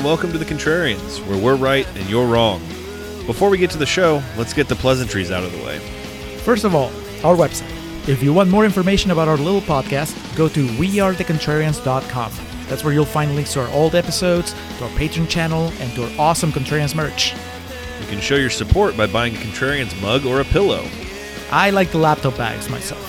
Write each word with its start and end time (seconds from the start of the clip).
and 0.00 0.06
welcome 0.06 0.32
to 0.32 0.38
The 0.38 0.46
Contrarians, 0.46 1.20
where 1.26 1.36
we're 1.36 1.56
right 1.56 1.86
and 1.94 2.08
you're 2.08 2.26
wrong. 2.26 2.60
Before 3.26 3.50
we 3.50 3.58
get 3.58 3.70
to 3.72 3.76
the 3.76 3.84
show, 3.84 4.22
let's 4.38 4.54
get 4.54 4.66
the 4.66 4.74
pleasantries 4.74 5.30
out 5.30 5.44
of 5.44 5.52
the 5.52 5.62
way. 5.62 5.78
First 6.38 6.64
of 6.64 6.74
all, 6.74 6.90
our 7.22 7.36
website. 7.36 7.68
If 8.08 8.22
you 8.22 8.32
want 8.32 8.48
more 8.48 8.64
information 8.64 9.10
about 9.10 9.28
our 9.28 9.36
little 9.36 9.60
podcast, 9.60 10.16
go 10.38 10.48
to 10.48 10.66
wearethecontrarians.com. 10.66 12.32
That's 12.66 12.82
where 12.82 12.94
you'll 12.94 13.04
find 13.04 13.34
links 13.34 13.52
to 13.52 13.60
our 13.60 13.68
old 13.72 13.94
episodes, 13.94 14.54
to 14.78 14.84
our 14.84 14.90
Patreon 14.92 15.28
channel, 15.28 15.70
and 15.80 15.94
to 15.96 16.04
our 16.04 16.10
awesome 16.18 16.50
Contrarians 16.50 16.94
merch. 16.94 17.34
You 18.00 18.06
can 18.06 18.20
show 18.20 18.36
your 18.36 18.48
support 18.48 18.96
by 18.96 19.06
buying 19.06 19.34
a 19.34 19.38
Contrarians 19.38 20.00
mug 20.00 20.24
or 20.24 20.40
a 20.40 20.44
pillow. 20.44 20.88
I 21.50 21.68
like 21.68 21.90
the 21.90 21.98
laptop 21.98 22.38
bags 22.38 22.70
myself. 22.70 23.04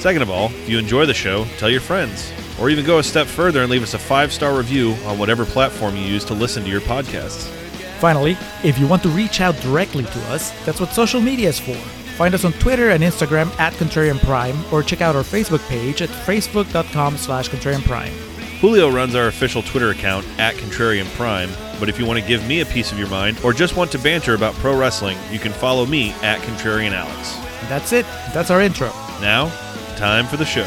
Second 0.00 0.20
of 0.20 0.28
all, 0.28 0.50
if 0.50 0.68
you 0.68 0.78
enjoy 0.78 1.06
the 1.06 1.14
show, 1.14 1.46
tell 1.56 1.70
your 1.70 1.80
friends. 1.80 2.30
Or 2.60 2.70
even 2.70 2.84
go 2.84 2.98
a 2.98 3.02
step 3.02 3.26
further 3.26 3.62
and 3.62 3.70
leave 3.70 3.82
us 3.82 3.94
a 3.94 3.98
five 3.98 4.32
star 4.32 4.56
review 4.56 4.92
on 5.04 5.18
whatever 5.18 5.44
platform 5.44 5.96
you 5.96 6.02
use 6.02 6.24
to 6.26 6.34
listen 6.34 6.62
to 6.64 6.70
your 6.70 6.80
podcasts. 6.80 7.50
Finally, 7.98 8.36
if 8.62 8.78
you 8.78 8.86
want 8.86 9.02
to 9.02 9.08
reach 9.08 9.40
out 9.40 9.56
directly 9.60 10.04
to 10.04 10.20
us, 10.28 10.50
that's 10.64 10.80
what 10.80 10.92
social 10.92 11.20
media 11.20 11.48
is 11.48 11.58
for. 11.58 11.74
Find 12.16 12.34
us 12.34 12.44
on 12.44 12.52
Twitter 12.54 12.90
and 12.90 13.02
Instagram 13.02 13.48
at 13.58 13.74
Contrarian 13.74 14.18
Prime, 14.20 14.56
or 14.72 14.82
check 14.82 15.00
out 15.02 15.16
our 15.16 15.22
Facebook 15.22 15.66
page 15.68 16.00
at 16.00 16.08
facebook.com 16.08 17.16
slash 17.16 17.50
Contrarian 17.50 17.84
Prime. 17.84 18.12
Julio 18.60 18.90
runs 18.90 19.14
our 19.14 19.26
official 19.26 19.62
Twitter 19.62 19.90
account 19.90 20.26
at 20.38 20.54
Contrarian 20.54 21.04
Prime, 21.14 21.50
but 21.78 21.90
if 21.90 21.98
you 21.98 22.06
want 22.06 22.18
to 22.18 22.26
give 22.26 22.46
me 22.48 22.62
a 22.62 22.66
piece 22.66 22.90
of 22.90 22.98
your 22.98 23.08
mind 23.08 23.38
or 23.44 23.52
just 23.52 23.76
want 23.76 23.92
to 23.92 23.98
banter 23.98 24.34
about 24.34 24.54
pro 24.54 24.78
wrestling, 24.78 25.18
you 25.30 25.38
can 25.38 25.52
follow 25.52 25.84
me 25.84 26.10
at 26.22 26.40
Contrarian 26.40 26.92
Alex. 26.92 27.36
That's 27.68 27.92
it. 27.92 28.06
That's 28.32 28.50
our 28.50 28.62
intro. 28.62 28.88
Now, 29.20 29.50
time 29.96 30.26
for 30.26 30.38
the 30.38 30.46
show. 30.46 30.64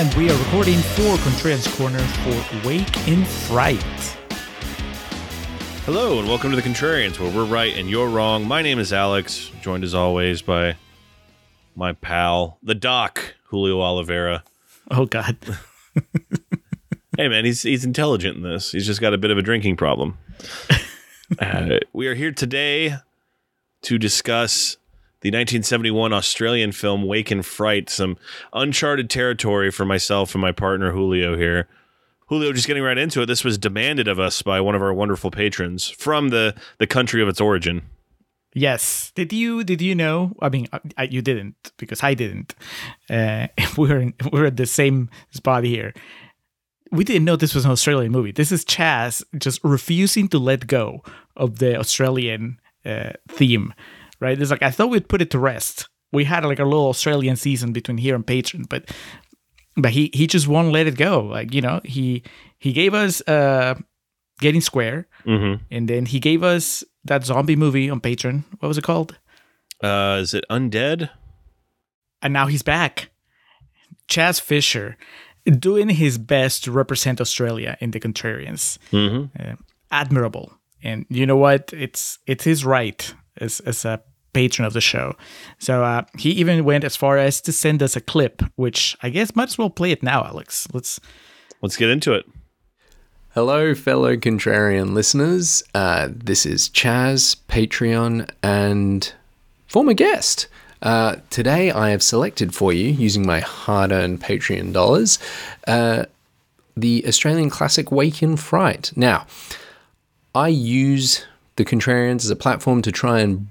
And 0.00 0.14
we 0.14 0.30
are 0.30 0.38
recording 0.38 0.78
for 0.78 1.18
Contrarian's 1.18 1.68
Corner 1.76 1.98
for 1.98 2.66
Wake 2.66 3.06
in 3.06 3.22
Fright. 3.22 3.82
Hello 5.84 6.18
and 6.18 6.26
welcome 6.26 6.48
to 6.48 6.56
the 6.56 6.62
Contrarians, 6.62 7.20
where 7.20 7.30
we're 7.30 7.44
right 7.44 7.76
and 7.76 7.90
you're 7.90 8.08
wrong. 8.08 8.48
My 8.48 8.62
name 8.62 8.78
is 8.78 8.94
Alex, 8.94 9.50
joined 9.60 9.84
as 9.84 9.94
always 9.94 10.40
by 10.40 10.76
my 11.76 11.92
pal, 11.92 12.56
the 12.62 12.74
Doc, 12.74 13.34
Julio 13.48 13.82
Oliveira. 13.82 14.42
Oh, 14.90 15.04
God. 15.04 15.36
Hey 17.18 17.28
man, 17.28 17.44
he's 17.44 17.60
he's 17.60 17.84
intelligent 17.84 18.38
in 18.38 18.42
this. 18.42 18.72
He's 18.72 18.86
just 18.86 19.02
got 19.02 19.12
a 19.12 19.18
bit 19.18 19.30
of 19.30 19.36
a 19.36 19.42
drinking 19.42 19.76
problem. 19.76 20.16
uh, 21.38 21.80
we 21.92 22.06
are 22.06 22.14
here 22.14 22.32
today 22.32 22.96
to 23.82 23.98
discuss 23.98 24.78
the 25.22 25.28
1971 25.28 26.12
Australian 26.12 26.72
film 26.72 27.04
Wake 27.04 27.30
in 27.30 27.42
Fright, 27.42 27.90
some 27.90 28.16
uncharted 28.52 29.10
territory 29.10 29.70
for 29.70 29.84
myself 29.84 30.34
and 30.34 30.40
my 30.40 30.52
partner 30.52 30.92
Julio 30.92 31.36
here. 31.36 31.68
Julio, 32.28 32.52
just 32.52 32.66
getting 32.68 32.82
right 32.82 32.96
into 32.96 33.22
it. 33.22 33.26
This 33.26 33.44
was 33.44 33.58
demanded 33.58 34.06
of 34.06 34.20
us 34.20 34.40
by 34.40 34.60
one 34.60 34.74
of 34.74 34.82
our 34.82 34.94
wonderful 34.94 35.30
patrons 35.30 35.88
from 35.90 36.28
the 36.28 36.54
the 36.78 36.86
country 36.86 37.20
of 37.22 37.28
its 37.28 37.40
origin. 37.40 37.82
Yes. 38.54 39.12
Did 39.14 39.32
you 39.32 39.62
did 39.64 39.80
you 39.80 39.94
know? 39.94 40.34
I 40.40 40.48
mean, 40.48 40.68
I, 40.96 41.04
you 41.04 41.22
didn't 41.22 41.72
because 41.76 42.02
I 42.02 42.14
didn't. 42.14 42.54
Uh, 43.08 43.48
we're 43.76 43.98
in, 43.98 44.14
we're 44.32 44.46
at 44.46 44.56
the 44.56 44.66
same 44.66 45.10
spot 45.30 45.64
here. 45.64 45.92
We 46.92 47.04
didn't 47.04 47.24
know 47.24 47.36
this 47.36 47.54
was 47.54 47.64
an 47.64 47.70
Australian 47.70 48.10
movie. 48.10 48.32
This 48.32 48.50
is 48.50 48.64
Chas 48.64 49.22
just 49.38 49.60
refusing 49.62 50.28
to 50.28 50.38
let 50.38 50.66
go 50.66 51.02
of 51.36 51.60
the 51.60 51.78
Australian 51.78 52.60
uh, 52.84 53.10
theme, 53.28 53.72
right? 54.20 54.40
It's 54.40 54.50
like 54.50 54.62
I 54.62 54.70
thought 54.70 54.90
we'd 54.90 55.08
put 55.08 55.22
it 55.22 55.30
to 55.30 55.38
rest. 55.38 55.88
We 56.12 56.24
had 56.24 56.44
like 56.44 56.58
a 56.58 56.64
little 56.64 56.88
Australian 56.88 57.36
season 57.36 57.72
between 57.72 57.98
here 57.98 58.14
and 58.14 58.26
Patreon, 58.26 58.68
but 58.68 58.84
but 59.76 59.92
he 59.92 60.10
he 60.12 60.26
just 60.26 60.46
won't 60.48 60.72
let 60.72 60.86
it 60.86 60.96
go. 60.96 61.20
Like 61.20 61.54
you 61.54 61.60
know, 61.62 61.80
he 61.84 62.22
he 62.58 62.72
gave 62.72 62.94
us 62.94 63.20
uh, 63.28 63.74
Getting 64.40 64.60
Square, 64.60 65.06
Mm-hmm. 65.26 65.62
and 65.70 65.88
then 65.88 66.06
he 66.06 66.18
gave 66.20 66.42
us 66.42 66.82
that 67.04 67.24
zombie 67.24 67.56
movie 67.56 67.88
on 67.90 68.00
Patreon. 68.00 68.44
What 68.58 68.68
was 68.68 68.78
it 68.78 68.84
called? 68.84 69.18
Uh, 69.82 70.18
is 70.20 70.34
it 70.34 70.44
Undead? 70.50 71.10
and 72.22 72.32
now 72.34 72.46
he's 72.48 72.62
back. 72.62 73.08
Chas 74.08 74.40
Fisher 74.40 74.96
doing 75.58 75.88
his 75.88 76.18
best 76.18 76.64
to 76.64 76.72
represent 76.72 77.20
Australia 77.20 77.76
in 77.80 77.92
the 77.92 78.00
Contrarians. 78.00 78.76
Mm-hmm. 78.92 79.26
Uh, 79.40 79.54
admirable. 79.90 80.52
And 80.82 81.06
you 81.08 81.24
know 81.26 81.36
what? 81.36 81.72
It's 81.72 82.18
it's 82.26 82.44
his 82.44 82.64
right 82.64 83.14
as 83.38 83.60
as 83.60 83.84
a 83.84 84.02
patron 84.32 84.66
of 84.66 84.72
the 84.72 84.80
show. 84.80 85.14
So 85.58 85.84
uh, 85.84 86.02
he 86.18 86.30
even 86.30 86.64
went 86.64 86.84
as 86.84 86.96
far 86.96 87.18
as 87.18 87.40
to 87.42 87.52
send 87.52 87.82
us 87.82 87.96
a 87.96 88.00
clip, 88.00 88.42
which 88.56 88.96
I 89.02 89.10
guess 89.10 89.34
might 89.36 89.48
as 89.48 89.58
well 89.58 89.70
play 89.70 89.90
it 89.90 90.02
now, 90.02 90.24
Alex. 90.24 90.68
Let's 90.72 91.00
Let's 91.62 91.76
get 91.76 91.90
into 91.90 92.14
it. 92.14 92.24
Hello, 93.34 93.74
fellow 93.74 94.16
contrarian 94.16 94.92
listeners. 94.92 95.62
Uh, 95.74 96.08
this 96.10 96.46
is 96.46 96.68
Chas, 96.70 97.36
Patreon, 97.48 98.28
and 98.42 99.12
former 99.66 99.92
guest. 99.92 100.48
Uh, 100.82 101.16
today, 101.28 101.70
I 101.70 101.90
have 101.90 102.02
selected 102.02 102.54
for 102.54 102.72
you, 102.72 102.88
using 102.88 103.26
my 103.26 103.40
hard 103.40 103.92
earned 103.92 104.22
Patreon 104.22 104.72
dollars, 104.72 105.18
uh, 105.68 106.06
the 106.76 107.04
Australian 107.06 107.50
classic 107.50 107.92
Wake 107.92 108.22
in 108.22 108.36
Fright. 108.36 108.90
Now, 108.96 109.26
I 110.34 110.48
use 110.48 111.26
the 111.56 111.64
Contrarians 111.64 112.24
as 112.24 112.30
a 112.30 112.36
platform 112.36 112.80
to 112.82 112.90
try 112.90 113.20
and 113.20 113.48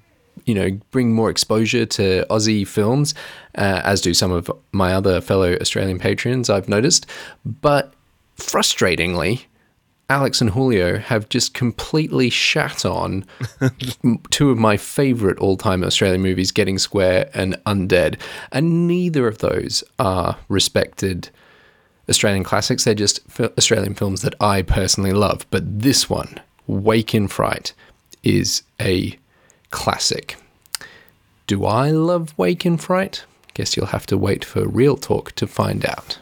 you 0.49 0.55
know 0.55 0.71
bring 0.89 1.13
more 1.13 1.29
exposure 1.29 1.85
to 1.85 2.25
Aussie 2.31 2.67
films, 2.67 3.13
uh, 3.55 3.81
as 3.83 4.01
do 4.01 4.15
some 4.15 4.31
of 4.31 4.49
my 4.71 4.93
other 4.93 5.21
fellow 5.21 5.55
Australian 5.61 5.99
patrons. 5.99 6.49
I've 6.49 6.67
noticed, 6.67 7.05
but 7.45 7.93
frustratingly, 8.35 9.43
Alex 10.09 10.41
and 10.41 10.49
Julio 10.49 10.97
have 10.97 11.29
just 11.29 11.53
completely 11.53 12.31
shat 12.31 12.83
on 12.83 13.25
two 14.31 14.49
of 14.49 14.57
my 14.57 14.75
favorite 14.75 15.37
all-time 15.37 15.83
Australian 15.83 16.21
movies, 16.21 16.51
Getting 16.51 16.79
Square 16.79 17.29
and 17.35 17.53
Undead, 17.67 18.19
and 18.51 18.87
neither 18.87 19.27
of 19.27 19.37
those 19.37 19.83
are 19.99 20.35
respected 20.47 21.29
Australian 22.09 22.43
classics. 22.43 22.85
They're 22.85 22.95
just 22.95 23.19
Australian 23.39 23.93
films 23.93 24.23
that 24.23 24.33
I 24.41 24.63
personally 24.63 25.13
love. 25.13 25.45
But 25.51 25.81
this 25.81 26.09
one, 26.09 26.41
Wake 26.65 27.13
in 27.13 27.27
Fright, 27.27 27.73
is 28.23 28.63
a 28.81 29.15
classic. 29.71 30.37
Do 31.47 31.65
I 31.65 31.91
love 31.91 32.37
Wake 32.37 32.65
in 32.65 32.77
Fright? 32.77 33.25
Guess 33.53 33.75
you'll 33.75 33.87
have 33.87 34.05
to 34.07 34.17
wait 34.17 34.45
for 34.45 34.67
real 34.67 34.95
talk 34.97 35.31
to 35.33 35.47
find 35.47 35.85
out. 35.85 36.19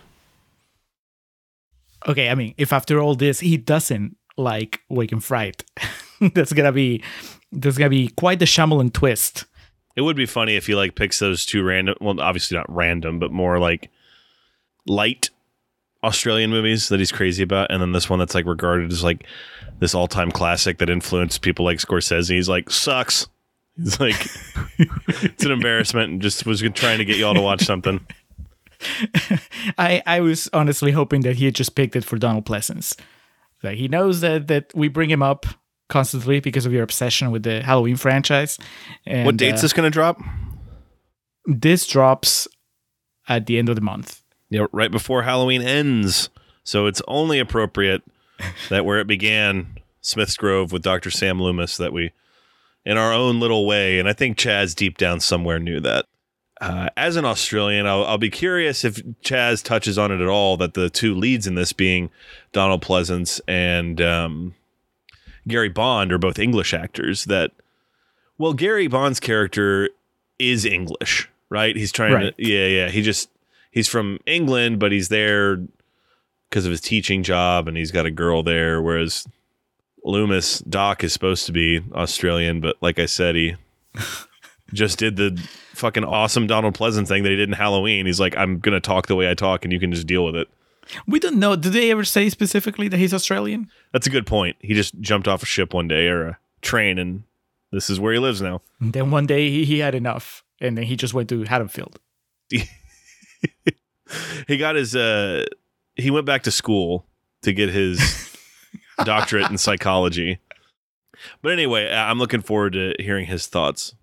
okay. 2.07 2.29
I 2.29 2.35
mean, 2.35 2.53
if 2.57 2.71
after 2.71 2.99
all 2.99 3.15
this 3.15 3.39
he 3.41 3.57
doesn't 3.57 4.15
like 4.37 4.81
Wake 4.89 5.11
in 5.11 5.19
Fright, 5.19 5.63
that's 6.33 6.53
gonna 6.53 6.71
be 6.71 7.03
that's 7.51 7.77
gonna 7.77 7.89
be 7.89 8.09
quite 8.09 8.39
the 8.39 8.45
Shyamalan 8.45 8.93
twist. 8.93 9.45
It 9.95 10.01
would 10.01 10.15
be 10.15 10.25
funny 10.25 10.55
if 10.55 10.67
he 10.67 10.75
like 10.75 10.95
picks 10.95 11.19
those 11.19 11.45
two 11.45 11.63
random, 11.63 11.95
well, 11.99 12.21
obviously 12.21 12.55
not 12.55 12.73
random, 12.73 13.19
but 13.19 13.31
more 13.31 13.59
like 13.59 13.89
light 14.85 15.29
Australian 16.03 16.51
movies 16.51 16.89
that 16.89 16.99
he's 16.99 17.11
crazy 17.11 17.43
about, 17.43 17.71
and 17.71 17.81
then 17.81 17.91
this 17.91 18.09
one 18.09 18.19
that's 18.19 18.35
like 18.35 18.45
regarded 18.45 18.91
as 18.91 19.03
like 19.03 19.25
this 19.79 19.93
all-time 19.95 20.31
classic 20.31 20.77
that 20.77 20.89
influenced 20.89 21.41
people 21.41 21.65
like 21.65 21.79
Scorsese. 21.79 22.29
He's 22.29 22.47
like 22.49 22.69
sucks. 22.69 23.27
He's 23.77 23.99
like 23.99 24.15
it's 24.79 25.45
an 25.45 25.51
embarrassment, 25.51 26.11
and 26.11 26.21
just 26.21 26.45
was 26.45 26.61
trying 26.73 26.97
to 26.97 27.05
get 27.05 27.17
y'all 27.17 27.33
to 27.33 27.41
watch 27.41 27.63
something. 27.63 28.05
I 29.77 30.01
I 30.05 30.19
was 30.21 30.49
honestly 30.53 30.91
hoping 30.91 31.21
that 31.21 31.37
he 31.37 31.45
had 31.45 31.55
just 31.55 31.75
picked 31.75 31.95
it 31.95 32.03
for 32.03 32.17
Donald 32.17 32.45
Pleasence. 32.45 32.99
Like 33.63 33.77
he 33.77 33.87
knows 33.87 34.21
that 34.21 34.47
that 34.47 34.71
we 34.75 34.87
bring 34.87 35.09
him 35.09 35.23
up 35.23 35.45
constantly 35.89 36.39
because 36.39 36.65
of 36.65 36.73
your 36.73 36.83
obsession 36.83 37.31
with 37.31 37.43
the 37.43 37.61
Halloween 37.61 37.95
franchise. 37.95 38.57
And, 39.05 39.25
what 39.25 39.37
date's 39.37 39.59
uh, 39.59 39.63
this 39.63 39.73
going 39.73 39.85
to 39.85 39.89
drop? 39.89 40.19
this 41.47 41.87
drops 41.87 42.47
at 43.27 43.45
the 43.45 43.57
end 43.57 43.69
of 43.69 43.75
the 43.75 43.81
month. 43.81 44.21
Yeah, 44.49 44.67
right 44.71 44.91
before 44.91 45.23
Halloween 45.23 45.61
ends. 45.61 46.29
So 46.63 46.85
it's 46.85 47.01
only 47.07 47.39
appropriate 47.39 48.03
that 48.69 48.85
where 48.85 48.99
it 48.99 49.07
began, 49.07 49.79
Smith's 50.01 50.37
Grove 50.37 50.71
with 50.71 50.83
Dr. 50.83 51.09
Sam 51.09 51.41
Loomis, 51.41 51.77
that 51.77 51.93
we, 51.93 52.11
in 52.87 52.97
our 52.97 53.11
own 53.13 53.39
little 53.39 53.65
way, 53.65 53.99
and 53.99 54.07
I 54.07 54.13
think 54.13 54.37
Chas 54.37 54.73
deep 54.73 54.97
down 54.97 55.19
somewhere 55.19 55.59
knew 55.59 55.79
that. 55.81 56.05
Uh, 56.61 56.89
as 56.97 57.15
an 57.17 57.25
Australian, 57.25 57.85
I'll, 57.85 58.03
I'll 58.05 58.17
be 58.17 58.29
curious 58.31 58.83
if 58.83 58.99
Chas 59.21 59.61
touches 59.61 59.97
on 59.97 60.11
it 60.11 60.21
at 60.21 60.27
all. 60.27 60.57
That 60.57 60.73
the 60.73 60.89
two 60.89 61.13
leads 61.13 61.45
in 61.45 61.53
this 61.55 61.73
being 61.73 62.09
Donald 62.51 62.81
Pleasence 62.81 63.39
and 63.47 64.01
um, 64.01 64.55
Gary 65.47 65.69
Bond 65.69 66.11
are 66.11 66.17
both 66.17 66.39
English 66.39 66.73
actors. 66.73 67.25
That 67.25 67.51
well, 68.39 68.53
Gary 68.53 68.87
Bond's 68.87 69.19
character 69.19 69.89
is 70.39 70.65
English, 70.65 71.29
right? 71.49 71.75
He's 71.75 71.91
trying 71.91 72.13
Right. 72.13 72.35
to, 72.37 72.43
yeah, 72.43 72.65
yeah. 72.67 72.89
He 72.89 73.01
just 73.03 73.29
he's 73.69 73.87
from 73.87 74.19
England, 74.25 74.79
but 74.79 74.91
he's 74.91 75.09
there 75.09 75.57
because 76.49 76.65
of 76.65 76.71
his 76.71 76.81
teaching 76.81 77.21
job, 77.21 77.67
and 77.67 77.75
he's 77.77 77.91
got 77.91 78.05
a 78.07 78.11
girl 78.11 78.41
there. 78.43 78.81
Whereas 78.81 79.27
Loomis 80.07 80.59
Doc 80.59 81.03
is 81.03 81.13
supposed 81.13 81.45
to 81.45 81.51
be 81.51 81.81
Australian, 81.93 82.61
but 82.61 82.77
like 82.81 82.97
I 82.99 83.05
said, 83.05 83.35
he 83.35 83.55
just 84.73 84.97
did 84.97 85.15
the 85.17 85.39
fucking 85.73 86.03
awesome 86.03 86.47
Donald 86.47 86.75
Pleasence 86.77 87.07
thing 87.07 87.23
that 87.23 87.29
he 87.29 87.35
did 87.35 87.49
in 87.49 87.53
Halloween. 87.53 88.05
He's 88.05 88.19
like, 88.19 88.35
I'm 88.37 88.59
gonna 88.59 88.79
talk 88.79 89.07
the 89.07 89.15
way 89.15 89.29
I 89.29 89.33
talk, 89.33 89.63
and 89.63 89.71
you 89.73 89.79
can 89.79 89.91
just 89.91 90.07
deal 90.07 90.25
with 90.25 90.35
it. 90.35 90.47
We 91.05 91.19
don't 91.19 91.37
know. 91.37 91.55
Did 91.55 91.73
they 91.73 91.91
ever 91.91 92.05
say 92.05 92.29
specifically 92.29 92.87
that 92.87 92.97
he's 92.97 93.13
Australian? 93.13 93.69
That's 93.91 94.07
a 94.07 94.09
good 94.09 94.25
point. 94.25 94.55
He 94.59 94.73
just 94.73 94.97
jumped 95.01 95.27
off 95.27 95.43
a 95.43 95.45
ship 95.45 95.73
one 95.73 95.87
day 95.87 96.07
or 96.07 96.27
a 96.27 96.37
train, 96.61 96.97
and 96.97 97.23
this 97.71 97.89
is 97.89 97.99
where 97.99 98.13
he 98.13 98.19
lives 98.19 98.41
now. 98.41 98.61
And 98.79 98.93
then 98.93 99.11
one 99.11 99.25
day 99.25 99.49
he, 99.49 99.65
he 99.65 99.79
had 99.79 99.93
enough, 99.95 100.43
and 100.61 100.77
then 100.77 100.85
he 100.85 100.95
just 100.95 101.13
went 101.13 101.27
to 101.29 101.43
Haddonfield. 101.43 101.99
He 104.47 104.55
got 104.57 104.75
his. 104.75 104.95
uh 104.95 105.45
He 105.95 106.11
went 106.11 106.25
back 106.25 106.43
to 106.43 106.51
school 106.51 107.05
to 107.41 107.51
get 107.51 107.69
his 107.69 107.99
doctorate 109.03 109.49
in 109.49 109.57
psychology. 109.57 110.39
But 111.41 111.51
anyway, 111.51 111.91
I'm 111.91 112.19
looking 112.19 112.41
forward 112.41 112.73
to 112.73 112.93
hearing 112.99 113.25
his 113.25 113.47
thoughts. 113.47 113.95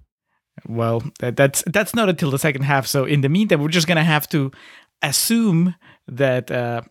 Well, 0.67 1.03
that, 1.21 1.37
that's 1.37 1.63
that's 1.67 1.95
not 1.95 2.09
until 2.09 2.31
the 2.31 2.39
second 2.39 2.63
half. 2.63 2.87
So 2.87 3.05
in 3.05 3.21
the 3.21 3.29
meantime, 3.29 3.61
we're 3.61 3.69
just 3.69 3.87
gonna 3.87 4.05
have 4.05 4.29
to 4.31 4.53
assume 5.03 5.75
that 6.07 6.51
uh, 6.51 6.83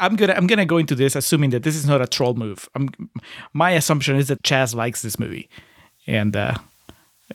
I'm 0.00 0.16
gonna 0.16 0.32
I'm 0.32 0.46
gonna 0.46 0.66
go 0.66 0.78
into 0.78 0.94
this 0.94 1.14
assuming 1.14 1.50
that 1.50 1.62
this 1.62 1.76
is 1.76 1.86
not 1.86 2.00
a 2.00 2.06
troll 2.06 2.34
move. 2.34 2.68
I'm, 2.74 2.88
my 3.52 3.72
assumption 3.72 4.16
is 4.16 4.28
that 4.28 4.42
Chas 4.42 4.74
likes 4.74 5.02
this 5.02 5.18
movie, 5.18 5.48
and 6.06 6.36
uh, 6.36 6.54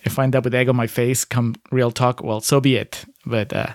if 0.04 0.18
I 0.19 0.24
end 0.24 0.36
up 0.36 0.44
with 0.44 0.56
egg 0.56 0.69
on 0.69 0.75
my 0.75 0.88
face, 0.88 1.25
come 1.25 1.56
real 1.72 1.92
talk, 1.92 2.24
well, 2.24 2.42
so 2.42 2.60
be 2.60 2.75
it. 2.75 3.06
But 3.25 3.54
uh, 3.54 3.74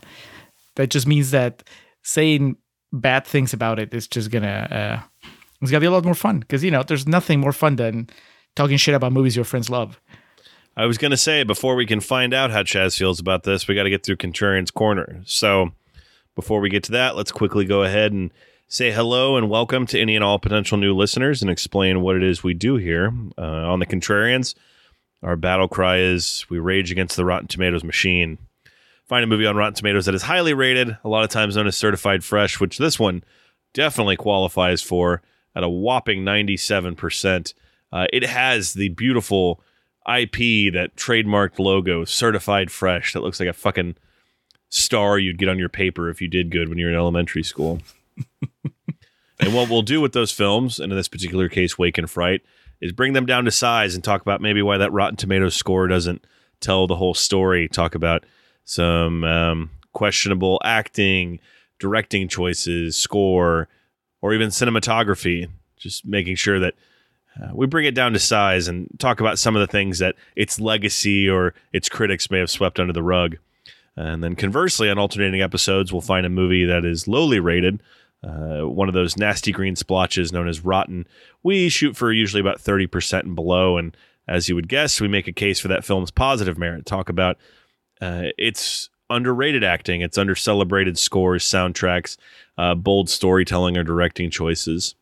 that 0.76 0.90
just 0.90 1.06
means 1.06 1.30
that 1.30 1.62
saying 2.02 2.56
bad 2.92 3.26
things 3.26 3.52
about 3.52 3.78
it 3.78 3.94
is 3.94 4.08
just 4.08 4.30
gonna 4.30 5.04
it's 5.64 5.70
gonna 5.70 5.80
be 5.80 5.86
a 5.86 5.90
lot 5.90 6.04
more 6.04 6.14
fun 6.14 6.40
because 6.40 6.62
you 6.62 6.70
know 6.70 6.82
there's 6.82 7.06
nothing 7.06 7.40
more 7.40 7.52
fun 7.52 7.76
than 7.76 8.08
talking 8.54 8.76
shit 8.76 8.94
about 8.94 9.12
movies 9.12 9.36
your 9.36 9.44
friends 9.44 9.68
love. 9.68 10.00
I 10.76 10.86
was 10.86 10.98
going 10.98 11.12
to 11.12 11.16
say 11.16 11.44
before 11.44 11.76
we 11.76 11.86
can 11.86 12.00
find 12.00 12.34
out 12.34 12.50
how 12.50 12.64
Chas 12.64 12.98
feels 12.98 13.20
about 13.20 13.44
this, 13.44 13.68
we 13.68 13.76
got 13.76 13.84
to 13.84 13.90
get 13.90 14.04
through 14.04 14.16
Contrarian's 14.16 14.72
Corner. 14.72 15.22
So 15.24 15.70
before 16.34 16.58
we 16.58 16.68
get 16.68 16.82
to 16.84 16.92
that, 16.92 17.14
let's 17.14 17.30
quickly 17.30 17.64
go 17.64 17.84
ahead 17.84 18.12
and 18.12 18.32
say 18.66 18.90
hello 18.90 19.36
and 19.36 19.48
welcome 19.48 19.86
to 19.86 20.00
any 20.00 20.16
and 20.16 20.24
all 20.24 20.40
potential 20.40 20.76
new 20.76 20.92
listeners 20.92 21.42
and 21.42 21.50
explain 21.50 22.00
what 22.00 22.16
it 22.16 22.24
is 22.24 22.42
we 22.42 22.54
do 22.54 22.74
here 22.74 23.12
uh, 23.38 23.42
on 23.42 23.78
the 23.78 23.86
Contrarians. 23.86 24.56
Our 25.22 25.36
battle 25.36 25.68
cry 25.68 25.98
is 25.98 26.44
we 26.50 26.58
rage 26.58 26.90
against 26.90 27.16
the 27.16 27.24
Rotten 27.24 27.46
Tomatoes 27.46 27.84
machine. 27.84 28.38
Find 29.06 29.22
a 29.22 29.28
movie 29.28 29.46
on 29.46 29.54
Rotten 29.54 29.74
Tomatoes 29.74 30.06
that 30.06 30.14
is 30.14 30.22
highly 30.22 30.54
rated, 30.54 30.96
a 31.04 31.08
lot 31.08 31.22
of 31.22 31.30
times 31.30 31.54
known 31.54 31.68
as 31.68 31.76
certified 31.76 32.24
fresh, 32.24 32.58
which 32.58 32.78
this 32.78 32.98
one 32.98 33.22
definitely 33.74 34.16
qualifies 34.16 34.82
for 34.82 35.22
at 35.54 35.64
a 35.64 35.68
whopping 35.68 36.24
97%. 36.24 37.54
Uh, 37.92 38.06
it 38.12 38.24
has 38.24 38.74
the 38.74 38.88
beautiful 38.90 39.60
IP, 40.06 40.72
that 40.72 40.96
trademarked 40.96 41.58
logo, 41.58 42.04
certified 42.04 42.70
fresh, 42.70 43.12
that 43.12 43.22
looks 43.22 43.40
like 43.40 43.48
a 43.48 43.54
fucking 43.54 43.96
star 44.68 45.18
you'd 45.18 45.38
get 45.38 45.48
on 45.48 45.58
your 45.58 45.68
paper 45.68 46.10
if 46.10 46.20
you 46.20 46.28
did 46.28 46.50
good 46.50 46.68
when 46.68 46.78
you 46.78 46.86
were 46.86 46.90
in 46.90 46.96
elementary 46.96 47.42
school. 47.42 47.80
and 49.40 49.54
what 49.54 49.70
we'll 49.70 49.82
do 49.82 50.00
with 50.00 50.12
those 50.12 50.32
films, 50.32 50.78
and 50.78 50.92
in 50.92 50.96
this 50.96 51.08
particular 51.08 51.48
case, 51.48 51.78
Wake 51.78 51.96
in 51.96 52.06
Fright, 52.06 52.42
is 52.80 52.92
bring 52.92 53.14
them 53.14 53.24
down 53.24 53.44
to 53.46 53.50
size 53.50 53.94
and 53.94 54.04
talk 54.04 54.20
about 54.20 54.42
maybe 54.42 54.60
why 54.60 54.76
that 54.76 54.92
Rotten 54.92 55.16
Tomatoes 55.16 55.54
score 55.54 55.86
doesn't 55.86 56.26
tell 56.60 56.86
the 56.86 56.96
whole 56.96 57.14
story. 57.14 57.68
Talk 57.68 57.94
about 57.94 58.24
some 58.64 59.24
um, 59.24 59.70
questionable 59.92 60.60
acting, 60.64 61.38
directing 61.78 62.28
choices, 62.28 62.96
score, 62.96 63.68
or 64.24 64.32
even 64.32 64.48
cinematography. 64.48 65.50
Just 65.76 66.06
making 66.06 66.36
sure 66.36 66.58
that 66.58 66.72
uh, 67.38 67.50
we 67.52 67.66
bring 67.66 67.84
it 67.84 67.94
down 67.94 68.14
to 68.14 68.18
size 68.18 68.68
and 68.68 68.88
talk 68.98 69.20
about 69.20 69.38
some 69.38 69.54
of 69.54 69.60
the 69.60 69.66
things 69.66 69.98
that 69.98 70.14
its 70.34 70.58
legacy 70.58 71.28
or 71.28 71.52
its 71.74 71.90
critics 71.90 72.30
may 72.30 72.38
have 72.38 72.48
swept 72.48 72.80
under 72.80 72.94
the 72.94 73.02
rug. 73.02 73.36
And 73.96 74.24
then 74.24 74.34
conversely, 74.34 74.88
on 74.88 74.98
alternating 74.98 75.42
episodes, 75.42 75.92
we'll 75.92 76.00
find 76.00 76.24
a 76.24 76.30
movie 76.30 76.64
that 76.64 76.86
is 76.86 77.06
lowly 77.06 77.38
rated, 77.38 77.82
uh, 78.22 78.62
one 78.62 78.88
of 78.88 78.94
those 78.94 79.18
nasty 79.18 79.52
green 79.52 79.76
splotches 79.76 80.32
known 80.32 80.48
as 80.48 80.64
rotten. 80.64 81.06
We 81.42 81.68
shoot 81.68 81.94
for 81.94 82.10
usually 82.10 82.40
about 82.40 82.62
30% 82.62 83.24
and 83.24 83.34
below. 83.34 83.76
And 83.76 83.94
as 84.26 84.48
you 84.48 84.54
would 84.54 84.70
guess, 84.70 85.02
we 85.02 85.08
make 85.08 85.28
a 85.28 85.32
case 85.32 85.60
for 85.60 85.68
that 85.68 85.84
film's 85.84 86.10
positive 86.10 86.56
merit, 86.56 86.86
talk 86.86 87.10
about 87.10 87.36
uh, 88.00 88.28
its 88.38 88.88
underrated 89.10 89.64
acting, 89.64 90.00
its 90.00 90.18
under 90.18 90.34
celebrated 90.34 90.98
scores, 90.98 91.44
soundtracks, 91.44 92.16
uh, 92.56 92.74
bold 92.74 93.08
storytelling, 93.10 93.76
or 93.76 93.84
directing 93.84 94.30
choices. 94.30 94.94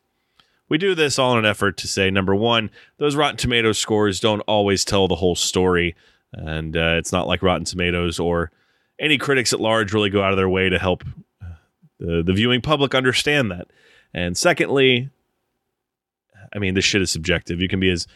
We 0.69 0.79
do 0.79 0.95
this 0.95 1.19
all 1.19 1.33
in 1.33 1.39
an 1.39 1.45
effort 1.45 1.77
to 1.79 1.89
say 1.89 2.11
number 2.11 2.35
one, 2.35 2.71
those 2.97 3.17
Rotten 3.17 3.37
Tomatoes 3.37 3.79
scores 3.79 4.21
don't 4.21 4.41
always 4.41 4.85
tell 4.85 5.07
the 5.07 5.17
whole 5.17 5.35
story. 5.35 5.95
And 6.33 6.77
uh, 6.77 6.95
it's 6.99 7.13
not 7.13 7.27
like 7.27 7.43
Rotten 7.43 7.67
Tomatoes 7.67 8.19
or 8.19 8.51
any 8.99 9.19
critics 9.19 9.53
at 9.53 9.61
large 9.61 9.93
really 9.93 10.09
go 10.09 10.23
out 10.23 10.33
of 10.33 10.39
their 10.39 10.49
way 10.49 10.71
to 10.71 10.79
help 10.79 11.05
uh, 11.43 11.57
the, 11.99 12.23
the 12.23 12.33
viewing 12.33 12.63
public 12.63 12.95
understand 12.95 13.51
that. 13.51 13.69
And 14.15 14.37
secondly, 14.37 15.11
I 16.55 16.59
mean, 16.59 16.75
this 16.75 16.85
shit 16.85 17.03
is 17.03 17.11
subjective. 17.11 17.61
You 17.61 17.69
can 17.69 17.81
be 17.81 17.91
as 17.91 18.07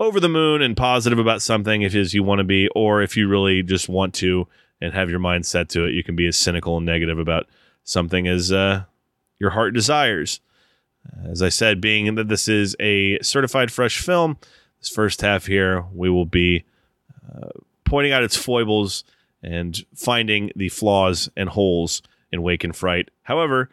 over 0.00 0.20
the 0.20 0.28
moon 0.28 0.60
and 0.60 0.76
positive 0.76 1.18
about 1.18 1.42
something 1.42 1.82
if 1.82 1.94
as 1.94 2.14
you 2.14 2.22
want 2.22 2.40
to 2.40 2.44
be, 2.44 2.68
or 2.74 3.02
if 3.02 3.16
you 3.16 3.28
really 3.28 3.62
just 3.62 3.88
want 3.88 4.14
to 4.14 4.46
and 4.80 4.92
have 4.92 5.10
your 5.10 5.18
mind 5.18 5.46
set 5.46 5.68
to 5.70 5.84
it, 5.84 5.94
you 5.94 6.02
can 6.02 6.16
be 6.16 6.26
as 6.26 6.36
cynical 6.36 6.76
and 6.76 6.86
negative 6.86 7.18
about 7.18 7.48
something 7.84 8.26
as 8.26 8.52
uh, 8.52 8.84
your 9.38 9.50
heart 9.50 9.74
desires. 9.74 10.40
As 11.24 11.42
I 11.42 11.48
said, 11.48 11.80
being 11.80 12.14
that 12.14 12.28
this 12.28 12.48
is 12.48 12.74
a 12.80 13.18
certified 13.20 13.70
fresh 13.70 14.00
film, 14.00 14.38
this 14.80 14.88
first 14.88 15.20
half 15.20 15.46
here, 15.46 15.84
we 15.92 16.08
will 16.08 16.26
be 16.26 16.64
uh, 17.34 17.50
pointing 17.84 18.12
out 18.12 18.22
its 18.22 18.36
foibles 18.36 19.04
and 19.42 19.84
finding 19.94 20.50
the 20.56 20.70
flaws 20.70 21.28
and 21.36 21.48
holes 21.50 22.02
in 22.32 22.42
Wake 22.42 22.64
in 22.64 22.72
Fright. 22.72 23.10
However, 23.22 23.68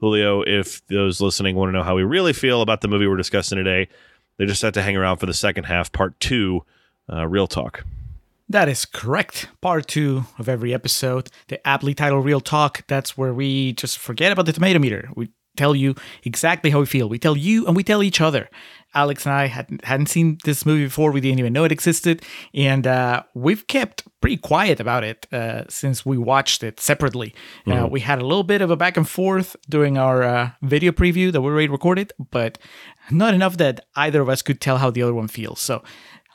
Julio, 0.00 0.42
if 0.42 0.84
those 0.88 1.20
listening 1.20 1.54
want 1.54 1.68
to 1.68 1.72
know 1.72 1.84
how 1.84 1.94
we 1.94 2.02
really 2.02 2.32
feel 2.32 2.60
about 2.60 2.80
the 2.80 2.88
movie 2.88 3.06
we're 3.06 3.16
discussing 3.16 3.56
today, 3.56 3.88
they 4.36 4.46
just 4.46 4.62
have 4.62 4.72
to 4.72 4.82
hang 4.82 4.96
around 4.96 5.18
for 5.18 5.26
the 5.26 5.34
second 5.34 5.64
half, 5.64 5.92
part 5.92 6.18
two, 6.18 6.64
uh, 7.12 7.26
Real 7.28 7.46
Talk. 7.46 7.84
That 8.48 8.68
is 8.68 8.84
correct. 8.84 9.48
Part 9.60 9.86
two 9.88 10.24
of 10.38 10.48
every 10.48 10.74
episode, 10.74 11.30
the 11.48 11.66
aptly 11.66 11.94
titled 11.94 12.24
Real 12.24 12.40
Talk. 12.40 12.86
That's 12.86 13.16
where 13.16 13.32
we 13.32 13.72
just 13.72 13.98
forget 13.98 14.32
about 14.32 14.46
the 14.46 14.52
tomato 14.52 14.78
meter. 14.78 15.08
We 15.14 15.30
tell 15.56 15.74
you 15.74 15.94
exactly 16.24 16.70
how 16.70 16.80
we 16.80 16.86
feel. 16.86 17.08
We 17.08 17.18
tell 17.18 17.36
you 17.36 17.66
and 17.66 17.76
we 17.76 17.82
tell 17.82 18.02
each 18.02 18.20
other. 18.20 18.48
Alex 18.94 19.24
and 19.24 19.34
I 19.34 19.46
hadn't, 19.46 19.84
hadn't 19.84 20.06
seen 20.06 20.38
this 20.44 20.66
movie 20.66 20.84
before. 20.84 21.12
We 21.12 21.20
didn't 21.20 21.38
even 21.38 21.52
know 21.54 21.64
it 21.64 21.72
existed. 21.72 22.22
And 22.52 22.86
uh, 22.86 23.22
we've 23.34 23.66
kept 23.66 24.04
pretty 24.20 24.36
quiet 24.36 24.80
about 24.80 25.02
it 25.02 25.26
uh, 25.32 25.64
since 25.68 26.04
we 26.04 26.18
watched 26.18 26.62
it 26.62 26.78
separately. 26.78 27.34
Uh, 27.66 27.86
we 27.90 28.00
had 28.00 28.18
a 28.20 28.26
little 28.26 28.42
bit 28.42 28.60
of 28.60 28.70
a 28.70 28.76
back 28.76 28.96
and 28.96 29.08
forth 29.08 29.56
during 29.68 29.96
our 29.96 30.22
uh, 30.22 30.50
video 30.60 30.92
preview 30.92 31.32
that 31.32 31.40
we 31.40 31.50
already 31.50 31.68
recorded, 31.68 32.12
but 32.30 32.58
not 33.10 33.34
enough 33.34 33.56
that 33.56 33.86
either 33.96 34.20
of 34.20 34.28
us 34.28 34.42
could 34.42 34.60
tell 34.60 34.78
how 34.78 34.90
the 34.90 35.02
other 35.02 35.14
one 35.14 35.28
feels. 35.28 35.60
So 35.60 35.82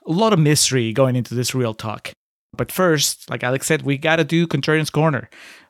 a 0.07 0.11
lot 0.11 0.33
of 0.33 0.39
mystery 0.39 0.93
going 0.93 1.15
into 1.15 1.35
this 1.35 1.53
real 1.53 1.73
talk. 1.73 2.13
But 2.55 2.71
first, 2.71 3.29
like 3.29 3.43
Alex 3.43 3.67
said, 3.67 3.81
we 3.83 3.97
gotta 3.97 4.23
do 4.23 4.47
Contrarian's 4.47 4.89
Corner. 4.89 5.29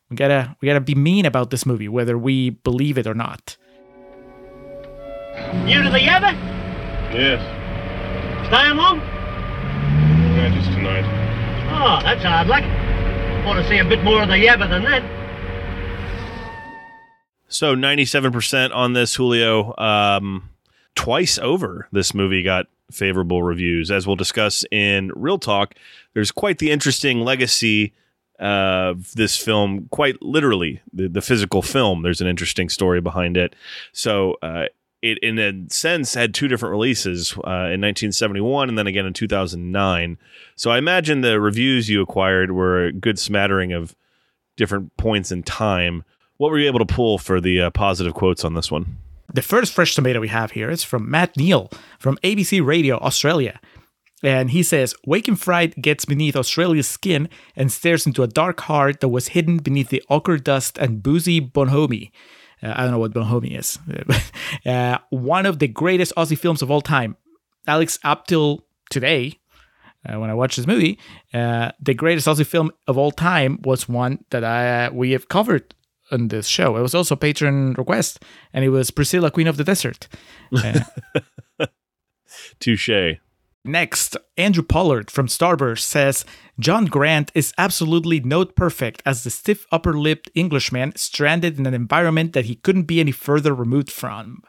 We 0.10 0.16
gotta 0.16 0.56
we 0.62 0.68
gotta 0.68 0.80
be 0.80 0.96
mean 0.96 1.26
about 1.26 1.50
this 1.50 1.66
movie, 1.66 1.88
whether 1.90 2.18
we 2.18 2.52
believe 2.52 2.98
it 2.98 3.08
or 3.08 3.14
not. 3.14 3.58
You 5.66 5.84
to 5.84 5.90
the 5.90 6.00
Yabba? 6.00 6.34
Yes, 7.14 7.42
Staying 8.48 8.78
long? 8.78 9.00
yeah, 9.00 10.54
just 10.56 10.70
tonight. 10.70 11.04
Oh, 11.70 12.00
that's 12.04 12.24
hard 12.24 12.48
luck. 12.48 12.64
Want 13.46 13.62
to 13.62 13.68
see 13.70 13.78
a 13.80 13.86
bit 13.86 14.04
more 14.04 14.22
of 14.24 14.30
the 14.30 14.36
Yabba 14.36 14.70
than 14.70 14.84
that. 14.84 15.04
So 17.50 17.76
97% 17.76 18.74
on 18.76 18.94
this, 18.94 19.16
Julio. 19.16 19.74
Um, 19.78 20.50
twice 20.96 21.38
over, 21.40 21.88
this 21.92 22.14
movie 22.14 22.44
got 22.44 22.68
favorable 22.92 23.44
reviews. 23.44 23.92
As 23.92 24.08
we'll 24.08 24.16
discuss 24.16 24.66
in 24.72 25.12
Real 25.16 25.40
Talk, 25.40 25.76
there's 26.14 26.32
quite 26.32 26.60
the 26.60 26.72
interesting 26.72 27.22
legacy 27.22 27.94
of 28.40 29.14
this 29.16 29.38
film, 29.38 29.88
quite 29.92 30.22
literally, 30.22 30.82
the, 30.94 31.08
the 31.08 31.22
physical 31.22 31.62
film. 31.62 32.04
There's 32.04 32.22
an 32.22 32.28
interesting 32.28 32.70
story 32.70 33.02
behind 33.02 33.36
it. 33.38 33.56
So, 33.94 34.36
uh, 34.42 34.66
it, 35.02 35.20
in 35.20 35.38
a 35.38 35.54
sense, 35.72 36.14
had 36.14 36.34
two 36.34 36.48
different 36.48 36.72
releases 36.72 37.34
uh, 37.38 37.70
in 37.70 37.82
1971 37.82 38.70
and 38.70 38.78
then 38.78 38.88
again 38.88 39.06
in 39.06 39.14
2009. 39.14 40.18
So, 40.56 40.72
I 40.72 40.78
imagine 40.78 41.22
the 41.22 41.40
reviews 41.40 41.90
you 41.90 42.02
acquired 42.02 42.52
were 42.52 42.86
a 42.86 42.92
good 42.92 43.18
smattering 43.18 43.74
of 43.74 43.96
different 44.56 44.96
points 44.98 45.32
in 45.32 45.44
time. 45.44 46.04
What 46.38 46.52
were 46.52 46.60
you 46.60 46.68
able 46.68 46.80
to 46.80 46.86
pull 46.86 47.18
for 47.18 47.42
the 47.42 47.62
uh, 47.62 47.70
positive 47.72 48.14
quotes 48.14 48.44
on 48.44 48.54
this 48.54 48.72
one? 48.72 48.98
The 49.38 49.44
first 49.44 49.72
fresh 49.72 49.94
tomato 49.94 50.20
we 50.20 50.30
have 50.30 50.50
here 50.50 50.72
is 50.72 50.84
from 50.84 51.12
Matt 51.12 51.38
Neal 51.38 51.70
from 52.00 52.18
ABC 52.24 52.66
Radio 52.66 52.98
Australia. 52.98 53.60
And 54.24 54.50
he 54.50 54.64
says, 54.64 54.96
Wake 55.06 55.28
in 55.28 55.36
Fright 55.36 55.80
gets 55.80 56.06
beneath 56.06 56.36
Australia's 56.36 56.88
skin 56.88 57.30
and 57.56 57.72
stares 57.72 58.08
into 58.08 58.24
a 58.24 58.28
dark 58.28 58.62
heart 58.62 59.00
that 59.00 59.10
was 59.10 59.28
hidden 59.28 59.58
beneath 59.58 59.90
the 59.90 60.02
ochre 60.10 60.40
dust 60.40 60.80
and 60.80 61.04
boozy 61.04 61.40
bonhomie. 61.40 62.12
Uh, 62.64 62.74
I 62.76 62.82
don't 62.82 62.90
know 62.90 62.98
what 62.98 63.14
bonhomie 63.14 63.54
is. 63.54 63.78
uh, 64.66 64.98
one 65.12 65.46
of 65.46 65.60
the 65.60 65.68
greatest 65.68 66.16
Aussie 66.16 66.36
films 66.36 66.64
of 66.64 66.72
all 66.72 66.82
time. 66.82 67.16
Alex, 67.68 68.00
up 68.04 68.26
till 68.26 68.66
today, 68.90 69.40
uh, 70.04 70.20
when 70.20 70.32
I 70.32 70.34
watched 70.34 70.58
this 70.58 70.66
movie. 70.66 70.98
Uh, 71.32 71.74
the 71.80 71.94
greatest 71.94 72.26
Aussie 72.26 72.44
film 72.44 72.72
of 72.88 72.98
all 72.98 73.12
time 73.12 73.60
was 73.64 73.88
one 73.88 74.24
that 74.32 74.44
I 74.44 74.90
we 74.90 75.12
have 75.12 75.30
covered 75.30 75.76
on 76.12 76.30
this 76.30 76.48
show. 76.48 76.78
It 76.78 76.82
was 76.82 76.96
also 76.96 77.16
a 77.16 77.18
patron 77.18 77.74
request, 77.74 78.24
and 78.54 78.64
it 78.64 78.70
was 78.70 78.92
Priscilla, 78.92 79.32
Queen 79.32 79.48
of 79.48 79.58
the 79.58 79.64
Desert. 79.64 80.08
Uh, 80.52 80.82
Touche. 82.60 83.20
Next, 83.68 84.16
Andrew 84.38 84.64
Pollard 84.64 85.12
from 85.12 85.28
Starburst 85.28 85.82
says 85.82 86.24
John 86.58 86.86
Grant 86.86 87.32
is 87.36 87.54
absolutely 87.58 88.22
note 88.22 88.56
perfect 88.56 89.04
as 89.06 89.24
the 89.24 89.30
stiff 89.30 89.66
upper 89.72 89.94
lipped 89.98 90.30
Englishman 90.36 90.94
stranded 90.96 91.60
in 91.60 91.66
an 91.66 91.74
environment 91.74 92.32
that 92.32 92.46
he 92.46 92.56
couldn't 92.56 92.84
be 92.84 93.02
any 93.02 93.12
further 93.12 93.54
removed 93.54 93.92
from. 93.92 94.42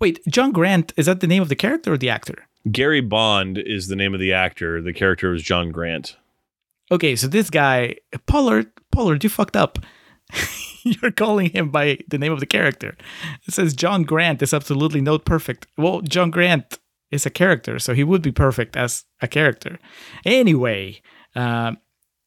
Wait, 0.00 0.20
John 0.28 0.52
Grant, 0.52 0.92
is 0.96 1.06
that 1.06 1.20
the 1.20 1.26
name 1.26 1.42
of 1.42 1.48
the 1.48 1.56
character 1.56 1.94
or 1.94 1.98
the 1.98 2.10
actor? 2.10 2.46
Gary 2.70 3.00
Bond 3.00 3.58
is 3.58 3.88
the 3.88 3.96
name 3.96 4.14
of 4.14 4.20
the 4.20 4.32
actor. 4.32 4.80
The 4.80 4.92
character 4.92 5.30
was 5.30 5.42
John 5.42 5.70
Grant. 5.70 6.16
Okay, 6.90 7.16
so 7.16 7.26
this 7.26 7.50
guy, 7.50 7.96
Pollard, 8.26 8.70
Pollard, 8.92 9.24
you 9.24 9.30
fucked 9.30 9.56
up. 9.56 9.78
You're 11.02 11.10
calling 11.10 11.50
him 11.50 11.70
by 11.70 11.98
the 12.08 12.18
name 12.18 12.32
of 12.32 12.40
the 12.40 12.46
character. 12.46 12.96
It 13.46 13.54
says 13.54 13.74
John 13.74 14.04
Grant 14.04 14.40
is 14.40 14.54
absolutely 14.54 15.00
note 15.00 15.24
perfect. 15.24 15.66
Well, 15.76 16.00
John 16.00 16.30
Grant 16.30 16.78
is 17.10 17.26
a 17.26 17.30
character, 17.30 17.78
so 17.80 17.92
he 17.92 18.04
would 18.04 18.22
be 18.22 18.30
perfect 18.30 18.76
as 18.76 19.04
a 19.20 19.26
character. 19.26 19.78
Anyway, 20.24 21.02
uh, 21.34 21.72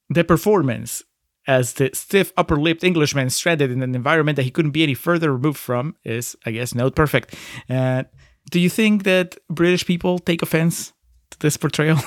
the 0.09 0.25
performance 0.25 1.03
as 1.47 1.73
the 1.73 1.89
stiff 1.93 2.33
upper 2.35 2.57
lipped 2.57 2.83
Englishman 2.83 3.29
stranded 3.29 3.71
in 3.71 3.81
an 3.81 3.95
environment 3.95 4.35
that 4.35 4.43
he 4.43 4.51
couldn't 4.51 4.71
be 4.71 4.83
any 4.83 4.93
further 4.93 5.31
removed 5.31 5.57
from 5.57 5.95
is, 6.03 6.35
I 6.45 6.51
guess, 6.51 6.75
note 6.75 6.95
perfect. 6.95 7.35
Uh, 7.69 8.03
do 8.51 8.59
you 8.59 8.69
think 8.69 9.03
that 9.03 9.37
British 9.49 9.85
people 9.85 10.19
take 10.19 10.41
offense 10.41 10.91
to 11.31 11.39
this 11.39 11.55
portrayal? 11.55 11.97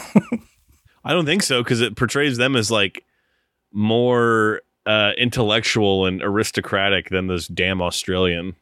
I 1.05 1.13
don't 1.13 1.27
think 1.27 1.43
so 1.43 1.63
because 1.63 1.81
it 1.81 1.97
portrays 1.97 2.37
them 2.37 2.57
as 2.57 2.71
like 2.71 3.05
more 3.73 4.61
uh, 4.87 5.13
intellectual 5.19 6.07
and 6.07 6.23
aristocratic 6.23 7.09
than 7.11 7.27
this 7.29 7.47
damn 7.49 7.81
Australian. 7.83 8.57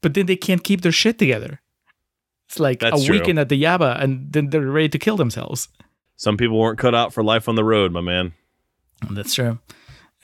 but 0.00 0.14
then 0.14 0.26
they 0.26 0.36
can't 0.36 0.62
keep 0.64 0.80
their 0.82 0.92
shit 0.92 1.18
together. 1.18 1.60
It's 2.48 2.58
like 2.58 2.80
That's 2.80 3.02
a 3.02 3.06
true. 3.06 3.18
weekend 3.18 3.38
at 3.38 3.48
the 3.50 3.62
Yabba 3.62 4.00
and 4.02 4.32
then 4.32 4.48
they're 4.50 4.62
ready 4.70 4.88
to 4.90 4.98
kill 4.98 5.16
themselves. 5.16 5.68
Some 6.16 6.36
people 6.36 6.58
weren't 6.58 6.78
cut 6.78 6.94
out 6.94 7.12
for 7.12 7.22
life 7.22 7.48
on 7.48 7.56
the 7.56 7.64
road, 7.64 7.92
my 7.92 8.00
man. 8.00 8.32
That's 9.10 9.34
true. 9.34 9.58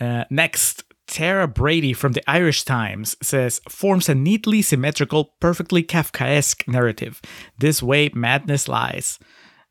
Uh, 0.00 0.24
next, 0.30 0.84
Tara 1.06 1.46
Brady 1.46 1.92
from 1.92 2.12
the 2.12 2.22
Irish 2.28 2.64
Times 2.64 3.14
says 3.22 3.60
forms 3.68 4.08
a 4.08 4.14
neatly 4.14 4.62
symmetrical, 4.62 5.34
perfectly 5.38 5.82
Kafkaesque 5.82 6.66
narrative. 6.66 7.20
This 7.58 7.82
way, 7.82 8.10
madness 8.14 8.68
lies. 8.68 9.18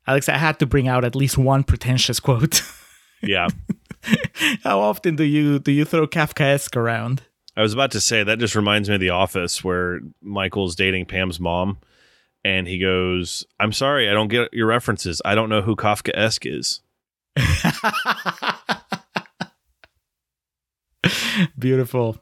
Alex, 0.06 0.28
I 0.28 0.36
had 0.38 0.58
to 0.60 0.66
bring 0.66 0.86
out 0.86 1.04
at 1.04 1.16
least 1.16 1.36
one 1.36 1.64
pretentious 1.64 2.20
quote. 2.20 2.62
Yeah. 3.22 3.48
How 4.62 4.80
often 4.80 5.16
do 5.16 5.24
you 5.24 5.58
do 5.58 5.72
you 5.72 5.84
throw 5.84 6.06
Kafkaesque 6.06 6.76
around? 6.76 7.22
I 7.56 7.62
was 7.62 7.72
about 7.72 7.92
to 7.92 8.00
say 8.00 8.24
that 8.24 8.38
just 8.38 8.56
reminds 8.56 8.88
me 8.88 8.96
of 8.96 9.00
The 9.00 9.10
Office 9.10 9.62
where 9.62 10.00
Michael's 10.20 10.74
dating 10.74 11.06
Pam's 11.06 11.38
mom 11.38 11.78
and 12.44 12.66
he 12.66 12.78
goes, 12.78 13.46
I'm 13.58 13.72
sorry, 13.72 14.10
I 14.10 14.12
don't 14.12 14.28
get 14.28 14.52
your 14.52 14.66
references. 14.66 15.22
I 15.24 15.34
don't 15.34 15.48
know 15.48 15.62
who 15.62 15.76
Kafka 15.76 16.10
esque 16.14 16.46
is. 16.46 16.80
Beautiful. 21.58 22.18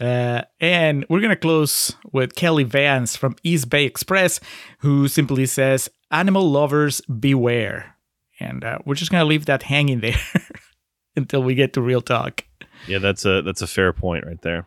Uh, 0.00 0.42
and 0.58 1.04
we're 1.08 1.20
going 1.20 1.30
to 1.30 1.36
close 1.36 1.94
with 2.12 2.34
Kelly 2.34 2.64
Vance 2.64 3.14
from 3.14 3.36
East 3.42 3.68
Bay 3.68 3.84
Express, 3.84 4.40
who 4.78 5.06
simply 5.06 5.46
says, 5.46 5.88
Animal 6.10 6.50
lovers 6.50 7.00
beware. 7.02 7.96
And 8.40 8.64
uh, 8.64 8.78
we're 8.84 8.94
just 8.94 9.10
going 9.10 9.22
to 9.22 9.26
leave 9.26 9.46
that 9.46 9.64
hanging 9.64 10.00
there 10.00 10.16
until 11.16 11.42
we 11.42 11.54
get 11.54 11.72
to 11.74 11.80
real 11.80 12.00
talk. 12.00 12.44
Yeah, 12.86 12.98
that's 12.98 13.24
a 13.24 13.42
that's 13.42 13.62
a 13.62 13.66
fair 13.66 13.92
point 13.92 14.26
right 14.26 14.40
there. 14.42 14.66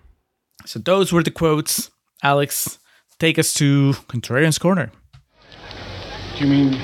So, 0.66 0.80
those 0.80 1.12
were 1.12 1.24
the 1.24 1.32
quotes. 1.32 1.92
Alex, 2.24 2.80
take 3.20 3.38
us 3.38 3.54
to 3.56 3.94
Contrarian's 4.08 4.58
Corner. 4.58 4.92
Do 6.38 6.46
you 6.46 6.50
mean 6.50 6.80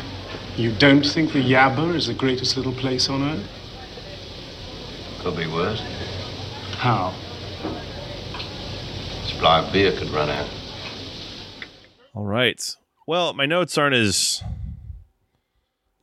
you 0.56 0.72
don't 0.74 1.06
think 1.06 1.34
the 1.34 1.44
Yabba 1.44 1.96
is 1.96 2.08
the 2.08 2.14
greatest 2.14 2.58
little 2.58 2.74
place 2.74 3.10
on 3.10 3.24
earth? 3.24 3.48
Could 5.20 5.38
be 5.38 5.48
worse. 5.48 5.82
How? 6.78 7.14
Supply 9.26 9.60
of 9.60 9.72
beer 9.72 9.92
could 9.92 10.10
run 10.10 10.30
out. 10.30 10.50
All 12.14 12.26
right. 12.26 12.76
Well, 13.08 13.34
my 13.34 13.46
notes 13.46 13.78
aren't 13.78 13.96
as 13.96 14.44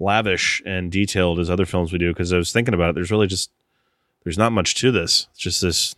lavish 0.00 0.62
and 0.64 0.90
detailed 0.92 1.38
as 1.38 1.50
other 1.50 1.66
films 1.66 1.92
we 1.92 1.98
do 1.98 2.12
because 2.12 2.32
I 2.32 2.36
was 2.38 2.52
thinking 2.52 2.74
about 2.74 2.90
it. 2.90 2.94
There's 2.94 3.10
really 3.10 3.26
just 3.26 3.50
there's 4.24 4.38
not 4.38 4.52
much 4.52 4.74
to 4.76 4.90
this. 4.92 5.26
It's 5.32 5.40
just 5.40 5.60
this 5.62 5.94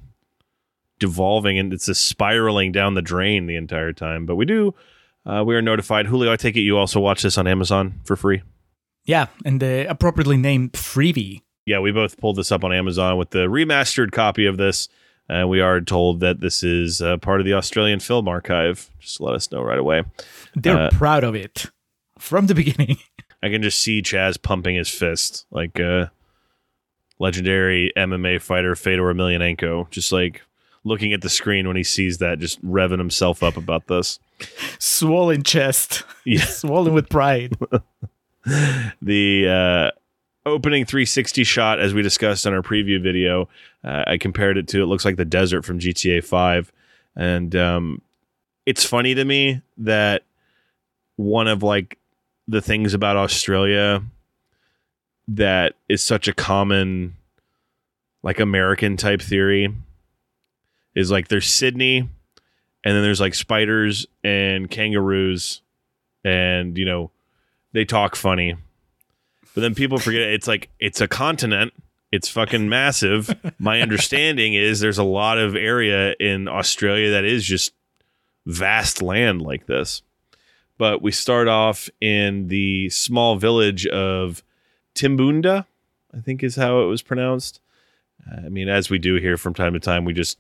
devolving 0.99 1.59
and 1.59 1.73
it's 1.73 1.87
this 1.87 1.99
spiraling 1.99 2.73
down 2.73 2.95
the 2.95 3.03
drain 3.03 3.47
the 3.47 3.57
entire 3.57 3.93
time. 3.93 4.27
But 4.27 4.37
we 4.37 4.45
do 4.45 4.75
uh, 5.27 5.43
we 5.47 5.55
are 5.55 5.63
notified. 5.63 6.07
Julio, 6.07 6.33
I 6.33 6.37
take 6.37 6.57
it 6.57 6.61
you 6.61 6.79
also 6.79 7.01
watch 7.01 7.23
this 7.23 7.37
on 7.39 7.47
Amazon 7.47 8.01
for 8.05 8.17
free. 8.17 8.43
Yeah, 9.05 9.27
and 9.45 9.61
the 9.61 9.87
appropriately 9.89 10.37
named 10.37 10.73
Freebie. 10.73 11.43
Yeah, 11.67 11.81
we 11.81 11.93
both 11.93 12.19
pulled 12.19 12.37
this 12.37 12.51
up 12.53 12.65
on 12.65 12.73
Amazon 12.73 13.17
with 13.17 13.31
the 13.31 13.41
remastered 13.47 14.13
copy 14.13 14.47
of 14.47 14.57
this. 14.57 14.89
And 15.29 15.49
we 15.49 15.61
are 15.61 15.81
told 15.81 16.19
that 16.21 16.41
this 16.41 16.65
is 16.65 17.01
uh, 17.01 17.17
part 17.19 17.41
of 17.41 17.47
the 17.47 17.53
Australian 17.55 18.01
Film 18.01 18.27
Archive. 18.27 18.91
Just 18.99 19.21
let 19.21 19.35
us 19.35 19.53
know 19.53 19.63
right 19.63 19.79
away. 19.79 20.03
They're 20.57 20.77
Uh, 20.87 20.91
proud 20.91 21.23
of 21.23 21.37
it 21.37 21.67
from 22.19 22.47
the 22.49 22.55
beginning. 22.63 22.97
I 23.43 23.49
can 23.49 23.63
just 23.63 23.81
see 23.81 24.03
Chas 24.03 24.37
pumping 24.37 24.77
his 24.77 24.89
fist 24.89 25.47
like 25.51 25.79
a 25.79 26.11
legendary 27.19 27.93
MMA 27.97 28.41
fighter 28.41 28.75
Fedor 28.75 29.15
Emelianenko, 29.15 29.91
just 29.91 30.13
like 30.13 30.43
looking 30.85 31.13
at 31.13 31.21
the 31.21 31.29
screen 31.29 31.67
when 31.67 31.77
he 31.77 31.85
sees 31.85 32.19
that, 32.19 32.39
just 32.39 32.65
revving 32.65 32.99
himself 32.99 33.43
up 33.43 33.57
about 33.57 33.87
this. 33.87 34.19
Swollen 34.79 35.43
chest. 35.43 36.05
Yeah. 36.25 36.45
Swollen 36.45 36.93
with 36.95 37.09
pride. 37.09 37.57
The 39.03 39.47
uh, 39.49 40.49
opening 40.49 40.87
360 40.87 41.45
shot, 41.45 41.79
as 41.79 41.93
we 41.93 42.01
discussed 42.01 42.47
on 42.47 42.55
our 42.55 42.63
preview 42.63 43.01
video, 43.01 43.49
uh, 43.85 44.05
I 44.07 44.17
compared 44.17 44.57
it 44.57 44.67
to 44.69 44.83
it 44.83 44.87
looks 44.87 45.05
like 45.05 45.17
the 45.17 45.27
desert 45.27 45.65
from 45.65 45.79
GTA 45.79 46.25
5, 46.25 46.73
and 47.17 47.55
um, 47.55 48.03
it's 48.65 48.85
funny 48.85 49.15
to 49.15 49.25
me 49.25 49.61
that 49.77 50.23
one 51.17 51.49
of 51.49 51.63
like 51.63 51.99
the 52.51 52.61
things 52.61 52.95
about 52.95 53.17
Australia 53.17 54.03
that 55.29 55.75
is 55.89 56.03
such 56.03 56.27
a 56.27 56.33
common 56.35 57.17
like 58.25 58.41
American 58.41 58.97
type 58.97 59.23
theory 59.23 59.73
is 60.97 61.13
like 61.13 61.29
there's 61.29 61.47
Sydney 61.47 61.99
and 61.99 62.95
then 62.95 63.03
there's 63.03 63.21
like 63.21 63.35
spiders 63.35 64.07
and 64.25 64.69
kangaroos 64.69 65.63
and 66.25 66.77
you 66.77 66.85
know 66.85 67.13
they 67.73 67.85
talk 67.85 68.17
funny. 68.17 68.57
But 69.55 69.61
then 69.61 69.77
people 69.77 69.99
forget 69.99 70.23
it's 70.23 70.49
like 70.49 70.71
it's 70.81 71.01
a 71.01 71.07
continent. 71.07 71.73
It's 72.11 72.29
fucking 72.29 72.69
massive. 72.69 73.33
My 73.61 73.81
understanding 73.83 74.55
is 74.55 74.81
there's 74.81 74.99
a 74.99 75.05
lot 75.05 75.39
of 75.39 75.55
area 75.55 76.17
in 76.19 76.49
Australia 76.49 77.13
that 77.13 77.25
is 77.25 77.45
just 77.45 77.73
vast 78.45 79.03
land 79.03 79.41
like 79.41 79.67
this 79.67 80.03
but 80.81 81.03
we 81.03 81.13
start 81.13 81.47
off 81.47 81.91
in 82.01 82.49
the 82.49 82.89
small 82.89 83.37
village 83.37 83.87
of 83.89 84.43
Timbunda, 84.95 85.67
I 86.17 86.21
think 86.21 86.43
is 86.43 86.57
how 86.57 86.81
it 86.81 86.87
was 86.87 87.03
pronounced. 87.03 87.61
Uh, 88.27 88.47
I 88.47 88.49
mean, 88.49 88.71
as 88.71 88.89
we 88.89 88.99
do 88.99 89.17
here 89.17 89.37
from 89.37 89.53
time 89.53 89.75
to 89.75 89.79
time, 89.79 90.07
we 90.07 90.15
just 90.15 90.39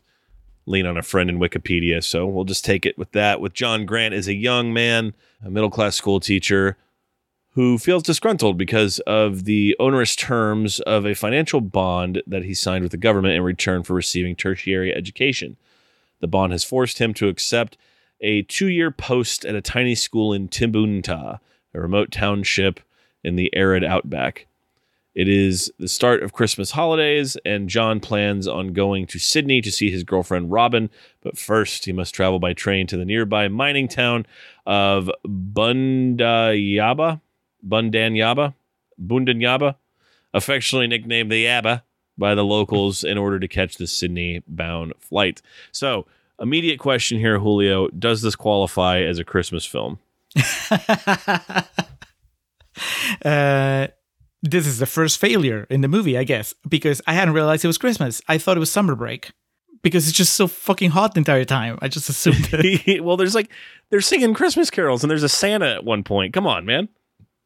lean 0.64 0.87
on 0.87 0.97
a 0.97 1.02
friend 1.02 1.28
in 1.28 1.38
Wikipedia. 1.38 2.02
So 2.02 2.26
we'll 2.26 2.47
just 2.47 2.64
take 2.64 2.87
it 2.87 2.97
with 2.97 3.12
that. 3.12 3.42
With 3.42 3.52
John 3.52 3.85
Grant 3.85 4.14
as 4.14 4.28
a 4.28 4.35
young 4.35 4.73
man, 4.73 5.12
a 5.44 5.50
middle 5.50 5.68
class 5.68 5.94
school 5.94 6.20
teacher 6.20 6.78
who 7.50 7.76
feels 7.76 8.02
disgruntled 8.02 8.56
because 8.56 8.99
of 9.00 9.44
the 9.44 9.76
onerous 9.78 10.16
terms 10.16 10.80
of 10.80 11.04
a 11.04 11.14
financial 11.14 11.61
bond 11.61 12.23
that 12.26 12.47
he 12.47 12.54
signed 12.54 12.82
with 12.82 12.92
the 12.92 12.97
government 12.97 13.35
in 13.35 13.42
return 13.42 13.82
for 13.82 13.92
receiving 13.92 14.35
tertiary 14.35 14.94
education. 14.94 15.59
The 16.20 16.28
bond 16.28 16.52
has 16.52 16.64
forced 16.64 16.99
him 16.99 17.12
to 17.14 17.28
accept 17.28 17.76
a 18.20 18.42
two 18.42 18.68
year 18.68 18.90
post 18.90 19.44
at 19.44 19.54
a 19.54 19.60
tiny 19.60 19.94
school 19.94 20.32
in 20.32 20.48
Timbunta, 20.48 21.40
a 21.74 21.80
remote 21.80 22.10
township 22.10 22.80
in 23.22 23.36
the 23.36 23.54
arid 23.54 23.84
outback. 23.84 24.46
It 25.14 25.28
is 25.28 25.72
the 25.78 25.88
start 25.88 26.22
of 26.22 26.32
Christmas 26.32 26.70
holidays, 26.70 27.36
and 27.44 27.68
John 27.68 27.98
plans 27.98 28.46
on 28.46 28.72
going 28.72 29.06
to 29.08 29.18
Sydney 29.18 29.60
to 29.60 29.72
see 29.72 29.90
his 29.90 30.04
girlfriend 30.04 30.52
Robin. 30.52 30.88
But 31.20 31.36
first, 31.36 31.84
he 31.84 31.92
must 31.92 32.14
travel 32.14 32.38
by 32.38 32.52
train 32.52 32.86
to 32.86 32.96
the 32.96 33.04
nearby 33.04 33.48
mining 33.48 33.88
town 33.88 34.24
of 34.66 35.10
Bundayaba, 35.26 37.20
Bundanyabba, 37.66 38.54
Bundanyabba, 39.04 39.74
affectionately 40.32 40.86
nicknamed 40.86 41.32
the 41.32 41.44
Yabba 41.44 41.82
by 42.16 42.36
the 42.36 42.44
locals 42.44 43.02
in 43.02 43.18
order 43.18 43.40
to 43.40 43.48
catch 43.48 43.76
the 43.76 43.88
Sydney 43.88 44.42
bound 44.46 44.92
flight. 45.00 45.42
So, 45.72 46.06
immediate 46.40 46.78
question 46.78 47.18
here, 47.18 47.38
Julio 47.38 47.88
Does 47.88 48.23
this 48.23 48.37
qualify 48.37 49.00
as 49.00 49.18
a 49.18 49.25
Christmas 49.25 49.64
film? 49.64 49.99
uh, 53.25 53.88
this 54.42 54.66
is 54.66 54.78
the 54.78 54.87
first 54.87 55.18
failure 55.18 55.66
in 55.70 55.80
the 55.80 55.88
movie, 55.88 56.16
I 56.16 56.25
guess, 56.25 56.54
because 56.68 57.02
I 57.06 57.12
hadn't 57.12 57.35
realized 57.35 57.64
it 57.64 57.68
was 57.68 57.78
Christmas. 57.78 58.23
I 58.28 58.38
thought 58.38 58.56
it 58.56 58.61
was 58.61 58.70
summer 58.70 58.94
break 58.94 59.32
because 59.82 60.09
it's 60.09 60.16
just 60.16 60.35
so 60.35 60.47
fucking 60.47 60.90
hot 60.90 61.14
the 61.14 61.18
entire 61.18 61.44
time. 61.44 61.78
I 61.82 61.88
just 61.88 62.09
assumed 62.09 62.44
that. 62.47 63.00
well, 63.02 63.16
there's 63.16 63.35
like 63.35 63.50
they're 63.90 64.00
singing 64.00 64.35
Christmas 64.35 64.70
carols, 64.70 65.02
and 65.04 65.11
there's 65.11 65.23
a 65.23 65.28
Santa 65.28 65.75
at 65.75 65.85
one 65.85 66.04
point. 66.04 66.32
Come 66.32 66.47
on, 66.47 66.64
man. 66.64 66.88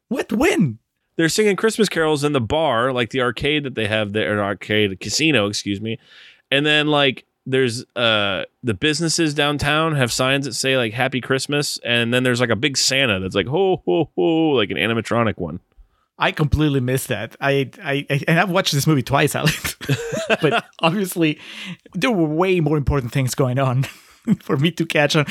what? 0.07 0.31
When? 0.31 0.79
They're 1.17 1.29
singing 1.29 1.55
Christmas 1.55 1.87
carols 1.87 2.25
in 2.25 2.33
the 2.33 2.41
bar, 2.41 2.91
like 2.91 3.11
the 3.11 3.21
arcade 3.21 3.63
that 3.63 3.75
they 3.75 3.87
have 3.87 4.11
there, 4.11 4.33
an 4.33 4.39
arcade 4.39 4.99
casino, 4.99 5.47
excuse 5.47 5.79
me. 5.79 5.97
And 6.51 6.65
then 6.65 6.87
like 6.87 7.25
there's 7.45 7.83
uh 7.95 8.45
the 8.63 8.73
businesses 8.73 9.33
downtown 9.33 9.95
have 9.95 10.11
signs 10.11 10.45
that 10.45 10.53
say 10.53 10.77
like 10.77 10.93
Happy 10.93 11.21
Christmas, 11.21 11.79
and 11.83 12.13
then 12.13 12.23
there's 12.23 12.41
like 12.41 12.49
a 12.49 12.55
big 12.55 12.77
Santa 12.77 13.19
that's 13.19 13.35
like 13.35 13.47
ho 13.47 13.81
ho 13.85 14.09
ho, 14.15 14.21
like 14.49 14.71
an 14.71 14.77
animatronic 14.77 15.37
one. 15.37 15.59
I 16.17 16.31
completely 16.31 16.79
missed 16.79 17.09
that. 17.09 17.35
I, 17.41 17.69
I, 17.83 18.05
I 18.09 18.21
and 18.27 18.39
I've 18.39 18.49
watched 18.49 18.73
this 18.73 18.87
movie 18.87 19.03
twice, 19.03 19.35
Alex. 19.35 19.75
but 20.41 20.65
obviously, 20.79 21.39
there 21.93 22.11
were 22.11 22.27
way 22.27 22.59
more 22.61 22.77
important 22.77 23.11
things 23.11 23.35
going 23.35 23.59
on 23.59 23.83
for 24.39 24.57
me 24.57 24.71
to 24.71 24.85
catch 24.85 25.15
on. 25.15 25.25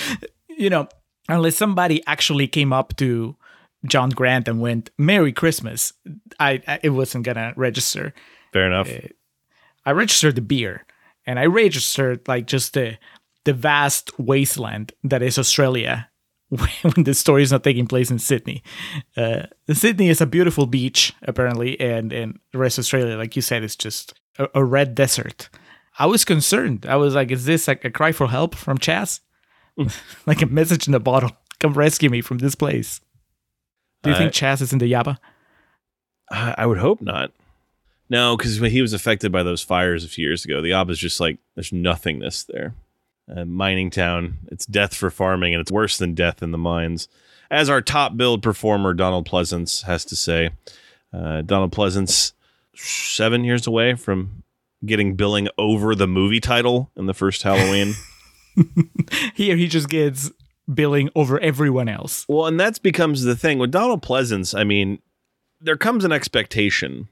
You 0.48 0.70
know, 0.70 0.88
unless 1.28 1.56
somebody 1.56 2.02
actually 2.06 2.46
came 2.46 2.72
up 2.72 2.96
to 2.96 3.36
John 3.86 4.10
Grant 4.10 4.46
and 4.46 4.60
went 4.60 4.90
"Merry 4.98 5.32
Christmas," 5.32 5.92
I, 6.38 6.62
I 6.66 6.80
it 6.82 6.90
wasn't 6.90 7.24
gonna 7.24 7.54
register. 7.56 8.12
Fair 8.52 8.66
enough. 8.66 8.90
I 9.86 9.90
registered 9.90 10.36
the 10.36 10.42
beer, 10.42 10.86
and 11.26 11.38
I 11.38 11.46
registered 11.46 12.26
like 12.28 12.46
just 12.46 12.74
the 12.74 12.98
the 13.44 13.52
vast 13.52 14.10
wasteland 14.18 14.92
that 15.04 15.22
is 15.22 15.38
Australia 15.38 16.08
when 16.48 17.04
the 17.04 17.14
story 17.14 17.42
is 17.42 17.52
not 17.52 17.62
taking 17.64 17.86
place 17.86 18.10
in 18.10 18.18
Sydney. 18.18 18.62
Uh, 19.16 19.42
Sydney 19.72 20.08
is 20.08 20.20
a 20.20 20.26
beautiful 20.26 20.66
beach 20.66 21.12
apparently, 21.22 21.78
and 21.80 22.12
and 22.12 22.38
the 22.52 22.58
rest 22.58 22.78
of 22.78 22.82
Australia, 22.82 23.16
like 23.16 23.36
you 23.36 23.42
said, 23.42 23.62
is 23.64 23.76
just 23.76 24.14
a, 24.38 24.48
a 24.54 24.64
red 24.64 24.94
desert. 24.94 25.48
I 25.98 26.06
was 26.06 26.24
concerned. 26.24 26.86
I 26.86 26.96
was 26.96 27.14
like, 27.14 27.30
"Is 27.30 27.44
this 27.44 27.68
like 27.68 27.84
a 27.84 27.90
cry 27.90 28.12
for 28.12 28.28
help 28.28 28.54
from 28.54 28.78
Chas? 28.78 29.20
like 30.26 30.42
a 30.42 30.46
message 30.46 30.88
in 30.88 30.94
a 30.94 31.00
bottle? 31.00 31.30
Come 31.60 31.74
rescue 31.74 32.10
me 32.10 32.20
from 32.20 32.38
this 32.38 32.54
place." 32.54 33.00
Do 34.02 34.10
you 34.10 34.16
Uh, 34.16 34.18
think 34.18 34.32
Chas 34.32 34.60
is 34.60 34.72
in 34.72 34.78
the 34.80 34.92
Yabba? 34.92 35.16
I 36.30 36.66
would 36.66 36.78
hope 36.78 37.00
not. 37.00 37.30
No, 38.10 38.36
because 38.36 38.58
he 38.58 38.82
was 38.82 38.92
affected 38.92 39.32
by 39.32 39.42
those 39.42 39.62
fires 39.62 40.04
a 40.04 40.08
few 40.08 40.26
years 40.26 40.44
ago, 40.44 40.60
the 40.60 40.72
Ob 40.72 40.90
is 40.90 40.98
just 40.98 41.20
like 41.20 41.38
there's 41.54 41.72
nothingness 41.72 42.44
there. 42.44 42.74
Uh, 43.34 43.44
mining 43.44 43.90
town, 43.90 44.38
it's 44.48 44.66
death 44.66 44.94
for 44.94 45.10
farming, 45.10 45.54
and 45.54 45.60
it's 45.60 45.72
worse 45.72 45.96
than 45.96 46.14
death 46.14 46.42
in 46.42 46.50
the 46.50 46.58
mines. 46.58 47.08
As 47.50 47.70
our 47.70 47.80
top 47.80 48.16
build 48.16 48.42
performer 48.42 48.92
Donald 48.92 49.26
Pleasence 49.26 49.84
has 49.84 50.04
to 50.06 50.16
say, 50.16 50.50
uh, 51.12 51.40
Donald 51.42 51.72
Pleasence 51.72 52.32
seven 52.74 53.44
years 53.44 53.66
away 53.66 53.94
from 53.94 54.42
getting 54.84 55.14
billing 55.14 55.48
over 55.56 55.94
the 55.94 56.06
movie 56.06 56.40
title 56.40 56.90
in 56.96 57.06
the 57.06 57.14
first 57.14 57.42
Halloween. 57.42 57.94
Here 59.34 59.56
he 59.56 59.68
just 59.68 59.88
gets 59.88 60.30
billing 60.72 61.10
over 61.14 61.38
everyone 61.40 61.88
else. 61.88 62.24
Well, 62.28 62.46
and 62.46 62.58
that's 62.58 62.78
becomes 62.78 63.22
the 63.22 63.36
thing 63.36 63.58
with 63.58 63.70
Donald 63.70 64.02
Pleasence. 64.02 64.58
I 64.58 64.64
mean, 64.64 65.00
there 65.60 65.76
comes 65.76 66.04
an 66.04 66.12
expectation 66.12 67.08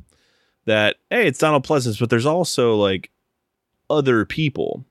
that 0.64 0.96
hey, 1.10 1.26
it's 1.26 1.38
Donald 1.38 1.66
Pleasence, 1.66 1.98
but 1.98 2.10
there's 2.10 2.26
also 2.26 2.76
like 2.76 3.10
other 3.90 4.24
people. 4.24 4.84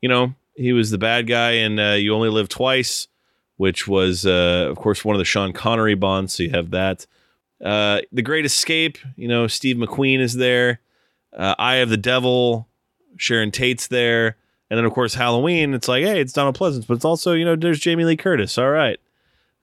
You 0.00 0.08
know, 0.08 0.34
he 0.54 0.72
was 0.72 0.90
the 0.90 0.98
bad 0.98 1.26
guy 1.26 1.52
in 1.52 1.78
uh, 1.78 1.94
You 1.94 2.14
Only 2.14 2.28
Live 2.28 2.48
Twice, 2.48 3.08
which 3.56 3.86
was, 3.88 4.26
uh, 4.26 4.66
of 4.70 4.76
course, 4.76 5.04
one 5.04 5.14
of 5.14 5.18
the 5.18 5.24
Sean 5.24 5.52
Connery 5.52 5.94
bonds. 5.94 6.34
So 6.34 6.42
you 6.42 6.50
have 6.50 6.70
that. 6.70 7.06
Uh, 7.64 8.00
the 8.12 8.22
Great 8.22 8.44
Escape. 8.44 8.98
You 9.16 9.28
know, 9.28 9.46
Steve 9.46 9.76
McQueen 9.76 10.20
is 10.20 10.34
there. 10.34 10.80
Uh, 11.36 11.54
Eye 11.58 11.76
of 11.76 11.88
the 11.88 11.96
Devil. 11.96 12.68
Sharon 13.16 13.50
Tate's 13.50 13.86
there. 13.86 14.36
And 14.68 14.76
then, 14.76 14.84
of 14.84 14.92
course, 14.92 15.14
Halloween. 15.14 15.74
It's 15.74 15.88
like, 15.88 16.04
hey, 16.04 16.20
it's 16.20 16.32
Donald 16.32 16.58
Pleasence, 16.58 16.86
but 16.86 16.94
it's 16.94 17.04
also, 17.04 17.32
you 17.32 17.44
know, 17.44 17.56
there's 17.56 17.78
Jamie 17.78 18.04
Lee 18.04 18.16
Curtis. 18.16 18.58
All 18.58 18.70
right. 18.70 18.98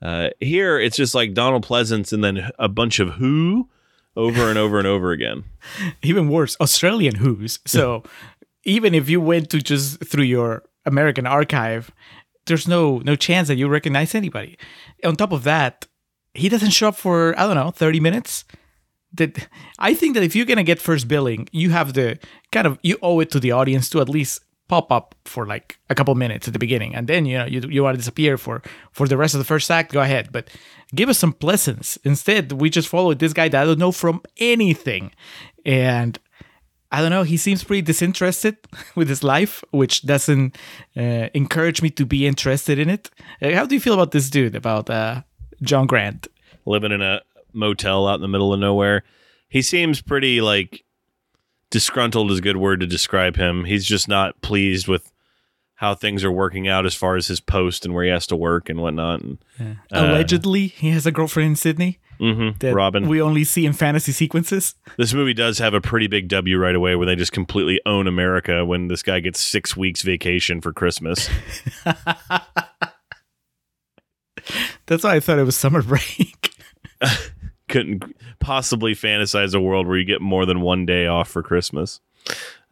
Uh, 0.02 0.30
here, 0.40 0.80
it's 0.80 0.98
just 0.98 1.16
like 1.16 1.34
Donald 1.34 1.66
Pleasence 1.66 2.12
and 2.12 2.24
then 2.24 2.52
a 2.58 2.68
bunch 2.68 3.00
of 3.00 3.12
who 3.12 3.70
over 4.16 4.50
and 4.50 4.58
over 4.58 4.78
and 4.78 4.88
over 4.88 5.12
again. 5.12 5.44
even 6.04 6.30
worse, 6.30 6.56
Australian 6.60 7.16
Who's. 7.16 7.60
So 7.66 8.04
even 8.64 8.94
if 8.94 9.10
you 9.10 9.20
went 9.22 9.50
to 9.52 9.62
just 9.62 10.06
through 10.06 10.26
your 10.26 10.64
American 10.86 11.26
archive, 11.26 11.92
there's 12.46 12.68
no 12.68 13.00
no 13.00 13.16
chance 13.16 13.48
that 13.48 13.56
you 13.56 13.68
recognize 13.68 14.16
anybody. 14.16 14.58
On 15.04 15.16
top 15.16 15.32
of 15.32 15.44
that, 15.44 15.88
he 16.34 16.50
doesn't 16.50 16.72
show 16.72 16.90
up 16.90 16.96
for 16.96 17.38
I 17.40 17.46
don't 17.48 17.56
know 17.56 17.72
thirty 17.72 18.00
minutes. 18.00 18.46
That 19.16 19.48
I 19.78 19.94
think 19.94 20.16
that 20.16 20.24
if 20.24 20.36
you're 20.36 20.46
gonna 20.46 20.64
get 20.64 20.80
first 20.80 21.08
billing, 21.08 21.48
you 21.52 21.70
have 21.70 21.94
the 21.94 22.18
kind 22.52 22.66
of 22.66 22.80
you 22.82 22.98
owe 23.02 23.20
it 23.20 23.30
to 23.32 23.40
the 23.40 23.52
audience 23.52 23.90
to 23.92 24.02
at 24.02 24.10
least 24.10 24.44
pop 24.68 24.92
up 24.92 25.16
for 25.26 25.46
like 25.46 25.78
a 25.90 25.96
couple 25.96 26.16
minutes 26.16 26.48
at 26.48 26.54
the 26.54 26.60
beginning, 26.60 26.96
and 26.96 27.08
then 27.08 27.26
you 27.26 27.38
know 27.38 27.46
you 27.46 27.62
you 27.70 27.84
want 27.84 27.96
to 27.96 27.98
disappear 27.98 28.38
for 28.38 28.62
for 28.92 29.08
the 29.08 29.18
rest 29.18 29.34
of 29.34 29.40
the 29.40 29.46
first 29.46 29.70
act. 29.70 29.92
Go 29.92 30.02
ahead, 30.02 30.30
but 30.32 30.50
give 30.94 31.10
us 31.10 31.20
some 31.20 31.34
pleasance. 31.34 31.98
Instead, 32.04 32.52
we 32.54 32.70
just 32.70 32.88
follow 32.88 33.14
this 33.14 33.34
guy 33.34 33.50
that 33.50 33.62
I 33.62 33.66
don't 33.66 33.80
know 33.80 33.92
from 33.92 34.22
anything, 34.38 35.12
and 35.66 36.20
I 36.92 37.02
don't 37.02 37.12
know. 37.12 37.24
He 37.24 37.38
seems 37.38 37.64
pretty 37.64 37.82
disinterested 37.82 38.58
with 38.96 39.10
his 39.10 39.24
life, 39.24 39.64
which 39.72 40.04
doesn't 40.04 40.58
uh, 40.96 41.30
encourage 41.34 41.82
me 41.82 41.90
to 41.92 42.06
be 42.06 42.28
interested 42.28 42.80
in 42.80 42.90
it. 42.90 43.10
Uh, 43.42 43.52
how 43.52 43.66
do 43.66 43.76
you 43.76 43.82
feel 43.82 43.94
about 43.94 44.12
this 44.12 44.30
dude, 44.30 44.56
about 44.56 44.90
uh, 44.90 45.22
John 45.62 45.88
Grant? 45.88 46.28
living 46.66 46.92
in 46.92 47.02
a 47.02 47.22
motel 47.54 48.08
out 48.08 48.16
in 48.16 48.22
the 48.22 48.28
middle 48.28 48.54
of 48.54 48.60
nowhere. 48.60 49.04
He 49.50 49.62
seems 49.62 50.02
pretty 50.02 50.42
like 50.42 50.84
disgruntled 51.74 52.30
is 52.32 52.38
a 52.38 52.42
good 52.42 52.58
word 52.58 52.80
to 52.82 52.86
describe 52.86 53.36
him. 53.36 53.66
He's 53.66 53.84
just 53.84 54.08
not 54.08 54.40
pleased 54.42 54.88
with 54.88 55.12
how 55.74 55.96
things 55.96 56.24
are 56.24 56.32
working 56.32 56.68
out 56.68 56.86
as 56.86 56.94
far 56.94 57.16
as 57.16 57.26
his 57.28 57.40
post 57.40 57.84
and 57.84 57.96
where 57.96 58.04
he 58.04 58.12
has 58.12 58.28
to 58.28 58.36
work 58.36 58.70
and 58.70 58.80
whatnot. 58.80 59.22
And 59.22 59.80
Allegedly, 59.92 60.68
he 60.68 60.92
has 60.92 61.08
a 61.08 61.12
girlfriend 61.12 61.50
in 61.50 61.56
Sydney 61.56 61.98
mhm, 62.20 62.60
that 62.60 62.76
Robin, 62.76 63.10
we 63.10 63.20
only 63.20 63.44
see 63.44 63.66
in 63.66 63.74
fantasy 63.74 64.12
sequences. 64.12 64.76
this 64.98 65.16
movie 65.16 65.34
does 65.34 65.58
have 65.58 65.74
a 65.74 65.82
pretty 65.82 66.06
big 66.06 66.28
W 66.28 66.60
right 66.60 66.76
away 66.76 66.96
where 66.96 67.08
they 67.08 67.16
just 67.16 67.32
completely 67.32 67.82
own 67.88 68.06
America 68.06 68.64
when 68.64 68.88
this 68.88 69.02
guy 69.02 69.20
gets 69.20 69.40
six 69.40 69.76
weeks 69.76 70.04
vacation 70.04 70.62
for 70.62 70.72
Christmas. 70.74 71.28
That's 74.86 75.04
why 75.04 75.16
I 75.16 75.20
thought 75.20 75.40
it 75.40 75.44
was 75.44 75.56
summer 75.58 75.82
break. 75.82 76.52
couldn't 77.74 78.16
possibly 78.40 78.94
fantasize 78.94 79.54
a 79.54 79.60
world 79.60 79.88
where 79.88 79.98
you 79.98 80.06
get 80.06 80.22
more 80.22 80.46
than 80.46 80.62
one 80.62 80.86
day 80.86 81.08
off 81.08 81.28
for 81.28 81.44
Christmas. 81.44 82.00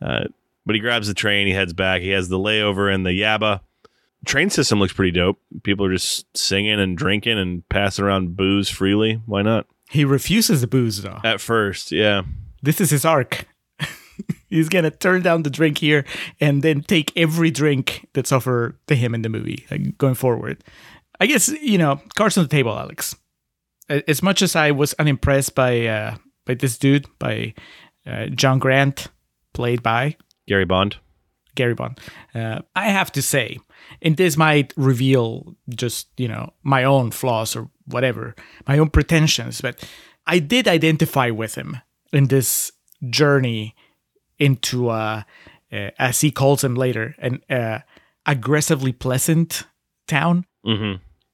Uh, 0.01 0.25
but 0.65 0.75
he 0.75 0.79
grabs 0.79 1.07
the 1.07 1.13
train, 1.13 1.47
he 1.47 1.53
heads 1.53 1.73
back. 1.73 2.01
He 2.01 2.09
has 2.09 2.29
the 2.29 2.37
layover 2.37 2.93
in 2.93 3.03
the 3.03 3.09
Yabba. 3.09 3.61
Train 4.25 4.51
system 4.51 4.79
looks 4.79 4.93
pretty 4.93 5.11
dope. 5.11 5.39
People 5.63 5.87
are 5.87 5.91
just 5.91 6.25
singing 6.37 6.79
and 6.79 6.95
drinking 6.95 7.39
and 7.39 7.67
passing 7.69 8.05
around 8.05 8.37
booze 8.37 8.69
freely. 8.69 9.21
Why 9.25 9.41
not? 9.41 9.65
he 9.91 10.05
refuses 10.05 10.61
the 10.61 10.67
booze, 10.67 11.01
though. 11.01 11.19
At 11.23 11.41
first, 11.41 11.91
yeah. 11.91 12.21
This 12.61 12.79
is 12.79 12.91
his 12.91 13.03
arc. 13.03 13.45
He's 14.47 14.69
gonna 14.69 14.91
turn 14.91 15.21
down 15.21 15.43
the 15.43 15.49
drink 15.49 15.79
here 15.79 16.05
and 16.39 16.63
then 16.63 16.81
take 16.81 17.11
every 17.17 17.51
drink 17.51 18.07
that's 18.13 18.31
offered 18.31 18.77
to 18.87 18.95
him 18.95 19.13
in 19.13 19.21
the 19.21 19.29
movie 19.29 19.65
like, 19.69 19.97
going 19.97 20.15
forward. 20.15 20.63
I 21.19 21.25
guess 21.25 21.49
you 21.49 21.77
know 21.77 21.99
cards 22.15 22.37
on 22.37 22.45
the 22.45 22.49
table, 22.49 22.77
Alex. 22.77 23.15
As 24.07 24.23
much 24.23 24.41
as 24.41 24.55
I 24.55 24.71
was 24.71 24.93
unimpressed 24.99 25.55
by 25.55 25.85
uh, 25.85 26.15
by 26.45 26.55
this 26.55 26.77
dude, 26.77 27.07
by 27.19 27.53
uh, 28.05 28.27
John 28.27 28.59
Grant, 28.59 29.07
played 29.53 29.83
by 29.83 30.17
Gary 30.47 30.65
Bond. 30.65 30.97
Gary 31.55 31.73
Bond, 31.73 31.99
uh, 32.33 32.61
I 32.75 32.89
have 32.89 33.11
to 33.11 33.21
say, 33.21 33.59
and 34.01 34.15
this 34.15 34.37
might 34.37 34.73
reveal 34.77 35.55
just 35.69 36.07
you 36.17 36.27
know 36.27 36.53
my 36.63 36.83
own 36.83 37.11
flaws 37.11 37.55
or 37.55 37.69
whatever, 37.85 38.35
my 38.67 38.77
own 38.77 38.89
pretensions, 38.89 39.61
but 39.61 39.83
I 40.25 40.39
did 40.39 40.67
identify 40.67 41.29
with 41.29 41.55
him 41.55 41.77
in 42.13 42.27
this 42.27 42.71
journey 43.09 43.75
into, 44.39 44.89
uh, 44.89 45.23
uh, 45.71 45.89
as 45.97 46.21
he 46.21 46.31
calls 46.31 46.63
him 46.63 46.75
later, 46.75 47.15
an 47.19 47.41
uh, 47.49 47.79
aggressively 48.25 48.93
pleasant 48.93 49.63
town. 50.07 50.45
hmm 50.63 50.93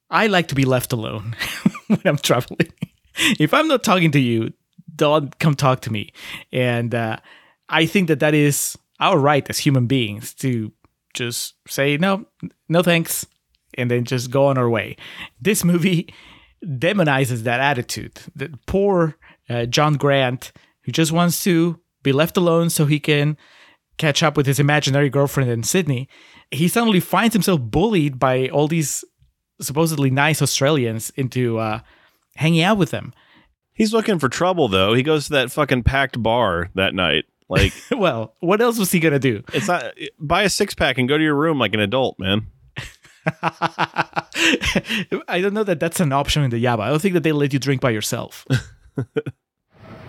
I 0.10 0.28
like 0.28 0.48
to 0.48 0.56
be 0.56 0.64
left 0.64 0.94
alone 0.94 1.36
when 2.02 2.02
I'm 2.06 2.18
traveling. 2.18 2.72
if 3.40 3.54
I'm 3.54 3.68
not 3.68 3.84
talking 3.84 4.12
to 4.12 4.20
you, 4.20 4.54
don't 4.96 5.38
come 5.40 5.56
talk 5.56 5.82
to 5.82 5.92
me. 5.92 6.12
And 6.52 6.94
uh, 6.94 7.18
I 7.70 7.86
think 7.86 8.08
that 8.08 8.20
that 8.20 8.34
is 8.34 8.78
our 9.00 9.18
right 9.18 9.48
as 9.50 9.60
human 9.60 9.88
beings 9.88 10.34
to 10.36 10.72
just 11.14 11.56
say 11.68 11.98
no, 11.98 12.26
no 12.70 12.84
thanks, 12.84 13.26
and 13.76 13.90
then 13.90 14.06
just 14.06 14.32
go 14.32 14.48
on 14.48 14.58
our 14.58 14.70
way. 14.70 14.98
This 15.40 15.64
movie 15.64 16.14
demonizes 16.64 17.44
that 17.44 17.60
attitude. 17.60 18.20
The 18.36 18.58
poor 18.66 19.16
uh, 19.50 19.66
John 19.66 19.94
Grant, 19.94 20.52
who 20.82 20.92
just 20.92 21.12
wants 21.12 21.44
to 21.44 21.80
be 22.04 22.12
left 22.12 22.38
alone 22.38 22.70
so 22.70 22.86
he 22.86 23.00
can 23.00 23.38
catch 23.98 24.22
up 24.22 24.38
with 24.38 24.46
his 24.46 24.60
imaginary 24.60 25.10
girlfriend 25.10 25.50
in 25.50 25.64
Sydney, 25.64 26.08
he 26.52 26.68
suddenly 26.68 27.00
finds 27.00 27.34
himself 27.34 27.62
bullied 27.62 28.20
by 28.20 28.48
all 28.50 28.68
these 28.68 29.04
supposedly 29.60 30.10
nice 30.10 30.42
Australians 30.42 31.12
into 31.16 31.58
uh, 31.58 31.80
hanging 32.36 32.62
out 32.62 32.78
with 32.78 32.92
them. 32.92 33.14
He's 33.74 33.94
looking 33.94 34.20
for 34.20 34.30
trouble 34.30 34.68
though. 34.68 34.94
He 34.94 35.04
goes 35.04 35.26
to 35.26 35.34
that 35.34 35.52
fucking 35.52 35.84
packed 35.84 36.22
bar 36.22 36.70
that 36.76 36.94
night. 36.96 37.26
Like 37.50 37.74
well, 37.92 38.34
what 38.40 38.62
else 38.62 38.80
was 38.80 38.92
he 38.92 39.00
gonna 39.00 39.20
do? 39.20 39.44
it's 39.54 39.68
not 39.68 39.94
buy 40.20 40.44
a 40.44 40.50
six 40.50 40.74
pack 40.74 40.98
and 40.98 41.08
go 41.08 41.18
to 41.18 41.24
your 41.24 41.36
room 41.36 41.60
like 41.60 41.74
an 41.74 41.80
adult, 41.80 42.18
man. 42.20 42.48
I 45.28 45.42
don't 45.42 45.54
know 45.54 45.64
that 45.64 45.80
that's 45.80 46.00
an 46.00 46.14
option 46.14 46.44
in 46.44 46.50
the 46.50 46.64
Yabba. 46.64 46.82
I 46.82 46.90
don't 46.90 47.02
think 47.02 47.14
that 47.14 47.24
they 47.24 47.32
let 47.32 47.54
you 47.54 47.60
drink 47.60 47.82
by 47.82 47.90
yourself. 47.90 48.46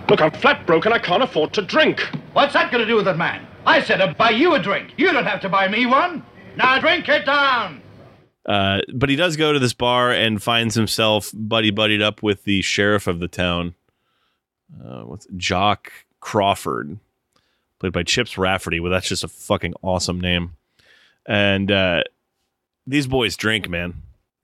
Look, 0.09 0.23
I'm 0.23 0.31
flat 0.31 0.67
broke 0.67 0.87
and 0.87 0.95
I 0.95 0.99
can't 0.99 1.23
afford 1.23 1.53
to 1.55 1.63
drink. 1.63 2.01
What's 2.33 2.55
that 2.55 2.71
going 2.71 2.83
to 2.83 2.87
do 2.87 2.97
with 2.97 3.09
it, 3.09 3.17
man? 3.17 3.47
I 3.67 3.83
said 3.83 4.01
I'd 4.01 4.17
buy 4.17 4.31
you 4.31 4.55
a 4.55 4.63
drink. 4.63 4.95
You 4.97 5.13
don't 5.13 5.27
have 5.27 5.41
to 5.43 5.49
buy 5.49 5.69
me 5.69 5.85
one. 5.85 6.25
Now 6.57 6.79
drink 6.79 7.09
it 7.09 7.27
down. 7.27 7.83
Uh, 8.49 8.81
but 8.95 9.11
he 9.11 9.17
does 9.17 9.37
go 9.37 9.53
to 9.53 9.59
this 9.59 9.75
bar 9.75 10.11
and 10.11 10.43
finds 10.43 10.75
himself 10.75 11.31
buddy 11.35 11.71
buddied 11.71 12.01
up 12.01 12.23
with 12.23 12.45
the 12.45 12.63
sheriff 12.63 13.07
of 13.07 13.21
the 13.21 13.29
town. 13.29 13.75
Uh, 14.83 15.03
what's 15.03 15.27
Jock 15.37 15.93
Crawford, 16.21 16.99
played 17.79 17.93
by 17.93 18.03
Chips 18.03 18.39
Rafferty. 18.39 18.81
Well, 18.81 18.91
that's 18.91 19.09
just 19.09 19.23
a 19.23 19.29
fucking 19.29 19.75
awesome 19.83 20.19
name. 20.19 20.57
And 21.27 21.71
uh, 21.71 22.05
these 22.87 23.07
boys 23.07 23.37
drink, 23.37 23.69
man. 23.69 24.03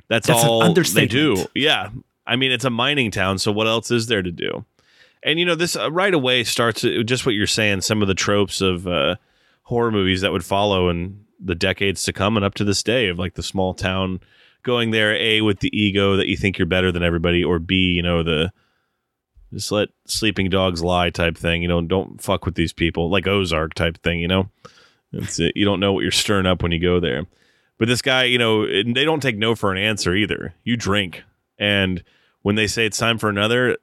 That's, 0.09 0.27
That's 0.27 0.45
all 0.45 0.75
they 0.75 1.07
do. 1.07 1.47
Yeah, 1.55 1.89
I 2.27 2.37
mean 2.37 2.53
it's 2.53 2.67
a 2.67 2.71
mining 2.71 3.11
town, 3.11 3.39
so 3.39 3.51
what 3.53 3.67
else 3.67 3.91
is 3.91 4.07
there 4.07 4.23
to 4.23 4.31
do? 4.31 4.67
And 5.23 5.39
you 5.39 5.47
know 5.47 5.55
this 5.55 5.77
uh, 5.77 5.91
right 5.91 6.13
away 6.13 6.45
starts 6.45 6.85
uh, 6.85 7.03
just 7.07 7.25
what 7.25 7.35
you're 7.35 7.47
saying. 7.47 7.81
Some 7.81 8.03
of 8.03 8.09
the 8.09 8.15
tropes 8.15 8.61
of 8.61 8.87
uh, 8.87 9.17
horror 9.63 9.91
movies 9.91 10.21
that 10.21 10.31
would 10.31 10.45
follow 10.45 10.91
in 10.91 11.24
the 11.41 11.55
decades 11.55 12.05
to 12.05 12.13
come 12.13 12.37
and 12.37 12.45
up 12.45 12.55
to 12.55 12.65
this 12.65 12.83
day 12.83 13.09
of 13.09 13.19
like 13.19 13.35
the 13.35 13.43
small 13.43 13.75
town 13.75 14.21
going 14.63 14.91
there 14.91 15.15
a 15.17 15.41
with 15.41 15.61
the 15.61 15.77
ego 15.79 16.17
that 16.17 16.27
you 16.27 16.37
think 16.37 16.59
you're 16.59 16.67
better 16.67 16.91
than 16.91 17.03
everybody 17.03 17.45
or 17.45 17.59
b 17.59 17.75
you 17.75 18.03
know 18.03 18.23
the 18.23 18.53
just 19.53 19.71
let 19.71 19.89
sleeping 20.07 20.51
dogs 20.51 20.83
lie 20.83 21.11
type 21.11 21.37
thing 21.37 21.63
you 21.63 21.69
know 21.69 21.81
don't 21.81 22.21
fuck 22.21 22.45
with 22.45 22.55
these 22.55 22.73
people 22.73 23.11
like 23.11 23.27
ozark 23.27 23.75
type 23.75 23.99
thing 24.03 24.19
you 24.21 24.29
know? 24.29 24.49
It's 25.13 25.39
uh, 25.39 25.51
you 25.55 25.65
don't 25.65 25.81
know 25.81 25.93
what 25.93 26.03
you're 26.03 26.11
stirring 26.11 26.47
up 26.47 26.63
when 26.63 26.73
you 26.73 26.81
go 26.81 26.99
there. 26.99 27.27
But 27.79 27.89
this 27.89 28.03
guy 28.03 28.25
you 28.25 28.39
know 28.39 28.67
they 28.67 29.05
don't 29.05 29.21
take 29.21 29.37
no 29.37 29.55
for 29.55 29.73
an 29.73 29.79
answer 29.79 30.15
either. 30.15 30.55
You 30.65 30.77
drink 30.77 31.23
and 31.59 32.03
when 32.43 32.57
they 32.57 32.67
say 32.67 32.87
it's 32.87 32.99
time 32.99 33.19
for 33.19 33.29
another 33.29 33.79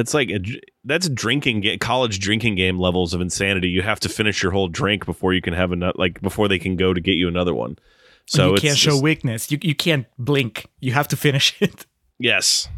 it's 0.00 0.14
like 0.14 0.30
a, 0.30 0.40
that's 0.84 1.08
drinking 1.08 1.64
college 1.80 2.18
drinking 2.18 2.54
game 2.56 2.78
levels 2.78 3.14
of 3.14 3.20
insanity. 3.20 3.68
You 3.68 3.82
have 3.82 4.00
to 4.00 4.08
finish 4.08 4.42
your 4.42 4.52
whole 4.52 4.68
drink 4.68 5.04
before 5.06 5.32
you 5.34 5.40
can 5.42 5.52
have 5.54 5.72
another 5.72 5.92
like 5.96 6.20
before 6.20 6.48
they 6.48 6.58
can 6.58 6.76
go 6.76 6.94
to 6.94 7.00
get 7.00 7.16
you 7.16 7.28
another 7.28 7.54
one. 7.54 7.78
So 8.26 8.54
you 8.54 8.60
can't 8.60 8.78
show 8.78 8.90
just- 8.92 9.02
weakness. 9.02 9.50
You 9.50 9.58
you 9.62 9.74
can't 9.74 10.06
blink. 10.18 10.66
You 10.80 10.92
have 10.92 11.08
to 11.08 11.16
finish 11.16 11.54
it. 11.60 11.86
yes. 12.18 12.68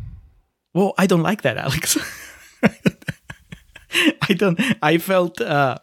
Well, 0.75 0.93
I 0.99 1.07
don't 1.07 1.23
like 1.23 1.43
that, 1.43 1.57
Alex. 1.57 1.97
I 4.23 4.33
don't. 4.35 4.61
I 4.83 4.99
felt 4.99 5.41
uh, 5.41 5.77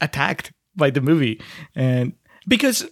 attacked 0.00 0.52
by 0.76 0.90
the 0.90 1.00
movie, 1.00 1.40
and 1.74 2.12
because 2.46 2.86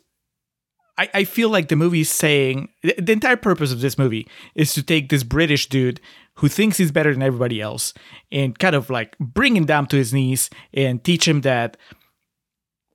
I, 0.99 1.09
I 1.15 1.25
feel 1.25 1.49
like 1.49 1.69
the 1.69 1.77
movie 1.77 2.03
is 2.03 2.11
saying 2.11 2.69
the, 2.83 2.95
the 2.99 3.13
entire 3.13 3.37
purpose 3.37 3.73
of 3.73 3.81
this 3.81 3.97
movie 3.97 4.29
is 4.55 4.75
to 4.75 4.83
take 4.83 5.09
this 5.09 5.23
British 5.23 5.69
dude 5.69 6.01
who 6.35 6.49
thinks 6.49 6.77
he's 6.77 6.93
better 6.93 7.13
than 7.13 7.23
everybody 7.23 7.61
else 7.61 7.95
and 8.31 8.59
kind 8.59 8.75
of 8.75 8.91
like 8.91 9.17
bring 9.19 9.57
him 9.57 9.65
down 9.65 9.87
to 9.87 9.97
his 9.97 10.13
knees 10.13 10.51
and 10.73 11.03
teach 11.03 11.27
him 11.27 11.43
that. 11.43 11.77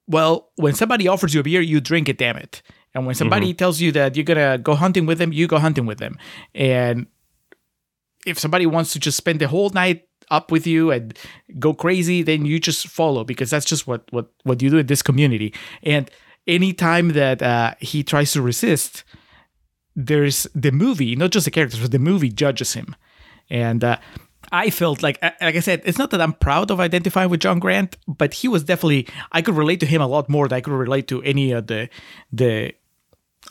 Well, 0.07 0.51
when 0.55 0.73
somebody 0.73 1.07
offers 1.07 1.33
you 1.33 1.41
a 1.41 1.43
beer, 1.43 1.61
you 1.61 1.81
drink 1.81 2.07
it. 2.07 2.17
Damn 2.17 2.37
it! 2.37 2.61
And 2.93 3.05
when 3.05 3.15
somebody 3.15 3.47
mm-hmm. 3.47 3.57
tells 3.57 3.81
you 3.81 3.91
that 3.91 4.15
you're 4.15 4.23
gonna 4.23 4.57
go 4.57 4.73
hunting 4.73 5.05
with 5.05 5.17
them, 5.17 5.33
you 5.33 5.47
go 5.47 5.59
hunting 5.59 5.85
with 5.85 5.97
them. 5.97 6.17
And 6.55 7.07
if 8.25 8.39
somebody 8.39 8.65
wants 8.65 8.93
to 8.93 8.99
just 8.99 9.17
spend 9.17 9.39
the 9.39 9.47
whole 9.47 9.69
night 9.71 10.07
up 10.29 10.51
with 10.51 10.67
you 10.67 10.91
and 10.91 11.17
go 11.59 11.73
crazy, 11.73 12.21
then 12.21 12.45
you 12.45 12.59
just 12.59 12.87
follow 12.87 13.23
because 13.23 13.49
that's 13.49 13.65
just 13.65 13.87
what 13.87 14.03
what 14.11 14.31
what 14.43 14.61
you 14.61 14.69
do 14.69 14.77
in 14.77 14.87
this 14.87 15.01
community. 15.01 15.53
And 15.83 16.09
anytime 16.47 17.09
that 17.09 17.41
uh, 17.41 17.75
he 17.79 18.03
tries 18.03 18.31
to 18.33 18.41
resist, 18.41 19.03
there's 19.95 20.47
the 20.55 20.71
movie, 20.71 21.15
not 21.15 21.31
just 21.31 21.45
the 21.45 21.51
characters, 21.51 21.79
but 21.79 21.91
the 21.91 21.99
movie 21.99 22.29
judges 22.29 22.73
him. 22.73 22.95
And 23.49 23.83
uh, 23.83 23.97
I 24.51 24.69
felt 24.69 25.03
like, 25.03 25.21
like 25.21 25.55
I 25.55 25.59
said, 25.59 25.81
it's 25.85 25.97
not 25.97 26.11
that 26.11 26.21
I'm 26.21 26.33
proud 26.33 26.71
of 26.71 26.79
identifying 26.79 27.29
with 27.29 27.41
John 27.41 27.59
Grant, 27.59 27.97
but 28.07 28.35
he 28.35 28.47
was 28.47 28.63
definitely 28.63 29.07
I 29.31 29.41
could 29.41 29.55
relate 29.55 29.79
to 29.81 29.85
him 29.85 30.01
a 30.01 30.07
lot 30.07 30.29
more 30.29 30.47
than 30.47 30.57
I 30.57 30.61
could 30.61 30.73
relate 30.73 31.07
to 31.09 31.21
any 31.23 31.51
of 31.51 31.67
the 31.67 31.89
the 32.31 32.73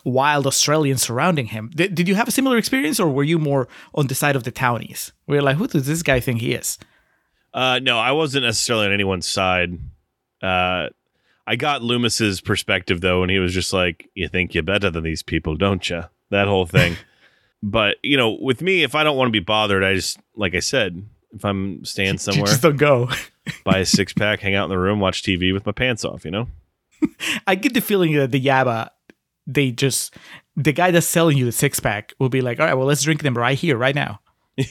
wild 0.04 0.46
Australians 0.46 1.02
surrounding 1.02 1.46
him. 1.46 1.70
Did, 1.74 1.94
did 1.94 2.08
you 2.08 2.14
have 2.14 2.28
a 2.28 2.30
similar 2.30 2.56
experience, 2.56 3.00
or 3.00 3.08
were 3.10 3.24
you 3.24 3.38
more 3.38 3.66
on 3.94 4.06
the 4.06 4.14
side 4.14 4.36
of 4.36 4.44
the 4.44 4.50
townies? 4.50 5.12
Where 5.24 5.36
you're 5.36 5.42
like, 5.42 5.56
who 5.56 5.66
does 5.66 5.86
this 5.86 6.02
guy 6.02 6.20
think 6.20 6.40
he 6.40 6.52
is? 6.52 6.78
Uh, 7.52 7.80
no, 7.82 7.98
I 7.98 8.12
wasn't 8.12 8.44
necessarily 8.44 8.86
on 8.86 8.92
anyone's 8.92 9.26
side. 9.26 9.78
Uh, 10.42 10.88
I 11.46 11.56
got 11.56 11.82
Loomis's 11.82 12.40
perspective 12.40 13.00
though, 13.00 13.22
and 13.22 13.30
he 13.30 13.38
was 13.38 13.54
just 13.54 13.72
like, 13.72 14.10
"You 14.14 14.28
think 14.28 14.54
you're 14.54 14.62
better 14.62 14.90
than 14.90 15.04
these 15.04 15.22
people, 15.22 15.56
don't 15.56 15.88
you?" 15.88 16.04
That 16.30 16.48
whole 16.48 16.66
thing. 16.66 16.96
but 17.62 17.96
you 18.02 18.16
know, 18.16 18.36
with 18.40 18.62
me, 18.62 18.82
if 18.82 18.94
I 18.94 19.04
don't 19.04 19.16
want 19.16 19.28
to 19.28 19.32
be 19.32 19.40
bothered, 19.40 19.84
I 19.84 19.94
just, 19.94 20.18
like 20.34 20.54
I 20.54 20.60
said, 20.60 21.02
if 21.32 21.44
I'm 21.44 21.84
staying 21.84 22.14
You 22.14 22.18
somewhere, 22.18 22.46
just 22.46 22.62
don't 22.62 22.76
go. 22.76 23.08
buy 23.64 23.78
a 23.78 23.86
six 23.86 24.12
pack, 24.12 24.40
hang 24.40 24.54
out 24.54 24.64
in 24.64 24.70
the 24.70 24.78
room, 24.78 24.98
watch 24.98 25.22
TV 25.22 25.52
with 25.52 25.66
my 25.66 25.72
pants 25.72 26.04
off. 26.04 26.24
You 26.24 26.32
know. 26.32 26.48
I 27.46 27.54
get 27.54 27.74
the 27.74 27.80
feeling 27.80 28.14
that 28.14 28.32
the 28.32 28.44
Yabba, 28.44 28.90
they 29.46 29.70
just 29.70 30.16
the 30.56 30.72
guy 30.72 30.90
that's 30.90 31.06
selling 31.06 31.36
you 31.36 31.44
the 31.44 31.52
six 31.52 31.78
pack 31.78 32.14
will 32.18 32.28
be 32.28 32.40
like, 32.40 32.58
all 32.58 32.66
right, 32.66 32.74
well, 32.74 32.86
let's 32.86 33.02
drink 33.02 33.22
them 33.22 33.34
right 33.34 33.58
here, 33.58 33.76
right 33.76 33.94
now. 33.94 34.20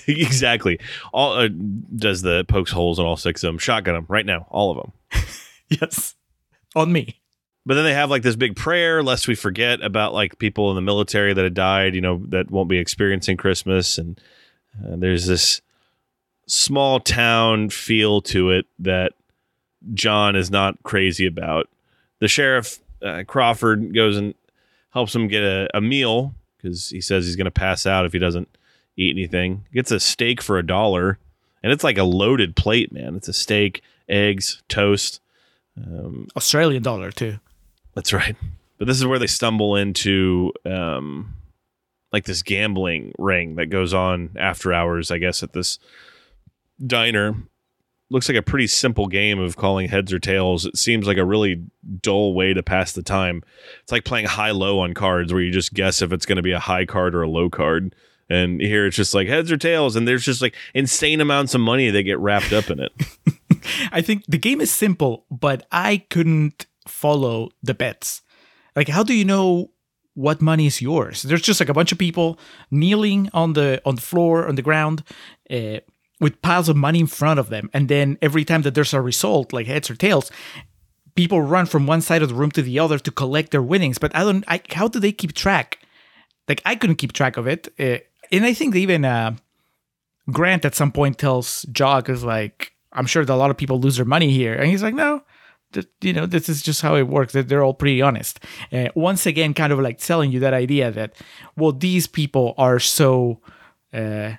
exactly. 0.07 0.79
All 1.13 1.33
uh, 1.33 1.47
does 1.95 2.23
the 2.23 2.43
pokes 2.45 2.71
holes 2.71 2.97
in 2.97 3.05
all 3.05 3.17
six 3.17 3.43
of 3.43 3.49
them. 3.49 3.59
Shotgun 3.59 3.93
them 3.93 4.05
right 4.09 4.25
now, 4.25 4.47
all 4.49 4.71
of 4.71 4.77
them. 4.77 5.21
Yes, 5.69 6.15
on 6.75 6.91
me. 6.91 7.19
But 7.65 7.75
then 7.75 7.83
they 7.83 7.93
have 7.93 8.11
like 8.11 8.21
this 8.21 8.35
big 8.35 8.55
prayer, 8.55 9.01
lest 9.01 9.27
we 9.27 9.35
forget 9.35 9.81
about 9.81 10.13
like 10.13 10.37
people 10.37 10.69
in 10.69 10.75
the 10.75 10.81
military 10.81 11.33
that 11.33 11.43
had 11.43 11.55
died, 11.55 11.95
you 11.95 12.01
know, 12.01 12.21
that 12.27 12.51
won't 12.51 12.69
be 12.69 12.77
experiencing 12.77 13.37
Christmas. 13.37 13.97
And 13.97 14.21
uh, 14.83 14.95
there's 14.97 15.25
this 15.25 15.61
small 16.47 16.99
town 16.99 17.69
feel 17.69 18.21
to 18.21 18.51
it 18.51 18.67
that 18.79 19.13
John 19.93 20.35
is 20.35 20.51
not 20.51 20.81
crazy 20.83 21.25
about. 21.25 21.67
The 22.19 22.27
sheriff, 22.27 22.79
uh, 23.01 23.23
Crawford, 23.25 23.95
goes 23.95 24.17
and 24.17 24.35
helps 24.91 25.15
him 25.15 25.27
get 25.27 25.43
a, 25.43 25.67
a 25.73 25.81
meal 25.81 26.35
because 26.57 26.89
he 26.89 27.01
says 27.01 27.25
he's 27.25 27.35
going 27.35 27.45
to 27.45 27.51
pass 27.51 27.85
out 27.85 28.05
if 28.05 28.13
he 28.13 28.19
doesn't 28.19 28.47
eat 28.95 29.15
anything. 29.15 29.65
Gets 29.73 29.91
a 29.91 29.99
steak 29.99 30.41
for 30.41 30.57
a 30.57 30.65
dollar. 30.65 31.17
And 31.63 31.71
it's 31.71 31.83
like 31.83 31.97
a 31.97 32.03
loaded 32.03 32.55
plate, 32.55 32.91
man. 32.91 33.15
It's 33.15 33.27
a 33.27 33.33
steak, 33.33 33.81
eggs, 34.07 34.61
toast. 34.69 35.19
Australian 36.35 36.83
dollar 36.83 37.11
too. 37.11 37.39
That's 37.93 38.13
right. 38.13 38.35
But 38.77 38.87
this 38.87 38.97
is 38.97 39.05
where 39.05 39.19
they 39.19 39.27
stumble 39.27 39.75
into 39.75 40.51
um, 40.65 41.33
like 42.11 42.25
this 42.25 42.43
gambling 42.43 43.13
ring 43.17 43.55
that 43.55 43.67
goes 43.67 43.93
on 43.93 44.31
after 44.37 44.73
hours, 44.73 45.11
I 45.11 45.17
guess, 45.17 45.43
at 45.43 45.53
this 45.53 45.79
diner. 46.85 47.35
Looks 48.09 48.29
like 48.29 48.37
a 48.37 48.43
pretty 48.43 48.67
simple 48.67 49.07
game 49.07 49.39
of 49.39 49.55
calling 49.55 49.89
heads 49.89 50.13
or 50.13 50.19
tails. 50.19 50.65
It 50.65 50.77
seems 50.77 51.07
like 51.07 51.17
a 51.17 51.25
really 51.25 51.63
dull 52.01 52.33
way 52.33 52.53
to 52.53 52.61
pass 52.61 52.91
the 52.91 53.01
time. 53.01 53.43
It's 53.81 53.91
like 53.91 54.05
playing 54.05 54.27
high 54.27 54.51
low 54.51 54.79
on 54.79 54.93
cards 54.93 55.33
where 55.33 55.41
you 55.41 55.51
just 55.51 55.73
guess 55.73 56.01
if 56.01 56.13
it's 56.13 56.25
going 56.25 56.35
to 56.35 56.43
be 56.43 56.51
a 56.51 56.59
high 56.59 56.85
card 56.85 57.15
or 57.15 57.23
a 57.23 57.29
low 57.29 57.49
card. 57.49 57.95
And 58.29 58.61
here 58.61 58.85
it's 58.85 58.95
just 58.95 59.13
like 59.13 59.27
heads 59.27 59.51
or 59.51 59.57
tails, 59.57 59.95
and 59.95 60.07
there's 60.07 60.25
just 60.25 60.41
like 60.41 60.55
insane 60.73 61.21
amounts 61.21 61.53
of 61.53 61.61
money 61.61 61.89
that 61.89 62.03
get 62.03 62.19
wrapped 62.19 62.53
up 62.53 62.69
in 62.69 62.79
it. 62.79 62.91
I 63.91 64.01
think 64.01 64.23
the 64.27 64.37
game 64.37 64.61
is 64.61 64.71
simple, 64.71 65.25
but 65.29 65.65
I 65.71 66.03
couldn't 66.09 66.65
follow 66.87 67.49
the 67.63 67.73
bets. 67.73 68.21
Like, 68.75 68.89
how 68.89 69.03
do 69.03 69.13
you 69.13 69.25
know 69.25 69.71
what 70.13 70.41
money 70.41 70.65
is 70.65 70.81
yours? 70.81 71.23
There's 71.23 71.41
just 71.41 71.59
like 71.59 71.69
a 71.69 71.73
bunch 71.73 71.91
of 71.91 71.97
people 71.97 72.39
kneeling 72.71 73.29
on 73.33 73.53
the 73.53 73.81
on 73.85 73.95
the 73.95 74.01
floor 74.01 74.47
on 74.47 74.55
the 74.55 74.61
ground 74.61 75.03
uh, 75.49 75.79
with 76.19 76.41
piles 76.41 76.69
of 76.69 76.77
money 76.77 76.99
in 76.99 77.07
front 77.07 77.39
of 77.39 77.49
them, 77.49 77.69
and 77.73 77.87
then 77.89 78.17
every 78.21 78.45
time 78.45 78.61
that 78.63 78.75
there's 78.75 78.93
a 78.93 79.01
result, 79.01 79.53
like 79.53 79.67
heads 79.67 79.89
or 79.89 79.95
tails, 79.95 80.31
people 81.15 81.41
run 81.41 81.65
from 81.65 81.87
one 81.87 82.01
side 82.01 82.21
of 82.21 82.29
the 82.29 82.35
room 82.35 82.51
to 82.51 82.61
the 82.61 82.79
other 82.79 82.99
to 82.99 83.11
collect 83.11 83.51
their 83.51 83.61
winnings. 83.61 83.97
But 83.97 84.15
I 84.15 84.23
don't. 84.23 84.43
I, 84.47 84.61
how 84.71 84.87
do 84.87 84.99
they 84.99 85.11
keep 85.11 85.33
track? 85.33 85.79
Like, 86.47 86.61
I 86.63 86.75
couldn't 86.75 86.97
keep 86.97 87.13
track 87.13 87.37
of 87.37 87.47
it, 87.47 87.69
uh, 87.79 87.97
and 88.31 88.45
I 88.45 88.53
think 88.53 88.75
even 88.75 89.03
uh, 89.03 89.35
Grant 90.31 90.65
at 90.65 90.75
some 90.75 90.91
point 90.91 91.17
tells 91.17 91.63
Jock 91.71 92.09
is 92.09 92.23
like, 92.23 92.74
I'm 92.95 93.05
sure 93.05 93.23
that 93.25 93.33
a 93.33 93.35
lot 93.35 93.51
of 93.51 93.57
people 93.57 93.79
lose 93.79 93.97
their 93.97 94.05
money 94.05 94.31
here, 94.31 94.53
and 94.53 94.69
he's 94.69 94.83
like, 94.83 94.95
no, 94.95 95.21
that 95.71 95.87
you 96.01 96.13
know 96.13 96.25
this 96.25 96.49
is 96.49 96.61
just 96.61 96.81
how 96.81 96.95
it 96.95 97.07
works. 97.07 97.33
That 97.33 97.47
they're 97.47 97.63
all 97.63 97.73
pretty 97.73 98.01
honest. 98.01 98.39
Uh, 98.71 98.87
once 98.95 99.25
again, 99.25 99.53
kind 99.53 99.71
of 99.71 99.79
like 99.79 99.99
telling 99.99 100.31
you 100.31 100.39
that 100.39 100.53
idea 100.53 100.91
that 100.91 101.15
well, 101.55 101.71
these 101.71 102.07
people 102.07 102.53
are 102.57 102.79
so 102.79 103.41
uh, 103.93 104.33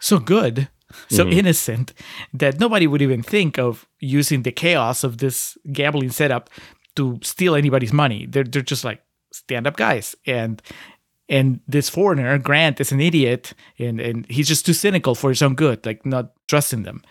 so 0.00 0.18
good, 0.18 0.68
so 1.08 1.28
innocent 1.28 1.92
that 2.32 2.58
nobody 2.58 2.86
would 2.86 3.02
even 3.02 3.22
think 3.22 3.58
of 3.58 3.86
using 4.00 4.42
the 4.42 4.52
chaos 4.52 5.04
of 5.04 5.18
this 5.18 5.56
gambling 5.72 6.10
setup 6.10 6.50
to 6.96 7.18
steal 7.22 7.54
anybody's 7.54 7.92
money. 7.92 8.26
They're 8.26 8.44
they're 8.44 8.62
just 8.62 8.84
like 8.84 9.02
stand 9.30 9.66
up 9.66 9.76
guys 9.76 10.16
and 10.26 10.62
and 11.28 11.60
this 11.68 11.90
foreigner 11.90 12.38
Grant 12.38 12.80
is 12.80 12.92
an 12.92 13.00
idiot, 13.00 13.52
and 13.78 14.00
and 14.00 14.26
he's 14.30 14.48
just 14.48 14.64
too 14.64 14.72
cynical 14.72 15.14
for 15.14 15.30
his 15.30 15.42
own 15.42 15.54
good, 15.54 15.84
like 15.84 16.06
not 16.06 16.32
trusting 16.48 16.84
them. 16.84 17.02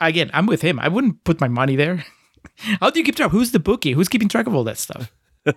Again, 0.00 0.30
I'm 0.32 0.46
with 0.46 0.62
him. 0.62 0.78
I 0.78 0.88
wouldn't 0.88 1.24
put 1.24 1.40
my 1.40 1.48
money 1.48 1.76
there. 1.76 2.04
How 2.80 2.90
do 2.90 2.98
you 2.98 3.04
keep 3.04 3.16
track? 3.16 3.30
Who's 3.30 3.52
the 3.52 3.58
bookie? 3.58 3.92
Who's 3.92 4.08
keeping 4.08 4.28
track 4.28 4.46
of 4.46 4.54
all 4.54 4.64
that 4.64 4.78
stuff? 4.78 5.12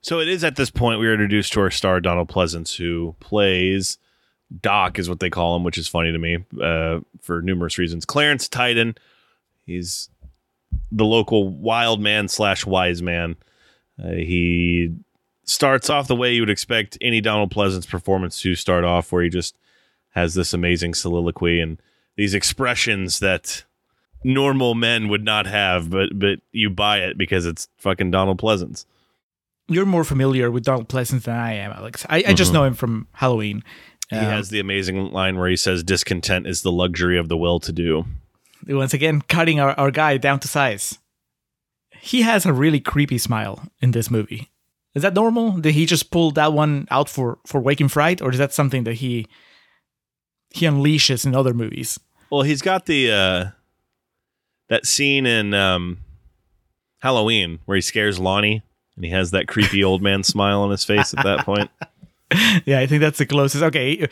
So 0.00 0.20
it 0.20 0.28
is 0.28 0.44
at 0.44 0.56
this 0.56 0.70
point 0.70 1.00
we 1.00 1.06
are 1.06 1.12
introduced 1.12 1.52
to 1.52 1.60
our 1.60 1.70
star 1.70 2.00
Donald 2.00 2.28
Pleasence, 2.28 2.76
who 2.76 3.14
plays 3.20 3.98
Doc, 4.60 4.98
is 4.98 5.08
what 5.08 5.20
they 5.20 5.28
call 5.28 5.56
him, 5.56 5.64
which 5.64 5.76
is 5.76 5.88
funny 5.88 6.12
to 6.12 6.18
me 6.18 6.38
uh, 6.62 7.00
for 7.20 7.42
numerous 7.42 7.76
reasons. 7.78 8.04
Clarence 8.04 8.48
Tydon, 8.48 8.96
he's 9.66 10.08
the 10.90 11.04
local 11.04 11.48
wild 11.48 12.00
man 12.00 12.28
slash 12.28 12.64
wise 12.64 13.02
man. 13.02 13.36
Uh, 14.02 14.12
he 14.12 14.96
starts 15.44 15.90
off 15.90 16.08
the 16.08 16.16
way 16.16 16.32
you 16.32 16.42
would 16.42 16.48
expect 16.48 16.96
any 17.02 17.20
Donald 17.20 17.52
Pleasence 17.52 17.86
performance 17.86 18.40
to 18.40 18.54
start 18.54 18.84
off, 18.84 19.10
where 19.12 19.22
he 19.22 19.28
just 19.28 19.56
has 20.10 20.34
this 20.34 20.52
amazing 20.52 20.94
soliloquy 20.94 21.60
and 21.60 21.80
these 22.16 22.34
expressions 22.34 23.20
that 23.20 23.64
normal 24.24 24.74
men 24.74 25.08
would 25.08 25.24
not 25.24 25.46
have, 25.46 25.90
but 25.90 26.10
but 26.18 26.40
you 26.52 26.70
buy 26.70 26.98
it 26.98 27.16
because 27.16 27.46
it's 27.46 27.68
fucking 27.78 28.10
Donald 28.10 28.40
Pleasence. 28.40 28.84
You're 29.68 29.86
more 29.86 30.04
familiar 30.04 30.50
with 30.50 30.64
Donald 30.64 30.88
Pleasence 30.88 31.22
than 31.22 31.36
I 31.36 31.54
am, 31.54 31.72
Alex. 31.72 32.06
I, 32.08 32.24
I 32.28 32.32
just 32.32 32.52
know 32.52 32.64
him 32.64 32.74
from 32.74 33.06
Halloween. 33.12 33.62
He 34.08 34.16
Um, 34.16 34.24
has 34.24 34.48
the 34.48 34.60
amazing 34.60 35.12
line 35.12 35.36
where 35.36 35.48
he 35.48 35.56
says, 35.56 35.84
"Discontent 35.84 36.46
is 36.46 36.62
the 36.62 36.72
luxury 36.72 37.18
of 37.18 37.28
the 37.28 37.36
well-to-do." 37.36 38.06
once 38.66 38.92
again 38.92 39.22
cutting 39.22 39.60
our, 39.60 39.70
our 39.78 39.90
guy 39.90 40.16
down 40.16 40.40
to 40.40 40.48
size. 40.48 40.98
He 42.00 42.22
has 42.22 42.44
a 42.44 42.52
really 42.52 42.80
creepy 42.80 43.18
smile 43.18 43.62
in 43.80 43.92
this 43.92 44.10
movie. 44.10 44.50
Is 44.94 45.02
that 45.02 45.14
normal? 45.14 45.52
Did 45.52 45.74
he 45.74 45.86
just 45.86 46.10
pull 46.10 46.32
that 46.32 46.52
one 46.52 46.88
out 46.90 47.08
for 47.08 47.38
for 47.46 47.60
Wake 47.60 47.80
in 47.80 47.88
Fright, 47.88 48.20
or 48.20 48.32
is 48.32 48.38
that 48.38 48.52
something 48.52 48.84
that 48.84 48.94
he 48.94 49.26
he 50.50 50.66
unleashes 50.66 51.26
in 51.26 51.34
other 51.34 51.54
movies? 51.54 51.98
Well, 52.30 52.42
he's 52.42 52.62
got 52.62 52.86
the 52.86 53.10
uh, 53.10 53.50
that 54.68 54.86
scene 54.86 55.26
in 55.26 55.54
um, 55.54 55.98
Halloween 56.98 57.60
where 57.64 57.76
he 57.76 57.80
scares 57.80 58.18
Lonnie, 58.18 58.62
and 58.96 59.04
he 59.04 59.10
has 59.10 59.30
that 59.30 59.48
creepy 59.48 59.82
old 59.82 60.02
man 60.02 60.22
smile 60.22 60.60
on 60.60 60.70
his 60.70 60.84
face 60.84 61.14
at 61.14 61.24
that 61.24 61.44
point. 61.44 61.70
yeah, 62.64 62.80
I 62.80 62.86
think 62.86 63.00
that's 63.00 63.18
the 63.18 63.26
closest. 63.26 63.62
Okay, 63.64 64.08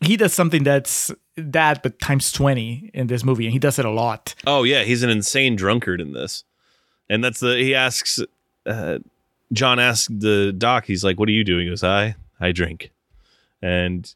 he 0.00 0.16
does 0.16 0.32
something 0.32 0.62
that's 0.62 1.12
that, 1.36 1.82
but 1.82 1.98
times 2.00 2.32
twenty 2.32 2.90
in 2.94 3.06
this 3.06 3.24
movie, 3.24 3.44
and 3.44 3.52
he 3.52 3.58
does 3.58 3.78
it 3.78 3.84
a 3.84 3.90
lot. 3.90 4.34
Oh 4.46 4.62
yeah, 4.62 4.82
he's 4.82 5.02
an 5.02 5.10
insane 5.10 5.56
drunkard 5.56 6.00
in 6.00 6.12
this, 6.12 6.44
and 7.08 7.22
that's 7.22 7.40
the 7.40 7.56
he 7.56 7.74
asks. 7.74 8.20
Uh, 8.64 8.98
John 9.52 9.78
asks 9.78 10.08
the 10.08 10.54
doc, 10.56 10.86
he's 10.86 11.04
like, 11.04 11.20
"What 11.20 11.28
are 11.28 11.32
you 11.32 11.44
doing?" 11.44 11.64
He 11.64 11.70
goes, 11.70 11.84
"I 11.84 12.16
I 12.40 12.52
drink," 12.52 12.90
and 13.60 14.12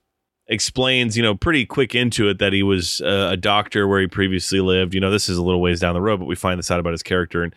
explains, 0.48 1.16
you 1.16 1.22
know, 1.22 1.34
pretty 1.34 1.66
quick 1.66 1.94
into 1.94 2.28
it 2.28 2.38
that 2.38 2.52
he 2.52 2.62
was 2.62 3.00
uh, 3.00 3.28
a 3.32 3.36
doctor 3.36 3.88
where 3.88 4.00
he 4.00 4.06
previously 4.06 4.60
lived. 4.60 4.94
You 4.94 5.00
know, 5.00 5.10
this 5.10 5.28
is 5.28 5.38
a 5.38 5.42
little 5.42 5.60
ways 5.60 5.80
down 5.80 5.94
the 5.94 6.00
road, 6.00 6.18
but 6.18 6.26
we 6.26 6.36
find 6.36 6.58
this 6.58 6.70
out 6.70 6.80
about 6.80 6.92
his 6.92 7.02
character, 7.02 7.42
and 7.42 7.54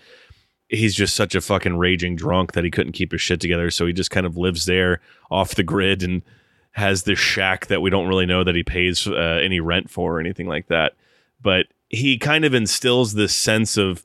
he's 0.69 0.95
just 0.95 1.15
such 1.15 1.35
a 1.35 1.41
fucking 1.41 1.77
raging 1.77 2.15
drunk 2.15 2.53
that 2.53 2.63
he 2.63 2.71
couldn't 2.71 2.93
keep 2.93 3.11
his 3.11 3.21
shit 3.21 3.39
together. 3.39 3.69
So 3.69 3.85
he 3.85 3.93
just 3.93 4.11
kind 4.11 4.25
of 4.25 4.37
lives 4.37 4.65
there 4.65 5.01
off 5.29 5.55
the 5.55 5.63
grid 5.63 6.03
and 6.03 6.21
has 6.71 7.03
this 7.03 7.19
shack 7.19 7.67
that 7.67 7.81
we 7.81 7.89
don't 7.89 8.07
really 8.07 8.25
know 8.25 8.43
that 8.43 8.55
he 8.55 8.63
pays 8.63 9.07
uh, 9.07 9.39
any 9.43 9.59
rent 9.59 9.89
for 9.89 10.17
or 10.17 10.19
anything 10.19 10.47
like 10.47 10.67
that. 10.67 10.93
But 11.41 11.67
he 11.89 12.17
kind 12.17 12.45
of 12.45 12.53
instills 12.53 13.13
this 13.13 13.35
sense 13.35 13.77
of 13.77 14.03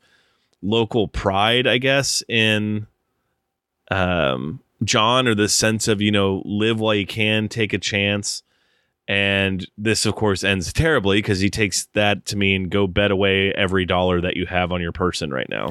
local 0.63 1.09
pride, 1.09 1.67
I 1.67 1.79
guess, 1.79 2.23
in 2.29 2.87
um, 3.91 4.61
John, 4.83 5.29
or 5.29 5.35
this 5.35 5.55
sense 5.55 5.89
of, 5.89 6.01
you 6.01 6.11
know, 6.11 6.43
live 6.45 6.81
while 6.81 6.95
you 6.95 7.07
can, 7.07 7.49
take 7.49 7.73
a 7.73 7.79
chance. 7.79 8.43
And 9.07 9.67
this, 9.77 10.07
of 10.07 10.15
course, 10.15 10.43
ends 10.45 10.73
terribly 10.73 11.19
because 11.19 11.41
he 11.41 11.51
takes 11.51 11.87
that 11.93 12.25
to 12.27 12.37
mean 12.37 12.69
go 12.69 12.87
bet 12.87 13.11
away 13.11 13.53
every 13.53 13.85
dollar 13.85 14.21
that 14.23 14.37
you 14.37 14.47
have 14.47 14.73
on 14.73 14.81
your 14.81 14.93
person 14.93 15.31
right 15.31 15.49
now. 15.49 15.71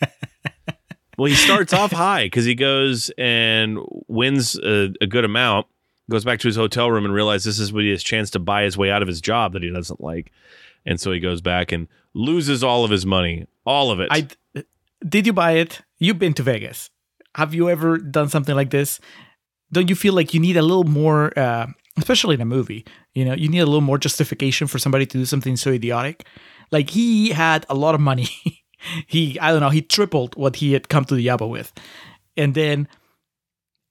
well, 1.18 1.28
he 1.28 1.36
starts 1.36 1.72
off 1.72 1.92
high 1.92 2.24
because 2.24 2.44
he 2.44 2.56
goes 2.56 3.10
and 3.16 3.78
wins 4.08 4.58
a, 4.58 4.92
a 5.00 5.06
good 5.06 5.24
amount, 5.24 5.68
goes 6.10 6.24
back 6.24 6.40
to 6.40 6.48
his 6.48 6.56
hotel 6.56 6.90
room 6.90 7.04
and 7.04 7.14
realizes 7.14 7.58
this 7.58 7.60
is 7.60 7.72
what 7.72 7.84
he 7.84 7.90
has 7.90 8.02
chance 8.02 8.30
to 8.30 8.40
buy 8.40 8.64
his 8.64 8.76
way 8.76 8.90
out 8.90 9.02
of 9.02 9.08
his 9.08 9.20
job 9.20 9.52
that 9.52 9.62
he 9.62 9.70
doesn't 9.70 10.00
like. 10.00 10.32
And 10.84 11.00
so 11.00 11.12
he 11.12 11.20
goes 11.20 11.40
back 11.40 11.70
and 11.70 11.86
loses 12.14 12.64
all 12.64 12.84
of 12.84 12.90
his 12.90 13.06
money, 13.06 13.46
all 13.64 13.92
of 13.92 14.00
it. 14.00 14.08
I 14.10 14.28
did 15.06 15.26
you 15.26 15.32
buy 15.32 15.52
it? 15.52 15.82
You've 15.98 16.18
been 16.18 16.34
to 16.34 16.42
Vegas. 16.42 16.90
Have 17.34 17.54
you 17.54 17.68
ever 17.68 17.98
done 17.98 18.28
something 18.28 18.54
like 18.54 18.70
this? 18.70 19.00
Don't 19.70 19.88
you 19.88 19.94
feel 19.94 20.14
like 20.14 20.34
you 20.34 20.40
need 20.40 20.56
a 20.56 20.62
little 20.62 20.84
more, 20.84 21.38
uh, 21.38 21.66
especially 21.98 22.34
in 22.34 22.40
a 22.40 22.46
movie? 22.46 22.84
You 23.14 23.24
know, 23.24 23.34
you 23.34 23.48
need 23.48 23.60
a 23.60 23.66
little 23.66 23.80
more 23.80 23.98
justification 23.98 24.66
for 24.66 24.78
somebody 24.78 25.06
to 25.06 25.18
do 25.18 25.24
something 25.24 25.56
so 25.56 25.70
idiotic. 25.70 26.26
Like 26.70 26.90
he 26.90 27.30
had 27.30 27.66
a 27.68 27.74
lot 27.74 27.94
of 27.94 28.00
money. 28.00 28.28
he, 29.06 29.38
I 29.40 29.50
don't 29.50 29.60
know, 29.60 29.70
he 29.70 29.82
tripled 29.82 30.36
what 30.36 30.56
he 30.56 30.72
had 30.72 30.88
come 30.88 31.04
to 31.06 31.14
the 31.14 31.26
Yabba 31.26 31.48
with, 31.48 31.72
and 32.36 32.54
then 32.54 32.88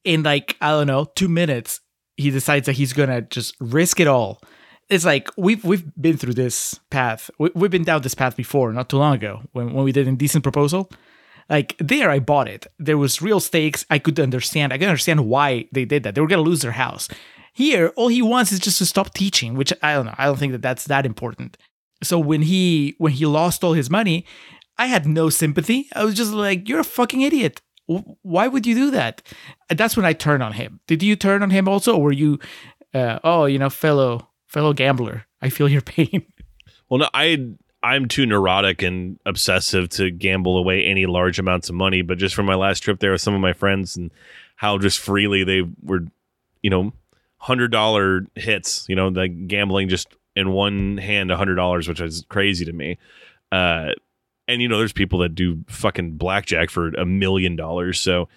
in 0.03 0.23
like 0.23 0.57
I 0.61 0.71
don't 0.71 0.87
know 0.87 1.05
two 1.15 1.27
minutes, 1.27 1.81
he 2.15 2.31
decides 2.31 2.65
that 2.65 2.73
he's 2.73 2.93
gonna 2.93 3.21
just 3.21 3.55
risk 3.59 3.99
it 3.99 4.07
all. 4.07 4.41
It's 4.89 5.05
like 5.05 5.29
we've 5.37 5.63
we've 5.63 5.85
been 5.99 6.17
through 6.17 6.33
this 6.33 6.79
path. 6.89 7.29
We, 7.37 7.51
we've 7.53 7.71
been 7.71 7.83
down 7.83 8.01
this 8.01 8.15
path 8.15 8.37
before, 8.37 8.71
not 8.71 8.89
too 8.89 8.97
long 8.97 9.15
ago 9.15 9.41
when 9.51 9.73
when 9.73 9.83
we 9.83 9.91
did 9.91 10.07
Indecent 10.07 10.43
Proposal. 10.43 10.89
Like 11.49 11.75
there, 11.79 12.09
I 12.09 12.19
bought 12.19 12.47
it. 12.47 12.67
There 12.77 12.97
was 12.97 13.21
real 13.21 13.39
stakes. 13.39 13.85
I 13.89 13.99
could 13.99 14.19
understand. 14.19 14.73
I 14.73 14.77
could 14.77 14.87
understand 14.87 15.27
why 15.27 15.67
they 15.71 15.85
did 15.85 16.03
that. 16.03 16.15
They 16.15 16.21
were 16.21 16.27
gonna 16.27 16.41
lose 16.41 16.61
their 16.61 16.71
house. 16.71 17.09
Here, 17.57 17.91
all 17.95 18.09
he 18.09 18.21
wants 18.21 18.51
is 18.51 18.59
just 18.59 18.77
to 18.77 18.85
stop 18.85 19.15
teaching, 19.15 19.55
which 19.55 19.73
I 19.81 19.95
don't 19.95 20.05
know. 20.05 20.13
I 20.15 20.25
don't 20.27 20.37
think 20.37 20.51
that 20.51 20.61
that's 20.61 20.83
that 20.83 21.07
important. 21.07 21.57
So 22.03 22.19
when 22.19 22.43
he 22.43 22.93
when 22.99 23.13
he 23.13 23.25
lost 23.25 23.63
all 23.63 23.73
his 23.73 23.89
money, 23.89 24.27
I 24.77 24.85
had 24.85 25.07
no 25.07 25.31
sympathy. 25.31 25.89
I 25.95 26.05
was 26.05 26.13
just 26.13 26.33
like, 26.33 26.69
"You're 26.69 26.81
a 26.81 26.83
fucking 26.83 27.21
idiot. 27.21 27.63
Why 28.21 28.47
would 28.47 28.67
you 28.67 28.75
do 28.75 28.91
that?" 28.91 29.23
That's 29.69 29.97
when 29.97 30.05
I 30.05 30.13
turned 30.13 30.43
on 30.43 30.53
him. 30.53 30.81
Did 30.85 31.01
you 31.01 31.15
turn 31.15 31.41
on 31.41 31.49
him 31.49 31.67
also, 31.67 31.95
or 31.95 32.03
were 32.03 32.11
you, 32.11 32.37
uh, 32.93 33.17
oh, 33.23 33.45
you 33.45 33.57
know, 33.57 33.71
fellow 33.71 34.29
fellow 34.45 34.71
gambler? 34.71 35.25
I 35.41 35.49
feel 35.49 35.67
your 35.67 35.81
pain. 35.95 36.27
Well, 36.89 36.99
no, 36.99 37.09
I 37.15 37.53
I'm 37.81 38.07
too 38.07 38.27
neurotic 38.27 38.83
and 38.83 39.19
obsessive 39.25 39.89
to 39.97 40.11
gamble 40.11 40.59
away 40.59 40.85
any 40.85 41.07
large 41.07 41.39
amounts 41.39 41.69
of 41.69 41.75
money. 41.75 42.03
But 42.03 42.19
just 42.19 42.35
from 42.35 42.45
my 42.45 42.53
last 42.53 42.81
trip 42.81 42.99
there 42.99 43.13
with 43.13 43.21
some 43.21 43.33
of 43.33 43.41
my 43.41 43.53
friends 43.53 43.97
and 43.97 44.11
how 44.57 44.77
just 44.77 44.99
freely 44.99 45.43
they 45.43 45.63
were, 45.81 46.05
you 46.61 46.69
know, 46.69 46.93
hundred 47.37 47.71
dollar 47.71 48.25
hits. 48.35 48.85
You 48.89 48.95
know, 48.95 49.09
the 49.09 49.27
gambling 49.27 49.89
just 49.89 50.07
in 50.35 50.51
one 50.51 50.97
hand, 50.97 51.31
a 51.31 51.37
hundred 51.37 51.55
dollars, 51.55 51.87
which 51.87 52.01
is 52.01 52.25
crazy 52.29 52.65
to 52.65 52.73
me. 52.73 52.97
Uh, 53.51 53.89
and 54.47 54.61
you 54.61 54.67
know, 54.67 54.77
there's 54.77 54.93
people 54.93 55.19
that 55.19 55.35
do 55.35 55.63
fucking 55.67 56.11
blackjack 56.17 56.69
for 56.69 56.89
a 56.89 57.05
million 57.05 57.55
dollars. 57.55 57.99
So 57.99 58.29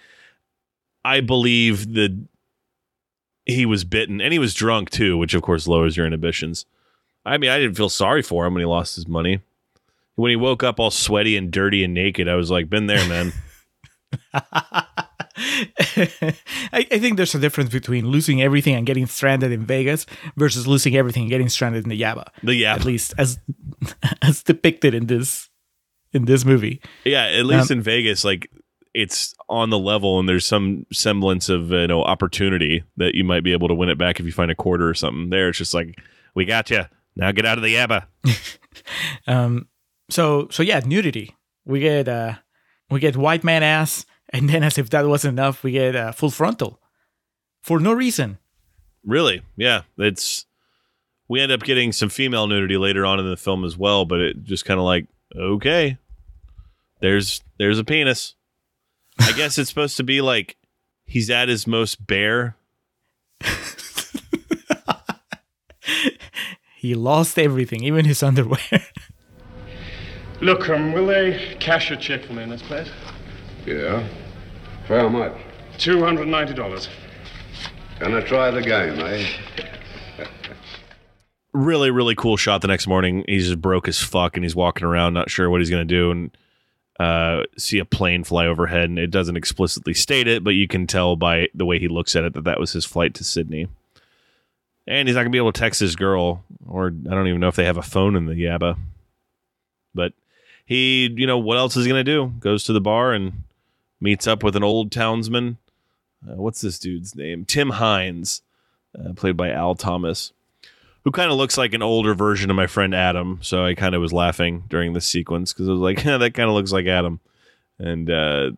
I 1.03 1.21
believe 1.21 1.93
that 1.93 2.17
he 3.45 3.65
was 3.65 3.83
bitten 3.83 4.21
and 4.21 4.33
he 4.33 4.39
was 4.39 4.53
drunk 4.53 4.89
too, 4.89 5.17
which 5.17 5.33
of 5.33 5.41
course 5.41 5.67
lowers 5.67 5.97
your 5.97 6.05
inhibitions. 6.05 6.65
I 7.25 7.37
mean, 7.37 7.49
I 7.49 7.59
didn't 7.59 7.77
feel 7.77 7.89
sorry 7.89 8.21
for 8.21 8.45
him 8.45 8.53
when 8.53 8.61
he 8.61 8.65
lost 8.65 8.95
his 8.95 9.07
money. 9.07 9.41
When 10.15 10.29
he 10.29 10.35
woke 10.35 10.63
up 10.63 10.79
all 10.79 10.91
sweaty 10.91 11.37
and 11.37 11.51
dirty 11.51 11.83
and 11.83 11.93
naked, 11.93 12.27
I 12.27 12.35
was 12.35 12.51
like, 12.51 12.69
been 12.69 12.87
there, 12.87 13.07
man. 13.07 13.33
I, 16.73 16.87
I 16.91 16.99
think 16.99 17.17
there's 17.17 17.35
a 17.35 17.39
difference 17.39 17.69
between 17.69 18.07
losing 18.07 18.41
everything 18.41 18.75
and 18.75 18.85
getting 18.85 19.05
stranded 19.07 19.51
in 19.51 19.65
Vegas 19.65 20.05
versus 20.37 20.67
losing 20.67 20.95
everything 20.95 21.23
and 21.23 21.29
getting 21.29 21.49
stranded 21.49 21.83
in 21.83 21.89
the 21.89 21.99
Yabba. 21.99 22.27
The 22.43 22.61
Yabba. 22.63 22.75
at 22.75 22.85
least 22.85 23.13
as 23.17 23.39
as 24.21 24.43
depicted 24.43 24.93
in 24.93 25.07
this 25.07 25.49
in 26.13 26.25
this 26.25 26.45
movie. 26.45 26.81
yeah, 27.05 27.25
at 27.25 27.45
least 27.45 27.71
in 27.71 27.81
Vegas, 27.81 28.23
like 28.23 28.49
it's 28.93 29.33
on 29.47 29.69
the 29.69 29.79
level 29.79 30.19
and 30.19 30.27
there's 30.27 30.45
some 30.45 30.85
semblance 30.91 31.49
of 31.49 31.71
you 31.71 31.87
know 31.87 32.03
opportunity 32.03 32.83
that 32.97 33.15
you 33.15 33.23
might 33.23 33.43
be 33.43 33.53
able 33.53 33.67
to 33.67 33.73
win 33.73 33.89
it 33.89 33.97
back 33.97 34.19
if 34.19 34.25
you 34.25 34.31
find 34.31 34.51
a 34.51 34.55
quarter 34.55 34.87
or 34.87 34.93
something. 34.93 35.29
There, 35.29 35.49
it's 35.49 35.57
just 35.57 35.73
like, 35.73 35.99
we 36.35 36.45
got 36.45 36.69
you. 36.69 36.85
Now 37.15 37.31
get 37.31 37.45
out 37.45 37.57
of 37.57 37.63
the 37.63 37.75
Yabba. 37.75 38.05
Um, 39.27 39.67
so 40.09 40.47
so 40.49 40.63
yeah, 40.63 40.79
nudity. 40.79 41.35
We 41.65 41.81
get 41.81 42.07
uh 42.07 42.35
we 42.89 42.99
get 42.99 43.17
white 43.17 43.43
man 43.43 43.63
ass, 43.63 44.05
and 44.33 44.49
then 44.49 44.63
as 44.63 44.77
if 44.77 44.89
that 44.89 45.07
wasn't 45.07 45.33
enough, 45.33 45.63
we 45.63 45.71
get 45.73 45.95
uh, 45.95 46.11
full 46.11 46.31
frontal 46.31 46.79
for 47.61 47.79
no 47.79 47.93
reason. 47.93 48.37
Really? 49.05 49.41
Yeah. 49.55 49.81
It's 49.97 50.45
we 51.27 51.39
end 51.39 51.51
up 51.51 51.63
getting 51.63 51.91
some 51.91 52.09
female 52.09 52.47
nudity 52.47 52.77
later 52.77 53.05
on 53.05 53.19
in 53.19 53.29
the 53.29 53.37
film 53.37 53.63
as 53.63 53.77
well, 53.77 54.05
but 54.05 54.19
it 54.19 54.43
just 54.43 54.65
kind 54.65 54.79
of 54.79 54.85
like, 54.85 55.07
okay. 55.35 55.97
There's 56.99 57.41
there's 57.57 57.79
a 57.79 57.83
penis. 57.83 58.35
I 59.19 59.31
guess 59.33 59.57
it's 59.57 59.69
supposed 59.69 59.97
to 59.97 60.03
be 60.03 60.21
like 60.21 60.57
he's 61.05 61.29
at 61.29 61.49
his 61.49 61.65
most 61.65 62.05
bare. 62.05 62.55
He 66.81 66.95
lost 66.95 67.37
everything, 67.37 67.83
even 67.83 68.05
his 68.05 68.23
underwear. 68.23 68.57
Look, 70.41 70.67
um, 70.67 70.93
will 70.93 71.05
they 71.05 71.55
cash 71.59 71.91
a 71.91 71.95
check 71.95 72.25
for 72.25 72.33
me 72.33 72.41
in 72.41 72.49
this 72.49 72.63
place? 72.63 72.89
Yeah. 73.67 74.03
For 74.91 74.99
how 74.99 75.07
much? 75.07 75.31
$290. 75.77 76.89
Gonna 77.97 78.21
try 78.27 78.51
the 78.51 78.61
game, 78.61 78.99
eh? 78.99 79.25
really 81.53 81.89
really 81.89 82.13
cool 82.13 82.35
shot 82.35 82.61
the 82.61 82.67
next 82.67 82.87
morning 82.87 83.23
he's 83.25 83.47
just 83.47 83.61
broke 83.61 83.87
as 83.87 84.01
fuck 84.01 84.35
and 84.35 84.43
he's 84.43 84.55
walking 84.55 84.85
around 84.85 85.13
not 85.13 85.29
sure 85.29 85.49
what 85.49 85.61
he's 85.61 85.69
going 85.69 85.85
to 85.85 85.93
do 85.93 86.11
and 86.11 86.37
uh, 86.99 87.43
see 87.57 87.79
a 87.79 87.85
plane 87.85 88.25
fly 88.25 88.45
overhead 88.45 88.89
and 88.89 88.99
it 88.99 89.11
doesn't 89.11 89.37
explicitly 89.37 89.93
state 89.93 90.27
it 90.27 90.43
but 90.43 90.51
you 90.51 90.67
can 90.67 90.85
tell 90.87 91.15
by 91.15 91.47
the 91.53 91.65
way 91.65 91.79
he 91.79 91.87
looks 91.87 92.13
at 92.13 92.25
it 92.25 92.33
that 92.33 92.43
that 92.43 92.59
was 92.59 92.73
his 92.73 92.83
flight 92.85 93.13
to 93.13 93.23
sydney 93.23 93.67
and 94.87 95.07
he's 95.07 95.15
not 95.15 95.21
going 95.21 95.31
to 95.31 95.35
be 95.35 95.37
able 95.37 95.53
to 95.53 95.59
text 95.59 95.79
his 95.79 95.95
girl 95.95 96.43
or 96.67 96.87
i 96.87 97.13
don't 97.13 97.27
even 97.27 97.39
know 97.39 97.49
if 97.49 97.55
they 97.55 97.65
have 97.65 97.77
a 97.77 97.81
phone 97.81 98.15
in 98.15 98.25
the 98.25 98.33
yabba 98.33 98.77
but 99.93 100.11
he 100.65 101.13
you 101.15 101.27
know 101.27 101.37
what 101.37 101.57
else 101.57 101.77
is 101.77 101.85
he 101.85 101.91
going 101.91 102.03
to 102.05 102.11
do 102.11 102.33
goes 102.39 102.65
to 102.65 102.73
the 102.73 102.81
bar 102.81 103.13
and 103.13 103.43
meets 104.01 104.27
up 104.27 104.43
with 104.43 104.55
an 104.55 104.63
old 104.63 104.91
townsman 104.91 105.57
uh, 106.27 106.35
what's 106.35 106.61
this 106.61 106.79
dude's 106.79 107.15
name 107.15 107.45
tim 107.45 107.71
hynes 107.71 108.41
uh, 108.99 109.13
played 109.13 109.37
by 109.37 109.49
al 109.49 109.75
thomas 109.75 110.33
who 111.03 111.11
kind 111.11 111.31
of 111.31 111.37
looks 111.37 111.57
like 111.57 111.73
an 111.73 111.81
older 111.81 112.13
version 112.13 112.49
of 112.49 112.55
my 112.55 112.67
friend 112.67 112.93
Adam. 112.93 113.39
So 113.41 113.65
I 113.65 113.73
kind 113.73 113.95
of 113.95 114.01
was 114.01 114.13
laughing 114.13 114.65
during 114.69 114.93
this 114.93 115.07
sequence 115.07 115.51
because 115.51 115.67
I 115.67 115.71
was 115.71 115.81
like, 115.81 116.03
yeah, 116.03 116.17
that 116.17 116.33
kind 116.33 116.49
of 116.49 116.55
looks 116.55 116.71
like 116.71 116.85
Adam. 116.85 117.19
And 117.79 118.09
uh, 118.09 118.51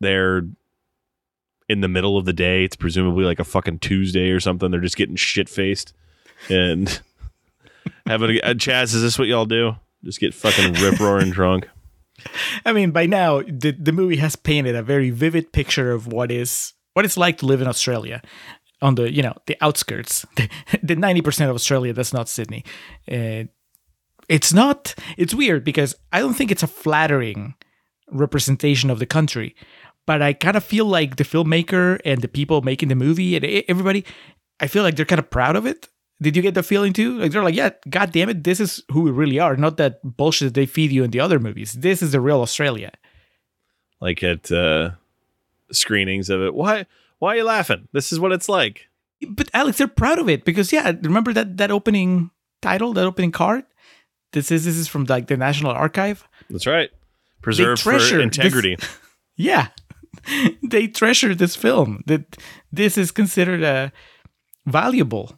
they're 0.00 0.42
in 1.68 1.80
the 1.80 1.88
middle 1.88 2.16
of 2.16 2.24
the 2.24 2.32
day. 2.32 2.64
It's 2.64 2.76
presumably 2.76 3.24
like 3.24 3.40
a 3.40 3.44
fucking 3.44 3.80
Tuesday 3.80 4.30
or 4.30 4.40
something. 4.40 4.70
They're 4.70 4.80
just 4.80 4.96
getting 4.96 5.16
shit 5.16 5.48
faced 5.48 5.92
and 6.48 7.00
having 8.06 8.36
a, 8.36 8.40
uh, 8.40 8.54
Chas. 8.54 8.94
Is 8.94 9.02
this 9.02 9.18
what 9.18 9.28
y'all 9.28 9.46
do? 9.46 9.74
Just 10.04 10.20
get 10.20 10.34
fucking 10.34 10.74
rip 10.74 11.00
roaring 11.00 11.30
drunk. 11.32 11.68
I 12.64 12.72
mean, 12.72 12.90
by 12.90 13.06
now 13.06 13.42
the 13.42 13.72
the 13.72 13.92
movie 13.92 14.16
has 14.16 14.36
painted 14.36 14.74
a 14.74 14.82
very 14.82 15.10
vivid 15.10 15.52
picture 15.52 15.92
of 15.92 16.06
what 16.06 16.30
is 16.30 16.74
what 16.94 17.04
it's 17.04 17.16
like 17.16 17.38
to 17.38 17.46
live 17.46 17.60
in 17.60 17.68
Australia, 17.68 18.22
on 18.82 18.94
the 18.94 19.12
you 19.12 19.22
know 19.22 19.34
the 19.46 19.56
outskirts, 19.60 20.26
the 20.82 20.96
ninety 20.96 21.20
percent 21.20 21.50
of 21.50 21.56
Australia 21.56 21.92
that's 21.92 22.12
not 22.12 22.28
Sydney. 22.28 22.64
Uh, 23.10 23.44
it's 24.28 24.52
not. 24.52 24.94
It's 25.16 25.34
weird 25.34 25.64
because 25.64 25.94
I 26.12 26.20
don't 26.20 26.34
think 26.34 26.50
it's 26.50 26.62
a 26.62 26.66
flattering 26.66 27.54
representation 28.10 28.90
of 28.90 28.98
the 28.98 29.06
country, 29.06 29.54
but 30.06 30.22
I 30.22 30.32
kind 30.32 30.56
of 30.56 30.64
feel 30.64 30.84
like 30.84 31.16
the 31.16 31.24
filmmaker 31.24 32.00
and 32.04 32.20
the 32.20 32.28
people 32.28 32.62
making 32.62 32.88
the 32.88 32.94
movie 32.94 33.36
and 33.36 33.44
everybody, 33.68 34.04
I 34.60 34.66
feel 34.66 34.82
like 34.82 34.96
they're 34.96 35.04
kind 35.04 35.18
of 35.18 35.30
proud 35.30 35.56
of 35.56 35.66
it. 35.66 35.88
Did 36.20 36.34
you 36.36 36.42
get 36.42 36.54
the 36.54 36.62
feeling 36.64 36.92
too? 36.92 37.18
Like 37.18 37.30
they're 37.30 37.44
like, 37.44 37.54
yeah, 37.54 37.70
god 37.88 38.10
damn 38.12 38.28
it, 38.28 38.42
this 38.42 38.58
is 38.60 38.82
who 38.90 39.02
we 39.02 39.10
really 39.10 39.38
are, 39.38 39.56
not 39.56 39.76
that 39.76 40.00
bullshit 40.02 40.54
they 40.54 40.66
feed 40.66 40.90
you 40.90 41.04
in 41.04 41.10
the 41.12 41.20
other 41.20 41.38
movies. 41.38 41.74
This 41.74 42.02
is 42.02 42.12
the 42.12 42.20
real 42.20 42.40
Australia. 42.40 42.90
Like 44.00 44.22
at 44.22 44.50
uh, 44.50 44.90
screenings 45.70 46.30
of 46.30 46.40
it. 46.42 46.54
Why? 46.54 46.86
Why 47.18 47.34
are 47.34 47.36
you 47.36 47.44
laughing? 47.44 47.88
This 47.92 48.12
is 48.12 48.20
what 48.20 48.32
it's 48.32 48.48
like. 48.48 48.88
But 49.28 49.50
Alex, 49.52 49.78
they're 49.78 49.88
proud 49.88 50.18
of 50.20 50.28
it 50.28 50.44
because 50.44 50.72
yeah, 50.72 50.92
remember 51.02 51.32
that 51.32 51.56
that 51.56 51.70
opening 51.70 52.30
title, 52.62 52.92
that 52.94 53.06
opening 53.06 53.32
card. 53.32 53.64
This 54.32 54.50
is 54.50 54.64
this 54.64 54.76
is 54.76 54.88
from 54.88 55.04
like 55.04 55.26
the 55.26 55.36
National 55.36 55.72
Archive. 55.72 56.28
That's 56.50 56.66
right. 56.66 56.90
Preserved 57.42 57.82
for 57.82 57.90
treasure 57.90 58.16
this- 58.18 58.24
integrity. 58.24 58.76
Yeah, 59.40 59.68
they 60.68 60.88
treasure 60.88 61.32
this 61.32 61.54
film. 61.54 62.02
That 62.06 62.36
this 62.72 62.98
is 62.98 63.12
considered 63.12 63.62
uh, 63.62 63.90
valuable. 64.66 65.37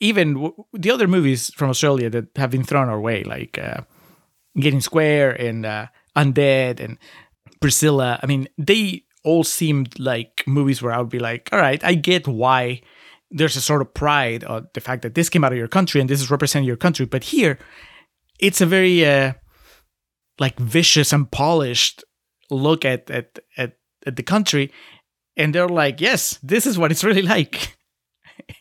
Even 0.00 0.34
w- 0.34 0.64
the 0.72 0.90
other 0.90 1.06
movies 1.06 1.52
from 1.54 1.70
Australia 1.70 2.10
that 2.10 2.28
have 2.36 2.50
been 2.50 2.64
thrown 2.64 2.88
our 2.88 3.00
way, 3.00 3.22
like 3.22 3.58
uh, 3.58 3.82
Getting 4.58 4.80
Square 4.80 5.32
and 5.32 5.66
uh, 5.66 5.86
Undead 6.16 6.80
and 6.80 6.98
Priscilla. 7.60 8.18
I 8.22 8.26
mean, 8.26 8.48
they 8.58 9.04
all 9.24 9.44
seemed 9.44 9.98
like 9.98 10.42
movies 10.46 10.82
where 10.82 10.92
I 10.92 10.98
would 10.98 11.10
be 11.10 11.18
like, 11.18 11.50
all 11.52 11.58
right, 11.58 11.82
I 11.84 11.94
get 11.94 12.26
why 12.26 12.80
there's 13.30 13.56
a 13.56 13.60
sort 13.60 13.82
of 13.82 13.94
pride 13.94 14.42
on 14.44 14.68
the 14.74 14.80
fact 14.80 15.02
that 15.02 15.14
this 15.14 15.28
came 15.28 15.44
out 15.44 15.52
of 15.52 15.58
your 15.58 15.68
country 15.68 16.00
and 16.00 16.10
this 16.10 16.20
is 16.20 16.30
representing 16.30 16.66
your 16.66 16.76
country. 16.76 17.06
But 17.06 17.24
here, 17.24 17.58
it's 18.38 18.60
a 18.60 18.66
very 18.66 19.04
uh, 19.06 19.34
like 20.38 20.58
vicious 20.58 21.12
and 21.12 21.30
polished 21.30 22.04
look 22.50 22.84
at 22.84 23.10
at 23.10 23.38
at, 23.56 23.76
at 24.06 24.16
the 24.16 24.22
country, 24.22 24.72
and 25.36 25.54
they're 25.54 25.68
like, 25.68 26.00
yes, 26.00 26.38
this 26.42 26.66
is 26.66 26.78
what 26.78 26.90
it's 26.90 27.04
really 27.04 27.22
like. 27.36 27.76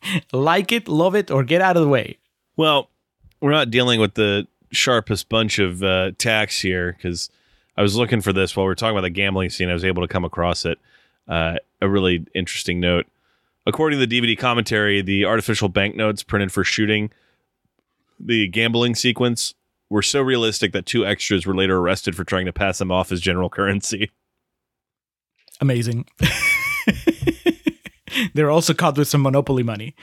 like 0.33 0.71
it, 0.71 0.87
love 0.87 1.15
it, 1.15 1.31
or 1.31 1.43
get 1.43 1.61
out 1.61 1.77
of 1.77 1.83
the 1.83 1.89
way. 1.89 2.17
Well, 2.57 2.89
we're 3.41 3.51
not 3.51 3.71
dealing 3.71 3.99
with 3.99 4.15
the 4.15 4.47
sharpest 4.71 5.29
bunch 5.29 5.59
of 5.59 5.83
uh, 5.83 6.11
tacks 6.17 6.59
here 6.59 6.93
because 6.93 7.29
I 7.77 7.81
was 7.81 7.95
looking 7.95 8.21
for 8.21 8.33
this 8.33 8.55
while 8.55 8.65
we 8.65 8.69
were 8.69 8.75
talking 8.75 8.97
about 8.97 9.03
the 9.05 9.09
gambling 9.09 9.49
scene. 9.49 9.69
I 9.69 9.73
was 9.73 9.85
able 9.85 10.01
to 10.01 10.07
come 10.07 10.25
across 10.25 10.65
it. 10.65 10.77
Uh, 11.27 11.55
a 11.81 11.87
really 11.87 12.25
interesting 12.33 12.79
note. 12.79 13.05
According 13.65 13.99
to 13.99 14.05
the 14.05 14.21
DVD 14.21 14.37
commentary, 14.37 15.01
the 15.01 15.25
artificial 15.25 15.69
banknotes 15.69 16.23
printed 16.23 16.51
for 16.51 16.63
shooting 16.63 17.11
the 18.19 18.47
gambling 18.47 18.95
sequence 18.95 19.53
were 19.89 20.01
so 20.01 20.21
realistic 20.21 20.73
that 20.73 20.85
two 20.85 21.05
extras 21.05 21.45
were 21.45 21.55
later 21.55 21.77
arrested 21.77 22.15
for 22.15 22.23
trying 22.23 22.45
to 22.45 22.53
pass 22.53 22.77
them 22.77 22.91
off 22.91 23.11
as 23.11 23.21
general 23.21 23.49
currency. 23.49 24.11
Amazing. 25.61 26.05
They're 28.33 28.51
also 28.51 28.73
caught 28.73 28.97
with 28.97 29.07
some 29.07 29.21
monopoly 29.21 29.63
money. 29.63 29.95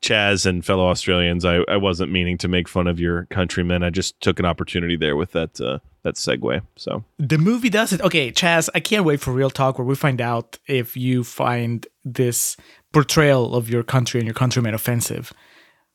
Chas 0.00 0.44
and 0.44 0.64
fellow 0.64 0.88
Australians, 0.88 1.46
I, 1.46 1.60
I 1.66 1.78
wasn't 1.78 2.12
meaning 2.12 2.36
to 2.38 2.48
make 2.48 2.68
fun 2.68 2.86
of 2.86 3.00
your 3.00 3.24
countrymen. 3.30 3.82
I 3.82 3.88
just 3.88 4.20
took 4.20 4.38
an 4.38 4.44
opportunity 4.44 4.96
there 4.96 5.16
with 5.16 5.32
that 5.32 5.58
uh, 5.60 5.78
that 6.02 6.16
segue. 6.16 6.60
So 6.76 7.04
The 7.18 7.38
movie 7.38 7.70
does 7.70 7.92
it. 7.94 8.02
Okay, 8.02 8.30
Chas, 8.30 8.68
I 8.74 8.80
can't 8.80 9.06
wait 9.06 9.20
for 9.20 9.32
real 9.32 9.48
talk 9.48 9.78
where 9.78 9.86
we 9.86 9.94
find 9.94 10.20
out 10.20 10.58
if 10.68 10.94
you 10.94 11.24
find 11.24 11.86
this 12.04 12.56
portrayal 12.92 13.54
of 13.54 13.70
your 13.70 13.82
country 13.82 14.20
and 14.20 14.26
your 14.26 14.34
countrymen 14.34 14.74
offensive, 14.74 15.32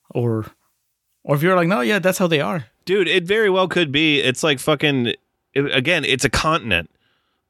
or 0.09 0.47
or 1.23 1.35
if 1.35 1.43
you're 1.43 1.55
like, 1.55 1.67
no, 1.67 1.81
yeah, 1.81 1.99
that's 1.99 2.17
how 2.17 2.25
they 2.27 2.41
are. 2.41 2.65
dude 2.85 3.07
it 3.07 3.25
very 3.25 3.49
well 3.51 3.67
could 3.67 3.91
be 3.91 4.19
it's 4.19 4.41
like 4.41 4.59
fucking 4.59 5.13
again 5.53 6.03
it's 6.03 6.25
a 6.25 6.29
continent 6.29 6.89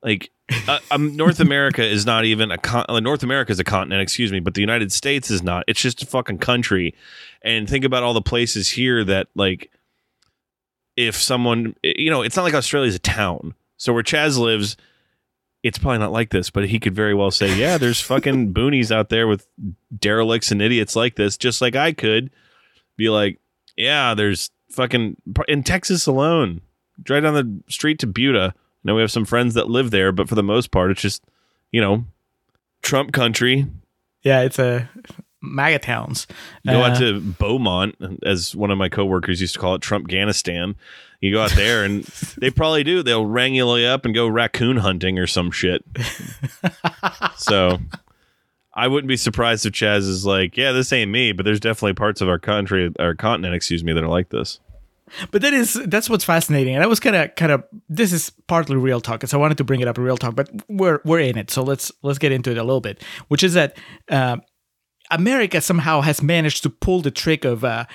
like 0.04 0.30
uh, 0.68 0.80
um, 0.92 1.16
north 1.16 1.40
america 1.40 1.84
is 1.86 2.06
not 2.06 2.26
even 2.26 2.52
a 2.52 2.58
con- 2.58 2.86
uh, 2.90 3.00
north 3.00 3.24
america 3.24 3.52
is 3.52 3.60
a 3.60 3.64
continent 3.64 4.02
excuse 4.02 4.32
me 4.32 4.40
but 4.40 4.54
the 4.54 4.62
united 4.62 4.92
states 4.92 5.30
is 5.30 5.44
not 5.44 5.64
it's 5.68 5.82
just 5.82 6.02
a 6.02 6.06
fucking 6.06 6.38
country 6.38 6.94
and 7.42 7.70
think 7.70 7.86
about 7.86 8.04
all 8.04 8.14
the 8.14 8.22
places 8.22 8.70
here 8.70 9.04
that 9.04 9.28
like 9.36 9.72
if 10.96 11.16
someone 11.16 11.76
you 11.84 12.10
know 12.10 12.22
it's 12.22 12.36
not 12.36 12.44
like 12.44 12.54
australia's 12.54 12.96
a 12.96 13.00
town 13.00 13.54
so 13.78 13.94
where 13.94 14.04
chas 14.04 14.38
lives 14.38 14.76
it's 15.62 15.78
probably 15.78 16.00
not 16.00 16.12
like 16.12 16.30
this 16.30 16.50
but 16.50 16.68
he 16.68 16.80
could 16.80 16.96
very 16.96 17.14
well 17.14 17.32
say 17.32 17.54
yeah 17.56 17.78
there's 17.78 18.02
fucking 18.02 18.54
boonies 18.54 18.92
out 18.92 19.10
there 19.10 19.28
with 19.28 19.48
derelicts 19.98 20.52
and 20.52 20.62
idiots 20.62 20.96
like 20.96 21.16
this 21.16 21.38
just 21.38 21.62
like 21.62 21.76
i 21.76 21.92
could 21.92 22.32
be 22.98 23.10
like 23.10 23.40
yeah, 23.80 24.14
there's 24.14 24.52
fucking 24.70 25.16
in 25.48 25.64
Texas 25.64 26.06
alone, 26.06 26.62
right 27.08 27.22
down 27.22 27.34
the 27.34 27.64
street 27.72 27.98
to 28.00 28.08
Buda. 28.08 28.54
Know 28.84 28.96
we 28.96 29.02
have 29.02 29.12
some 29.12 29.26
friends 29.26 29.54
that 29.56 29.70
live 29.70 29.92
there, 29.92 30.12
but 30.12 30.30
for 30.30 30.36
the 30.36 30.44
most 30.44 30.72
part, 30.72 30.92
it's 30.92 31.02
just 31.02 31.24
you 31.72 31.82
know 31.82 32.06
Trump 32.82 33.12
country. 33.12 33.66
Yeah, 34.24 34.42
it's 34.42 34.60
a 34.60 34.90
MAGA 35.42 35.80
towns. 35.80 36.28
You 36.64 36.72
go 36.74 36.82
Uh, 36.82 36.90
out 36.90 36.98
to 37.00 37.20
Beaumont, 37.22 37.96
as 38.24 38.56
one 38.56 38.72
of 38.72 38.78
my 38.78 38.90
coworkers 38.90 39.40
used 39.42 39.54
to 39.54 39.60
call 39.60 39.76
it, 39.76 39.82
Trump 39.82 40.08
Ganistan. 40.08 40.76
You 41.22 41.32
go 41.34 41.42
out 41.42 41.52
there, 41.52 41.84
and 41.84 42.04
they 42.38 42.50
probably 42.50 42.84
do. 42.84 43.04
They'll 43.04 43.26
wrangle 43.26 43.78
you 43.80 43.86
up 43.88 44.06
and 44.06 44.14
go 44.16 44.28
raccoon 44.28 44.78
hunting 44.78 45.20
or 45.20 45.28
some 45.28 45.52
shit. 45.52 45.84
so. 47.38 47.80
I 48.72 48.88
wouldn't 48.88 49.10
be 49.10 49.18
surprised 49.18 49.66
if 49.66 49.74
Chas 49.74 50.06
is 50.06 50.26
like, 50.26 50.56
yeah, 50.56 50.72
this 50.72 50.94
ain't 50.94 51.12
me, 51.12 51.34
but 51.34 51.44
there's 51.44 51.60
definitely 51.60 51.96
parts 51.96 52.22
of 52.22 52.30
our 52.30 52.40
country, 52.40 52.90
our 52.98 53.14
continent, 53.14 53.54
excuse 53.54 53.84
me, 53.84 53.92
that 53.92 54.04
are 54.04 54.08
like 54.08 54.30
this. 54.30 54.62
But 55.32 55.42
that 55.42 55.54
is 55.54 55.74
that's 55.88 56.10
what's 56.10 56.24
fascinating, 56.24 56.76
and 56.76 56.84
I 56.84 56.88
was 56.88 57.00
kind 57.00 57.16
of 57.16 57.36
kind 57.36 57.52
of 57.52 57.64
this 57.88 58.14
is 58.14 58.32
partly 58.48 58.76
real 58.76 59.02
talk, 59.02 59.26
so 59.26 59.38
I 59.38 59.42
wanted 59.42 59.58
to 59.58 59.64
bring 59.64 59.82
it 59.82 59.88
up 59.88 59.98
in 59.98 60.04
real 60.04 60.18
talk, 60.18 60.36
but 60.36 60.50
we're 60.68 61.02
we're 61.06 61.20
in 61.20 61.38
it, 61.38 61.52
so 61.52 61.64
let's 61.64 61.92
let's 62.04 62.20
get 62.20 62.32
into 62.32 62.52
it 62.52 62.58
a 62.58 62.64
little 62.64 62.82
bit. 62.82 63.04
Which 63.28 63.44
is 63.44 63.54
that 63.54 63.78
uh, 64.10 64.38
America 65.12 65.62
somehow 65.62 66.02
has 66.02 66.22
managed 66.22 66.64
to 66.64 66.70
pull 66.70 67.02
the 67.02 67.12
trick 67.12 67.46
of 67.46 67.64
uh, 67.64 67.86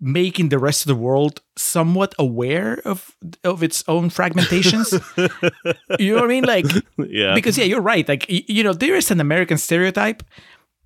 making 0.00 0.48
the 0.50 0.58
rest 0.58 0.82
of 0.82 0.88
the 0.88 0.94
world 1.02 1.40
somewhat 1.56 2.14
aware 2.18 2.80
of 2.84 3.16
of 3.42 3.62
its 3.62 3.84
own 3.88 4.10
fragmentations. 4.10 4.92
you 5.98 6.14
know 6.14 6.20
what 6.22 6.24
I 6.24 6.28
mean? 6.28 6.44
Like 6.44 6.66
Yeah. 6.98 7.34
because 7.34 7.56
yeah, 7.56 7.64
you're 7.64 7.80
right. 7.80 8.08
Like 8.08 8.26
you 8.28 8.62
know, 8.62 8.72
there 8.72 8.94
is 8.96 9.10
an 9.10 9.20
American 9.20 9.58
stereotype, 9.58 10.22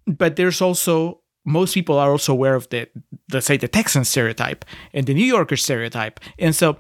but 0.07 0.37
there's 0.37 0.61
also 0.61 1.21
most 1.49 1.75
people 1.75 1.99
are 1.99 2.11
also 2.11 2.33
aware 2.33 2.55
of 2.55 2.69
the 2.69 2.89
let's 3.33 3.47
say 3.47 3.57
the 3.57 3.69
Texan 3.69 4.05
stereotype 4.05 4.65
and 4.95 5.07
the 5.07 5.15
New 5.15 5.25
Yorker 5.25 5.57
stereotype. 5.57 6.21
And 6.39 6.55
so 6.55 6.77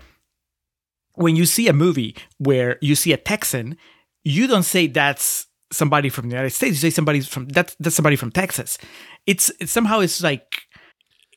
when 1.15 1.37
you 1.37 1.47
see 1.47 1.69
a 1.69 1.73
movie 1.73 2.15
where 2.39 2.79
you 2.81 2.95
see 2.95 3.13
a 3.13 3.17
Texan, 3.17 3.77
you 4.25 4.47
don't 4.47 4.63
say 4.63 4.87
that's 4.87 5.47
somebody 5.73 6.09
from 6.09 6.29
the 6.29 6.35
United 6.37 6.51
States. 6.55 6.77
You 6.83 6.91
say 6.91 6.95
somebody's 6.95 7.27
from 7.29 7.49
that's 7.49 7.75
that's 7.81 7.97
somebody 7.97 8.17
from 8.17 8.31
Texas. 8.31 8.79
It's, 9.27 9.51
it's 9.61 9.73
somehow 9.73 10.01
it's 10.01 10.23
like 10.23 10.63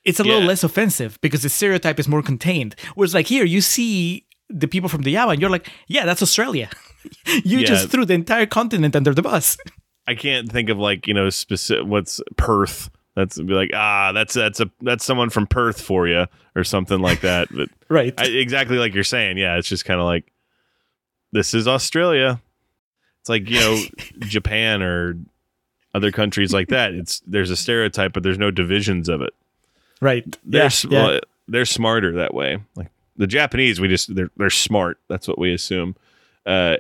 it's 0.06 0.20
a 0.20 0.24
little 0.24 0.42
Yeah. 0.42 0.48
less 0.48 0.64
offensive 0.64 1.20
because 1.22 1.42
the 1.44 1.50
stereotype 1.50 2.00
is 2.00 2.08
more 2.08 2.22
contained. 2.24 2.76
Whereas 2.96 3.14
like 3.14 3.28
here 3.28 3.46
you 3.46 3.62
see 3.62 4.26
the 4.50 4.68
people 4.68 4.90
from 4.90 5.04
the 5.04 5.14
Yabba 5.16 5.34
and 5.34 5.42
you're 5.42 5.50
like, 5.50 5.70
yeah, 5.88 6.06
that's 6.06 6.22
Australia. 6.22 6.70
you 7.44 7.60
Yeah. 7.60 7.66
just 7.68 7.90
threw 7.90 8.06
the 8.06 8.14
entire 8.14 8.46
continent 8.46 8.96
under 8.96 9.14
the 9.14 9.22
bus. 9.22 9.58
I 10.08 10.16
can't 10.16 10.52
think 10.52 10.70
of 10.70 10.78
like 10.78 11.08
you 11.08 11.14
know 11.14 11.30
specific 11.30 11.86
what's 11.86 12.22
Perth. 12.38 12.90
That's 13.16 13.38
be 13.38 13.54
like 13.54 13.72
ah 13.74 14.12
that's 14.14 14.34
that's 14.34 14.60
a 14.62 14.70
that's 14.82 15.04
someone 15.04 15.30
from 15.30 15.46
Perth 15.48 15.82
for 15.82 16.08
you 16.08 16.28
or 16.56 16.64
something 16.64 17.00
like 17.00 17.22
that. 17.22 17.50
But 17.52 17.70
Right. 17.90 18.14
I, 18.18 18.26
exactly 18.28 18.78
like 18.78 18.94
you're 18.94 19.04
saying. 19.04 19.38
Yeah, 19.38 19.58
it's 19.58 19.68
just 19.68 19.84
kind 19.86 20.00
of 20.00 20.06
like 20.06 20.32
this 21.32 21.54
is 21.54 21.68
Australia. 21.68 22.42
It's 23.22 23.30
like 23.30 23.50
you 23.50 23.60
know 23.60 23.78
Japan 24.20 24.82
or 24.82 25.18
other 25.94 26.12
countries 26.12 26.54
like 26.54 26.70
that. 26.70 26.94
It's 26.94 27.22
there's 27.28 27.50
a 27.52 27.58
stereotype, 27.58 28.14
but 28.14 28.24
there's 28.24 28.38
no 28.38 28.50
divisions 28.52 29.10
of 29.10 29.22
it. 29.22 29.34
right. 30.00 30.24
They're 30.46 30.62
Yeah. 30.62 30.66
s- 30.68 30.86
yeah. 30.90 31.20
they're 31.50 31.66
smarter 31.66 32.14
that 32.14 32.34
way. 32.34 32.60
Like 32.76 32.88
the 33.18 33.28
Japanese, 33.28 33.82
we 33.82 33.90
just 33.90 34.16
they're 34.16 34.32
they're 34.38 34.50
smart. 34.50 35.00
That's 35.10 35.28
what 35.28 35.38
we 35.38 35.54
assume. 35.54 35.96
Uh, 36.46 36.78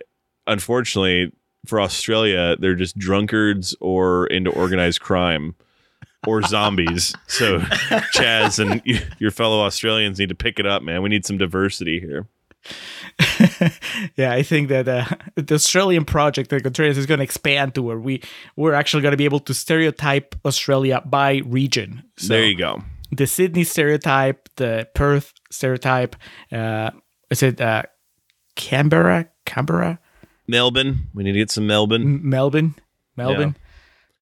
unfortunately, 0.48 1.32
for 1.66 1.82
Australia, 1.82 2.56
they're 2.58 2.74
just 2.76 2.98
drunkards 2.98 3.76
or 3.82 4.28
into 4.28 4.50
organized 4.52 5.02
crime 5.02 5.56
or 6.28 6.41
zombies. 6.43 7.15
so 7.28 7.59
Chas 8.11 8.59
and 8.59 8.82
your 9.19 9.32
fellow 9.32 9.61
Australians 9.61 10.19
need 10.19 10.30
to 10.30 10.36
pick 10.36 10.59
it 10.59 10.65
up, 10.65 10.84
man. 10.84 11.01
We 11.01 11.09
need 11.09 11.26
some 11.26 11.38
diversity 11.38 11.99
here. 11.99 12.28
yeah, 14.15 14.32
I 14.32 14.43
think 14.43 14.69
that 14.69 14.88
uh, 14.88 15.05
the 15.36 15.55
Australian 15.55 16.05
project, 16.05 16.51
the 16.51 16.59
Contrarians, 16.59 16.97
is 16.97 17.07
going 17.07 17.17
to 17.17 17.24
expand 17.24 17.74
to 17.76 17.82
where 17.82 17.97
we 17.97 18.22
we're 18.55 18.74
actually 18.74 19.01
going 19.01 19.11
to 19.13 19.17
be 19.17 19.26
able 19.26 19.39
to 19.39 19.53
stereotype 19.53 20.36
Australia 20.45 21.01
by 21.05 21.41
region. 21.45 22.03
So 22.17 22.28
there 22.34 22.45
you 22.45 22.55
go. 22.57 22.84
the 23.11 23.26
Sydney 23.26 23.63
stereotype, 23.63 24.47
the 24.57 24.88
Perth 24.93 25.34
stereotype. 25.49 26.15
Uh, 26.51 26.91
is 27.32 27.41
it 27.41 27.59
uh, 27.59 27.84
Canberra? 28.55 29.28
Canberra? 29.45 29.99
Melbourne. 30.47 31.07
We 31.15 31.24
need 31.24 31.34
to 31.34 31.39
get 31.39 31.49
some 31.51 31.65
Melbourne. 31.65 32.01
M- 32.03 32.30
Melbourne? 32.30 32.76
Melbourne? 33.17 33.55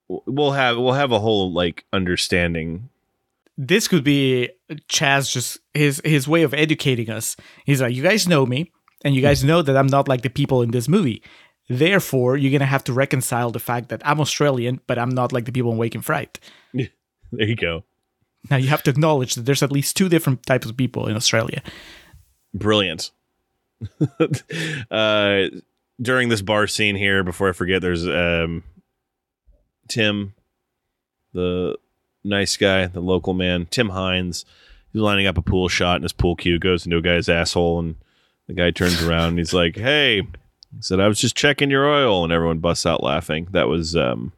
We'll 0.10 0.52
have 0.52 0.78
we'll 0.78 0.94
have 0.94 1.12
a 1.12 1.20
whole 1.20 1.54
like 1.54 1.86
understanding. 1.94 2.90
This 3.58 3.88
could 3.88 4.04
be 4.04 4.50
Chas 4.88 5.32
just 5.32 5.60
his 5.74 6.02
his 6.04 6.28
way 6.28 6.44
of 6.44 6.54
educating 6.54 7.10
us. 7.10 7.36
He's 7.66 7.82
like, 7.82 7.94
you 7.94 8.02
guys 8.02 8.28
know 8.28 8.46
me, 8.46 8.72
and 9.06 9.16
you 9.16 9.22
guys 9.22 9.44
know 9.44 9.62
that 9.62 9.78
I'm 9.78 9.88
not 9.88 10.08
like 10.08 10.22
the 10.22 10.30
people 10.30 10.62
in 10.62 10.72
this 10.72 10.88
movie. 10.88 11.22
Therefore, 11.70 12.38
you're 12.38 12.52
gonna 12.52 12.66
have 12.66 12.84
to 12.86 12.94
reconcile 12.94 13.52
the 13.52 13.60
fact 13.60 13.90
that 13.90 14.02
I'm 14.04 14.20
Australian, 14.20 14.82
but 14.88 14.98
I'm 14.98 15.10
not 15.10 15.32
like 15.32 15.46
the 15.46 15.52
people 15.52 15.72
in 15.72 15.78
Wake 15.78 15.96
in 15.96 16.02
Fright. 16.02 16.40
There 17.32 17.48
you 17.48 17.56
go. 17.56 17.84
Now 18.50 18.58
you 18.58 18.70
have 18.70 18.82
to 18.82 18.90
acknowledge 18.90 19.36
that 19.36 19.46
there's 19.46 19.62
at 19.62 19.72
least 19.72 19.96
two 19.96 20.10
different 20.10 20.48
types 20.48 20.68
of 20.68 20.76
people 20.76 21.08
in 21.08 21.16
Australia. 21.16 21.62
brilliant. 22.56 23.12
uh, 24.92 25.44
during 26.02 26.30
this 26.30 26.42
bar 26.42 26.66
scene 26.66 26.96
here, 26.96 27.24
before 27.24 27.50
I 27.50 27.52
forget, 27.52 27.84
there's 27.84 28.08
um, 28.08 28.64
Tim, 29.90 30.34
the 31.34 31.76
nice 32.24 32.56
guy, 32.58 32.88
the 32.88 33.02
local 33.02 33.34
man, 33.34 33.68
Tim 33.70 33.90
Hynes. 33.90 34.46
He's 34.92 35.02
lining 35.02 35.28
up 35.28 35.38
a 35.38 35.42
pool 35.42 35.68
shot, 35.68 35.96
and 35.96 36.04
his 36.04 36.14
pool 36.14 36.36
cue 36.36 36.58
goes 36.58 36.86
into 36.86 36.98
a 36.98 37.02
guy's 37.02 37.30
asshole, 37.30 37.80
and 37.80 37.96
the 38.48 38.54
guy 38.54 38.72
turns 38.72 39.04
around 39.04 39.30
and 39.30 39.38
he's 39.38 39.54
like, 39.54 39.76
"Hey," 39.76 40.22
he 40.22 40.82
said, 40.82 41.00
"I 41.00 41.08
was 41.08 41.20
just 41.20 41.36
checking 41.36 41.70
your 41.70 41.88
oil," 41.88 42.24
and 42.24 42.34
everyone 42.34 42.60
busts 42.60 42.86
out 42.86 43.04
laughing. 43.04 43.48
That 43.52 43.68
was 43.68 43.96
um, 43.96 44.32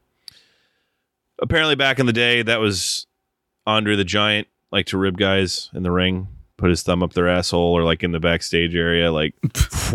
apparently 1.42 1.76
back 1.76 2.00
in 2.00 2.06
the 2.06 2.14
day. 2.14 2.42
That 2.42 2.60
was 2.60 3.08
Andre 3.66 3.96
the 3.96 4.04
Giant, 4.04 4.48
like 4.72 4.88
to 4.88 4.98
rib 4.98 5.18
guys 5.18 5.70
in 5.74 5.84
the 5.84 5.92
ring, 5.92 6.28
put 6.58 6.70
his 6.70 6.84
thumb 6.84 7.04
up 7.04 7.14
their 7.14 7.30
asshole 7.30 7.74
or 7.74 7.84
like 7.84 8.04
in 8.04 8.12
the 8.12 8.20
backstage 8.20 8.76
area, 8.76 9.12
like 9.12 9.34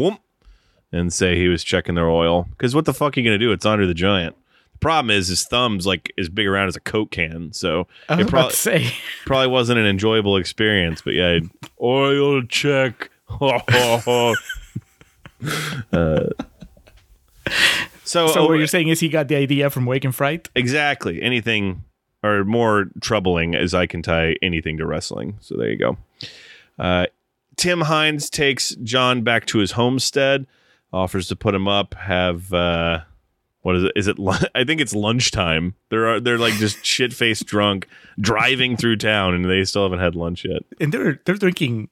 and 0.92 1.12
say 1.12 1.36
he 1.36 1.48
was 1.48 1.62
checking 1.64 1.94
their 1.94 2.09
oil. 2.09 2.46
Because 2.50 2.74
what 2.74 2.84
the 2.86 2.94
fuck 2.94 3.16
are 3.16 3.20
you 3.20 3.26
gonna 3.26 3.38
do? 3.38 3.52
It's 3.52 3.66
Andre 3.66 3.86
the 3.86 3.94
Giant. 3.94 4.36
The 4.77 4.81
problem 4.81 5.11
is 5.11 5.29
his 5.29 5.43
thumb's 5.45 5.87
like 5.87 6.12
as 6.18 6.29
big 6.29 6.47
around 6.47 6.68
as 6.68 6.77
a 6.77 6.81
coke 6.81 7.11
can, 7.11 7.51
so 7.55 7.87
it 8.11 8.29
probably 8.29 8.93
probably 9.24 9.47
wasn't 9.47 9.79
an 9.79 9.87
enjoyable 9.87 10.37
experience. 10.37 11.01
But 11.01 11.14
yeah, 11.14 11.39
oil 11.81 12.43
check. 12.43 13.11
uh, 13.31 14.35
so, 18.05 18.27
so 18.29 18.35
oh, 18.37 18.47
what 18.49 18.59
you're 18.59 18.66
saying 18.66 18.89
is 18.89 19.01
he 19.01 19.09
got 19.09 19.29
the 19.29 19.37
idea 19.37 19.70
from 19.70 19.87
Wake 19.87 20.05
in 20.05 20.12
Fright? 20.12 20.51
Exactly. 20.55 21.22
Anything 21.22 21.85
or 22.22 22.45
more 22.45 22.91
troubling 23.01 23.55
as 23.55 23.72
I 23.72 23.87
can 23.87 24.03
tie 24.03 24.37
anything 24.43 24.77
to 24.77 24.87
wrestling. 24.87 25.39
So 25.41 25.57
there 25.57 25.70
you 25.70 25.79
go. 25.79 25.97
Uh, 26.79 27.07
Tim 27.57 27.81
Hynes 27.81 28.29
takes 28.29 28.74
John 28.83 29.22
back 29.22 29.47
to 29.47 29.59
his 29.59 29.72
homestead, 29.72 30.47
offers 30.93 31.29
to 31.29 31.37
put 31.37 31.55
him 31.55 31.66
up, 31.66 31.95
have 31.95 32.53
uh, 32.53 33.01
what 33.66 33.74
is 33.74 33.82
it? 33.82 33.92
Is 33.96 34.06
it? 34.06 34.16
I 34.54 34.62
think 34.62 34.80
it's 34.80 34.94
lunchtime. 34.94 35.74
They're 35.88 36.20
they're 36.20 36.38
like 36.38 36.54
just 36.54 36.84
shit 36.86 37.12
faced 37.12 37.46
drunk 37.46 37.88
driving 38.20 38.76
through 38.76 38.98
town, 38.98 39.34
and 39.34 39.44
they 39.44 39.64
still 39.64 39.82
haven't 39.82 39.98
had 39.98 40.14
lunch 40.14 40.44
yet. 40.44 40.62
and 40.80 40.92
they're 40.92 41.20
they're 41.24 41.34
drinking. 41.34 41.88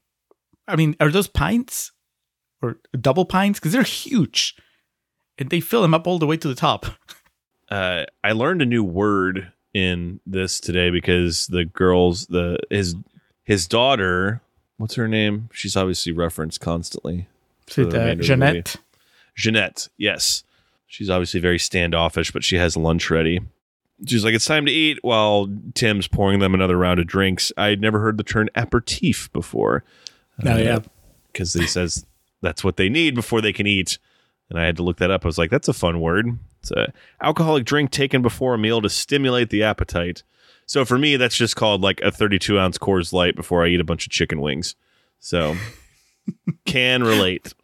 I 0.69 0.77
mean, 0.77 0.95
are 1.01 1.11
those 1.11 1.27
pints 1.27 1.91
or 2.63 2.79
double 3.01 3.25
pints? 3.25 3.59
Because 3.59 3.73
they're 3.73 3.83
huge, 3.83 4.55
and 5.37 5.51
they 5.51 5.59
fill 5.59 5.83
them 5.83 5.95
up 5.95 6.07
all 6.07 6.21
the 6.21 6.27
way 6.27 6.37
to 6.37 6.47
the 6.47 6.55
top. 6.55 6.87
uh, 7.73 8.05
I 8.23 8.31
learned 8.31 8.63
a 8.63 8.67
new 8.67 8.85
word 8.85 9.51
in 9.75 10.21
this 10.25 10.61
today 10.61 10.91
because 10.91 11.49
the 11.49 11.65
girls, 11.65 12.29
the 12.29 12.57
his 12.71 12.95
his 13.43 13.67
daughter, 13.67 14.43
what's 14.77 14.95
her 14.95 15.09
name? 15.09 15.49
She's 15.53 15.77
obviously 15.77 16.13
referenced 16.13 16.61
constantly. 16.61 17.27
It 17.67 17.79
uh, 17.79 17.87
remainder 17.87 18.23
of 18.23 18.29
the 18.29 18.37
movie. 18.37 18.53
Janette? 18.53 18.77
Janette, 19.35 19.89
yes, 19.97 20.45
she's 20.95 21.11
obviously 21.11 21.41
very 21.41 21.59
standoffish, 21.59 22.31
but 22.31 22.45
she 22.45 22.57
has 22.57 22.77
lunch 22.77 23.11
ready. 23.11 23.41
She's 24.07 24.25
like, 24.25 24.35
"It's 24.35 24.45
time 24.45 24.65
to 24.67 24.73
eat." 24.73 24.99
While 25.03 25.49
Tim's 25.75 26.07
pouring 26.07 26.39
them 26.39 26.55
another 26.55 26.77
round 26.77 27.01
of 27.01 27.07
drinks. 27.07 27.53
I'd 27.57 27.81
never 27.81 28.01
heard 28.01 28.17
the 28.17 28.23
term 28.23 28.49
aperitif 28.55 29.33
before. 29.33 29.85
Oh 30.45 30.53
uh, 30.53 30.57
yeah, 30.57 30.79
because 31.33 31.53
he 31.53 31.67
says 31.67 32.07
that's 32.43 32.63
what 32.63 32.77
they 32.77 32.89
need 32.89 33.15
before 33.15 33.41
they 33.41 33.53
can 33.53 33.67
eat. 33.67 33.99
And 34.51 34.59
I 34.59 34.65
had 34.67 34.77
to 34.77 34.83
look 34.83 34.99
that 34.99 35.11
up. 35.11 35.25
I 35.25 35.29
was 35.29 35.39
like, 35.39 35.51
that's 35.51 35.69
a 35.69 35.73
fun 35.73 36.01
word. 36.01 36.39
It's 36.61 36.71
a 36.71 36.93
alcoholic 37.21 37.65
drink 37.65 37.91
taken 37.91 38.23
before 38.23 38.55
a 38.55 38.59
meal 38.59 38.83
to 38.83 38.91
stimulate 38.91 39.51
the 39.51 39.63
appetite. 39.63 40.23
So 40.67 40.85
for 40.85 40.99
me, 40.99 41.17
that's 41.17 41.37
just 41.37 41.57
called 41.57 41.81
like 41.81 42.01
a 42.03 42.11
32 42.11 42.59
ounce 42.59 42.79
Coors 42.79 43.13
Light 43.13 43.37
before 43.37 43.65
I 43.65 43.69
eat 43.69 43.81
a 43.81 43.85
bunch 43.85 44.07
of 44.07 44.13
chicken 44.13 44.41
wings. 44.41 44.77
So 45.19 45.57
can 46.67 47.03
relate. 47.03 47.55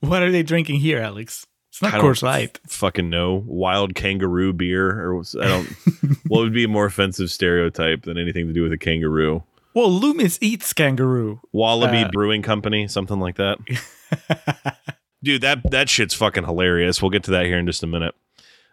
what 0.00 0.22
are 0.22 0.30
they 0.30 0.42
drinking 0.42 0.76
here, 0.76 1.00
Alex? 1.00 1.46
It's 1.76 1.82
not 1.82 1.92
I 1.92 1.98
Coors 1.98 2.22
Light. 2.22 2.58
Fucking 2.68 3.10
no 3.10 3.44
wild 3.46 3.94
kangaroo 3.94 4.54
beer 4.54 4.88
or 4.98 5.20
I 5.38 5.46
don't. 5.46 5.66
what 6.26 6.38
would 6.38 6.54
be 6.54 6.64
a 6.64 6.68
more 6.68 6.86
offensive 6.86 7.30
stereotype 7.30 8.04
than 8.04 8.16
anything 8.16 8.46
to 8.46 8.54
do 8.54 8.62
with 8.62 8.72
a 8.72 8.78
kangaroo? 8.78 9.42
Well, 9.74 9.90
Loomis 9.90 10.38
eats 10.40 10.72
kangaroo. 10.72 11.38
Wallaby 11.52 12.04
Uh, 12.04 12.10
Brewing 12.10 12.40
Company, 12.40 12.88
something 12.88 13.20
like 13.20 13.36
that. 13.36 13.58
Dude, 15.22 15.42
that 15.42 15.70
that 15.70 15.90
shit's 15.90 16.14
fucking 16.14 16.44
hilarious. 16.44 17.02
We'll 17.02 17.10
get 17.10 17.24
to 17.24 17.32
that 17.32 17.44
here 17.44 17.58
in 17.58 17.66
just 17.66 17.82
a 17.82 17.86
minute. 17.86 18.14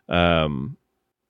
Um, 0.08 0.78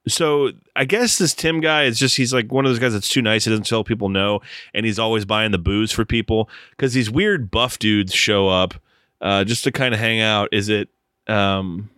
so 0.08 0.52
I 0.76 0.86
guess 0.86 1.18
this 1.18 1.34
Tim 1.34 1.60
guy 1.60 1.86
is 1.86 1.98
just 1.98 2.18
he's 2.18 2.36
like 2.36 2.52
one 2.52 2.66
of 2.66 2.70
those 2.70 2.78
guys 2.78 2.94
that's 2.94 3.10
too 3.10 3.24
nice. 3.24 3.46
He 3.46 3.50
doesn't 3.50 3.66
tell 3.66 3.84
people 3.84 4.10
no, 4.10 4.42
and 4.76 4.86
he's 4.86 5.00
always 5.00 5.26
buying 5.26 5.50
the 5.50 5.58
booze 5.58 5.92
for 5.92 6.06
people 6.06 6.52
because 6.70 6.94
these 6.94 7.10
weird 7.10 7.50
buff 7.50 7.80
dudes 7.80 8.14
show 8.14 8.48
up 8.48 8.76
uh, 9.22 9.44
just 9.44 9.64
to 9.64 9.72
kind 9.72 9.96
of 9.96 10.00
hang 10.00 10.22
out. 10.22 10.50
Is 10.52 10.70
it 10.70 10.90
um, 11.28 11.90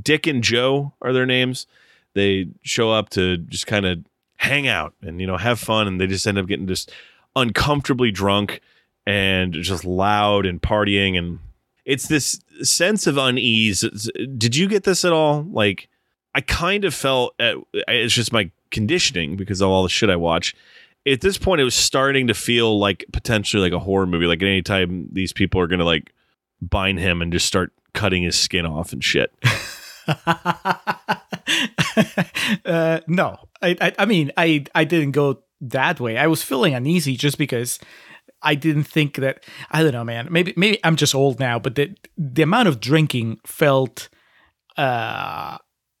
Dick 0.00 0.26
and 0.26 0.42
Joe 0.42 0.92
are 1.02 1.12
their 1.12 1.26
names? 1.26 1.66
They 2.14 2.48
show 2.62 2.90
up 2.90 3.10
to 3.10 3.36
just 3.36 3.66
kind 3.66 3.86
of 3.86 4.04
hang 4.36 4.68
out 4.68 4.94
and 5.02 5.20
you 5.20 5.26
know 5.26 5.36
have 5.36 5.58
fun, 5.58 5.86
and 5.86 6.00
they 6.00 6.06
just 6.06 6.26
end 6.26 6.38
up 6.38 6.46
getting 6.46 6.66
just 6.66 6.92
uncomfortably 7.36 8.10
drunk 8.10 8.60
and 9.06 9.52
just 9.54 9.84
loud 9.84 10.44
and 10.44 10.60
partying 10.60 11.16
and 11.16 11.38
it's 11.86 12.08
this 12.08 12.38
sense 12.62 13.06
of 13.06 13.16
unease. 13.16 13.80
Did 14.36 14.54
you 14.54 14.68
get 14.68 14.84
this 14.84 15.04
at 15.04 15.12
all? 15.12 15.46
Like 15.50 15.88
i 16.34 16.42
kind 16.42 16.84
of 16.84 16.94
felt 16.94 17.34
at, 17.40 17.56
it's 17.72 18.12
just 18.12 18.34
my 18.34 18.50
conditioning 18.70 19.34
because 19.34 19.62
of 19.62 19.70
all 19.70 19.82
the 19.82 19.88
shit 19.88 20.10
i 20.10 20.16
watch. 20.16 20.54
At 21.06 21.22
this 21.22 21.38
point 21.38 21.62
it 21.62 21.64
was 21.64 21.74
starting 21.74 22.26
to 22.26 22.34
feel 22.34 22.78
like 22.78 23.06
potentially 23.12 23.62
like 23.62 23.72
a 23.72 23.82
horror 23.82 24.06
movie 24.06 24.26
like 24.26 24.42
at 24.42 24.48
any 24.48 24.60
time 24.60 25.08
these 25.10 25.32
people 25.32 25.60
are 25.60 25.66
gonna 25.66 25.84
like 25.84 26.12
bind 26.60 26.98
him 26.98 27.22
and 27.22 27.32
just 27.32 27.46
start 27.46 27.72
cutting 27.94 28.22
his 28.22 28.38
skin 28.38 28.66
off 28.66 28.92
and 28.92 29.02
shit 29.02 29.32
uh, 32.64 33.00
no, 33.06 33.36
I, 33.62 33.76
I, 33.80 33.92
I 33.98 34.04
mean, 34.06 34.32
I, 34.36 34.64
I 34.74 34.84
didn't 34.84 35.12
go 35.12 35.42
that 35.60 36.00
way. 36.00 36.16
I 36.16 36.26
was 36.26 36.42
feeling 36.42 36.74
uneasy 36.74 37.16
just 37.16 37.38
because 37.38 37.78
I 38.42 38.54
didn't 38.54 38.84
think 38.84 39.16
that. 39.16 39.44
I 39.70 39.82
don't 39.82 39.92
know, 39.92 40.04
man. 40.04 40.28
Maybe, 40.30 40.54
maybe 40.56 40.78
I'm 40.84 40.96
just 40.96 41.14
old 41.14 41.38
now, 41.40 41.58
but 41.58 41.74
the 41.74 41.94
the 42.16 42.42
amount 42.42 42.68
of 42.68 42.80
drinking 42.80 43.40
felt 43.44 44.08
uh, 44.76 45.58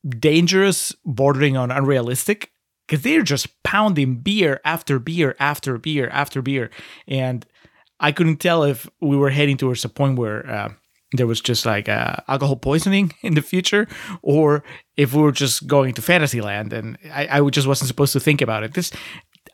dangerous, 0.08 0.94
bordering 1.04 1.56
on 1.56 1.70
unrealistic. 1.70 2.52
Because 2.86 3.02
they're 3.02 3.22
just 3.22 3.62
pounding 3.64 4.14
beer 4.20 4.62
after 4.64 4.98
beer 4.98 5.36
after 5.38 5.76
beer 5.76 6.08
after 6.08 6.40
beer, 6.40 6.70
and 7.06 7.44
I 8.00 8.12
couldn't 8.12 8.38
tell 8.38 8.62
if 8.64 8.88
we 9.02 9.14
were 9.14 9.28
heading 9.28 9.58
towards 9.58 9.84
a 9.84 9.90
point 9.90 10.18
where 10.18 10.48
uh, 10.48 10.72
there 11.12 11.26
was 11.26 11.40
just 11.40 11.64
like 11.64 11.88
uh, 11.88 12.16
alcohol 12.28 12.56
poisoning 12.56 13.12
in 13.22 13.34
the 13.34 13.42
future, 13.42 13.86
or 14.22 14.62
if 14.96 15.14
we 15.14 15.22
were 15.22 15.32
just 15.32 15.66
going 15.66 15.94
to 15.94 16.02
Fantasyland 16.02 16.72
and 16.72 16.98
I, 17.12 17.40
I 17.40 17.50
just 17.50 17.66
wasn't 17.66 17.88
supposed 17.88 18.12
to 18.12 18.20
think 18.20 18.42
about 18.42 18.62
it. 18.62 18.74
This, 18.74 18.90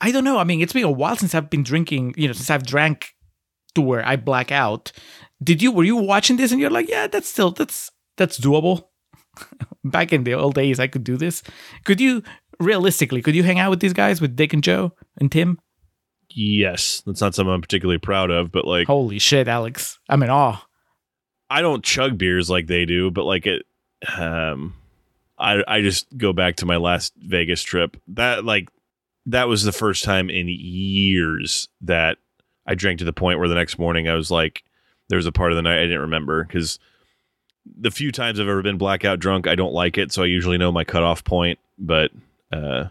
I 0.01 0.11
don't 0.11 0.25
know. 0.25 0.39
I 0.39 0.45
mean, 0.45 0.61
it's 0.61 0.73
been 0.73 0.85
a 0.85 0.91
while 0.91 1.17
since 1.17 1.35
I've 1.35 1.51
been 1.51 1.63
drinking. 1.63 2.15
You 2.17 2.29
know, 2.29 2.33
since 2.33 2.51
I've 2.51 2.67
drank 2.67 3.15
to 3.75 3.83
where 3.83 4.07
I 4.07 4.17
black 4.17 4.51
out. 4.51 4.93
Did 5.43 5.63
you 5.63 5.73
were 5.73 5.85
you 5.85 5.97
watching 5.97 6.37
this 6.37 6.53
and 6.53 6.61
you're 6.61 6.71
like, 6.71 6.89
yeah, 6.89 7.07
that's 7.07 7.29
still 7.29 7.51
that's 7.51 7.91
that's 8.17 8.39
doable. 8.39 8.89
Back 9.85 10.13
in 10.13 10.25
the 10.25 10.35
old 10.35 10.55
days, 10.55 10.81
I 10.81 10.87
could 10.87 11.05
do 11.05 11.17
this. 11.17 11.43
Could 11.85 12.01
you 12.01 12.23
realistically? 12.61 13.21
Could 13.21 13.35
you 13.35 13.43
hang 13.43 13.59
out 13.59 13.71
with 13.71 13.81
these 13.81 13.93
guys 13.93 14.21
with 14.21 14.37
Dick 14.37 14.53
and 14.53 14.63
Joe 14.63 14.93
and 15.19 15.31
Tim? 15.31 15.59
Yes, 16.31 17.03
that's 17.05 17.21
not 17.21 17.35
something 17.35 17.53
I'm 17.53 17.61
particularly 17.61 17.99
proud 17.99 18.31
of, 18.31 18.51
but 18.51 18.65
like 18.65 18.87
Holy 18.87 19.19
shit, 19.19 19.47
Alex! 19.47 19.99
I'm 20.09 20.23
in 20.23 20.31
awe. 20.31 20.65
I 21.51 21.63
don't 21.63 21.85
chug 21.85 22.19
beers 22.19 22.51
like 22.51 22.67
they 22.67 22.85
do, 22.85 23.11
but 23.11 23.25
like 23.25 23.47
it, 23.47 23.67
um, 24.17 24.75
I 25.39 25.63
I 25.67 25.81
just 25.83 26.17
go 26.17 26.33
back 26.33 26.57
to 26.57 26.67
my 26.67 26.77
last 26.77 27.13
Vegas 27.17 27.63
trip. 27.63 27.97
That 28.09 28.45
like 28.45 28.69
that 29.27 29.49
was 29.49 29.63
the 29.63 29.73
first 29.73 30.05
time 30.05 30.31
in 30.31 30.49
years 30.49 31.69
that 31.83 32.19
I 32.67 32.75
drank 32.75 32.99
to 32.99 33.05
the 33.05 33.13
point 33.13 33.39
where 33.39 33.49
the 33.49 33.55
next 33.55 33.79
morning 33.79 34.09
I 34.09 34.15
was 34.15 34.31
like, 34.31 34.65
there 35.09 35.17
was 35.17 35.27
a 35.27 35.33
part 35.33 35.53
of 35.53 35.57
the 35.57 35.63
night 35.63 35.79
I 35.79 35.85
didn't 35.85 36.01
remember 36.01 36.45
because 36.45 36.79
the 37.79 37.91
few 37.91 38.13
times 38.13 38.41
I've 38.41 38.49
ever 38.49 38.63
been 38.63 38.79
blackout 38.79 39.21
drunk, 39.21 39.47
I 39.47 39.55
don't 39.55 39.73
like 39.73 39.99
it, 39.99 40.13
so 40.13 40.23
I 40.23 40.27
usually 40.27 40.59
know 40.59 40.73
my 40.73 40.85
cutoff 40.85 41.25
point. 41.25 41.59
But 41.79 42.11
uh, 42.53 42.87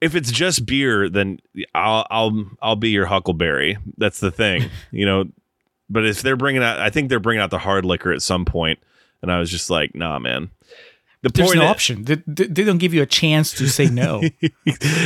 if 0.00 0.14
it's 0.14 0.30
just 0.30 0.66
beer, 0.66 1.08
then 1.08 1.40
I'll 1.74 2.06
I'll 2.10 2.44
I'll 2.60 2.76
be 2.76 2.90
your 2.90 3.06
Huckleberry. 3.06 3.78
That's 3.96 4.20
the 4.20 4.30
thing, 4.30 4.70
you 4.90 5.06
know. 5.06 5.24
But 5.88 6.04
if 6.06 6.22
they're 6.22 6.36
bringing 6.36 6.62
out, 6.62 6.78
I 6.80 6.90
think 6.90 7.08
they're 7.08 7.20
bringing 7.20 7.42
out 7.42 7.50
the 7.50 7.58
hard 7.58 7.84
liquor 7.84 8.12
at 8.12 8.22
some 8.22 8.44
point, 8.44 8.78
and 9.22 9.30
I 9.30 9.38
was 9.38 9.50
just 9.50 9.70
like, 9.70 9.94
nah, 9.94 10.18
man. 10.18 10.50
The 11.22 11.30
There's 11.30 11.54
no 11.54 11.60
that- 11.62 11.70
option. 11.70 12.04
They, 12.04 12.22
they 12.26 12.44
they 12.46 12.64
don't 12.64 12.78
give 12.78 12.94
you 12.94 13.02
a 13.02 13.06
chance 13.06 13.52
to 13.54 13.68
say 13.68 13.86
no. 13.86 14.20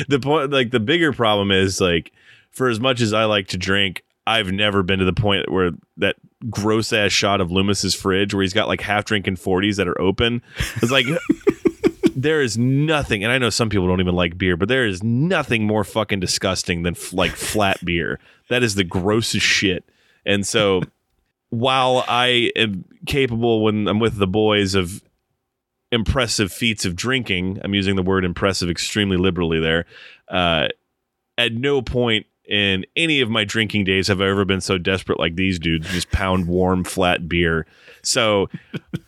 the 0.09 0.21
point 0.23 0.51
like 0.51 0.71
the 0.71 0.81
bigger 0.81 1.13
problem 1.13 1.51
is 1.51 1.81
like 1.81 2.13
for 2.51 2.69
as 2.69 2.81
much 2.81 3.01
as 3.01 3.13
I 3.13 3.25
like 3.25 3.47
to 3.49 3.57
drink, 3.57 4.03
I've 4.27 4.53
never 4.53 4.83
been 4.83 4.99
to 4.99 5.05
the 5.05 5.13
point 5.13 5.51
where 5.51 5.71
that 5.99 6.17
gross 6.51 6.93
ass 6.93 7.13
shot 7.13 7.41
of 7.41 7.51
Loomis's 7.51 7.95
fridge 7.95 8.35
where 8.35 8.43
he's 8.43 8.53
got 8.53 8.69
like 8.69 8.81
half 8.81 9.05
drinking 9.05 9.37
40s 9.37 9.77
that 9.77 9.87
are 9.89 9.99
open. 10.01 10.43
It's 10.83 10.91
like 10.91 11.07
there 12.17 12.43
is 12.43 12.59
nothing, 12.59 13.23
and 13.23 13.33
I 13.33 13.39
know 13.39 13.51
some 13.51 13.71
people 13.71 13.87
don't 13.87 14.01
even 14.01 14.15
like 14.15 14.37
beer, 14.37 14.57
but 14.57 14.69
there 14.69 14.87
is 14.87 15.03
nothing 15.03 15.67
more 15.67 15.85
fucking 15.85 16.21
disgusting 16.21 16.83
than 16.83 16.95
f- 16.97 17.13
like 17.13 17.33
flat 17.33 17.83
beer. 17.85 18.19
That 18.49 18.63
is 18.63 18.75
the 18.75 18.85
grossest 18.85 19.47
shit. 19.47 19.85
And 20.25 20.47
so 20.47 20.83
while 21.51 22.05
I 22.09 22.53
am 22.57 22.85
capable 23.07 23.63
when 23.63 23.89
I'm 23.89 23.99
with 23.99 24.17
the 24.17 24.27
boys 24.27 24.75
of 24.75 25.03
impressive 25.93 26.53
feats 26.53 26.85
of 26.85 26.95
drinking, 26.97 27.61
I'm 27.63 27.75
using 27.75 27.97
the 27.97 28.03
word 28.03 28.25
impressive 28.25 28.71
extremely 28.71 29.17
liberally 29.17 29.61
there. 29.61 29.87
Uh, 30.29 30.69
at 31.37 31.53
no 31.53 31.83
point 31.83 32.27
in 32.51 32.85
any 32.97 33.21
of 33.21 33.31
my 33.31 33.45
drinking 33.45 33.85
days 33.85 34.09
have 34.09 34.21
I 34.21 34.29
ever 34.29 34.45
been 34.45 34.61
so 34.61 34.77
desperate 34.77 35.19
like 35.21 35.37
these 35.37 35.59
dudes, 35.59 35.89
just 35.91 36.11
pound 36.11 36.47
warm, 36.47 36.85
flat 36.85 37.29
beer. 37.29 37.67
So 38.03 38.49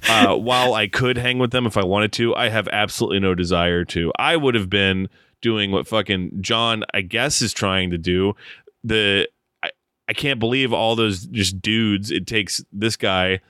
uh, 0.08 0.36
while 0.36 0.74
I 0.74 0.86
could 0.86 1.16
hang 1.18 1.38
with 1.38 1.50
them 1.50 1.66
if 1.66 1.76
I 1.76 1.84
wanted 1.84 2.12
to, 2.14 2.34
I 2.36 2.48
have 2.48 2.68
absolutely 2.68 3.20
no 3.20 3.34
desire 3.34 3.84
to. 3.86 4.12
I 4.18 4.36
would 4.36 4.54
have 4.54 4.70
been 4.70 5.08
doing 5.40 5.72
what 5.72 5.88
fucking 5.88 6.38
John, 6.40 6.84
I 6.94 7.00
guess, 7.00 7.42
is 7.42 7.52
trying 7.52 7.90
to 7.90 7.98
do. 7.98 8.34
The 8.84 9.28
I, 10.12 10.14
can't 10.14 10.38
believe 10.38 10.72
all 10.72 10.96
those 10.96 11.26
just 11.26 11.60
dudes. 11.60 12.10
It 12.10 12.26
takes 12.26 12.64
this 12.72 12.96
guy, 12.96 13.40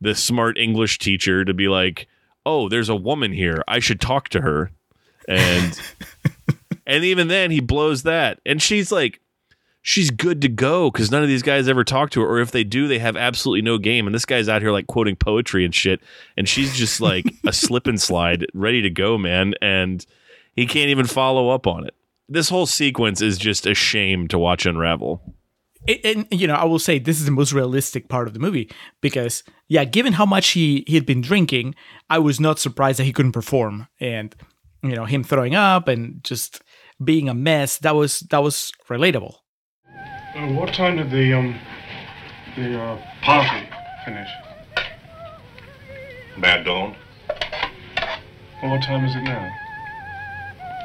this 0.00 0.22
smart 0.22 0.58
English 0.58 0.98
teacher, 0.98 1.44
to 1.44 1.54
be 1.54 1.68
like, 1.68 2.08
"Oh, 2.46 2.68
there's 2.68 2.88
a 2.88 2.96
woman 2.96 3.32
here. 3.32 3.62
I 3.68 3.78
should 3.78 4.00
talk 4.00 4.28
to 4.30 4.40
her," 4.40 4.70
and 5.28 5.80
and 6.86 7.04
even 7.04 7.28
then 7.28 7.50
he 7.50 7.60
blows 7.60 8.02
that, 8.04 8.40
and 8.46 8.60
she's 8.60 8.90
like. 8.90 9.20
She's 9.86 10.10
good 10.10 10.40
to 10.40 10.48
go 10.48 10.90
because 10.90 11.10
none 11.10 11.22
of 11.22 11.28
these 11.28 11.42
guys 11.42 11.68
ever 11.68 11.84
talk 11.84 12.08
to 12.12 12.22
her, 12.22 12.26
or 12.26 12.40
if 12.40 12.52
they 12.52 12.64
do, 12.64 12.88
they 12.88 13.00
have 13.00 13.18
absolutely 13.18 13.60
no 13.60 13.76
game. 13.76 14.06
And 14.06 14.14
this 14.14 14.24
guy's 14.24 14.48
out 14.48 14.62
here 14.62 14.72
like 14.72 14.86
quoting 14.86 15.14
poetry 15.14 15.62
and 15.62 15.74
shit, 15.74 16.00
and 16.38 16.48
she's 16.48 16.74
just 16.74 17.02
like 17.02 17.26
a 17.46 17.52
slip 17.52 17.86
and 17.86 18.00
slide, 18.00 18.46
ready 18.54 18.80
to 18.80 18.88
go, 18.88 19.18
man. 19.18 19.52
And 19.60 20.06
he 20.56 20.66
can't 20.66 20.88
even 20.88 21.06
follow 21.06 21.50
up 21.50 21.66
on 21.66 21.86
it. 21.86 21.94
This 22.28 22.48
whole 22.48 22.64
sequence 22.64 23.20
is 23.20 23.36
just 23.36 23.66
a 23.66 23.74
shame 23.74 24.26
to 24.28 24.38
watch 24.38 24.64
unravel. 24.64 25.20
And, 25.86 26.26
and, 26.30 26.40
you 26.40 26.46
know, 26.46 26.54
I 26.54 26.64
will 26.64 26.78
say 26.78 26.98
this 26.98 27.18
is 27.18 27.26
the 27.26 27.30
most 27.30 27.52
realistic 27.52 28.08
part 28.08 28.26
of 28.26 28.34
the 28.34 28.40
movie 28.40 28.70
because, 29.00 29.42
yeah, 29.68 29.84
given 29.84 30.14
how 30.14 30.26
much 30.26 30.50
he 30.50 30.84
he 30.86 30.94
had 30.94 31.06
been 31.06 31.20
drinking, 31.20 31.74
I 32.08 32.18
was 32.18 32.40
not 32.40 32.58
surprised 32.58 32.98
that 32.98 33.04
he 33.04 33.12
couldn't 33.12 33.32
perform, 33.32 33.88
and 34.00 34.34
you 34.82 34.94
know, 34.94 35.04
him 35.04 35.24
throwing 35.24 35.54
up 35.54 35.88
and 35.88 36.22
just 36.24 36.62
being 37.02 37.28
a 37.28 37.34
mess. 37.34 37.78
That 37.78 37.94
was 37.94 38.20
that 38.30 38.42
was 38.42 38.72
relatable. 38.88 39.36
Uh, 40.34 40.48
what 40.48 40.74
time 40.74 40.96
did 40.96 41.10
the 41.10 41.32
um 41.32 41.58
the 42.56 42.80
uh, 42.80 43.00
party 43.22 43.68
finish? 44.04 44.28
About 46.36 46.64
dawn. 46.64 46.96
Well, 48.62 48.72
what 48.72 48.82
time 48.82 49.04
is 49.04 49.14
it 49.14 49.22
now? 49.22 49.50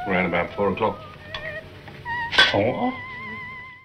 Around 0.08 0.28
about 0.28 0.54
four 0.56 0.72
o'clock. 0.72 1.00
Four. 2.52 2.94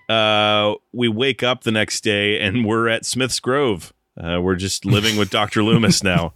Uh, 0.08 0.74
we 0.92 1.08
wake 1.08 1.42
up 1.42 1.64
the 1.64 1.70
next 1.70 2.02
day 2.02 2.38
and 2.40 2.64
we're 2.64 2.88
at 2.88 3.06
Smith's 3.06 3.40
Grove. 3.40 3.92
Uh, 4.16 4.40
we're 4.40 4.56
just 4.56 4.84
living 4.84 5.16
with 5.16 5.30
Dr. 5.30 5.62
Loomis 5.64 6.02
now. 6.02 6.34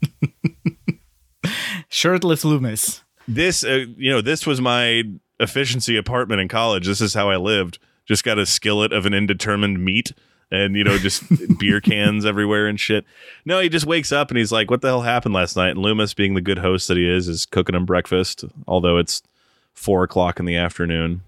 Shirtless 1.89 2.45
Loomis. 2.45 3.03
This, 3.27 3.65
uh, 3.65 3.85
you 3.97 4.11
know, 4.11 4.21
this 4.21 4.47
was 4.47 4.61
my 4.61 5.05
efficiency 5.39 5.97
apartment 5.97 6.41
in 6.41 6.49
college. 6.49 6.87
This 6.87 7.01
is 7.01 7.15
how 7.15 7.31
I 7.31 7.37
lived. 7.37 7.79
Just 8.07 8.25
got 8.25 8.39
a 8.39 8.47
skillet 8.47 8.93
of 8.93 9.07
an 9.07 9.15
indeterminate 9.15 9.81
meat 9.81 10.13
and, 10.51 10.75
you 10.75 10.83
know, 10.83 10.97
just 10.99 11.23
beer 11.59 11.81
cans 11.81 12.25
everywhere 12.25 12.67
and 12.67 12.81
shit. 12.81 13.05
No, 13.45 13.61
he 13.61 13.69
just 13.69 13.87
wakes 13.87 14.13
up 14.13 14.31
and 14.31 14.39
he's 14.39 14.51
like, 14.51 14.71
what 14.71 14.81
the 14.81 14.89
hell 14.89 15.03
happened 15.03 15.35
last 15.35 15.57
night? 15.57 15.71
And 15.71 15.81
Loomis, 15.81 16.15
being 16.15 16.35
the 16.35 16.41
good 16.41 16.59
host 16.59 16.89
that 16.89 16.97
he 16.97 17.09
is, 17.09 17.29
is 17.29 17.47
cooking 17.47 17.75
him 17.75 17.85
breakfast, 17.85 18.45
although 18.67 18.97
it's 18.97 19.23
four 19.75 20.03
o'clock 20.03 20.41
in 20.41 20.47
the 20.47 20.57
afternoon. 20.57 21.21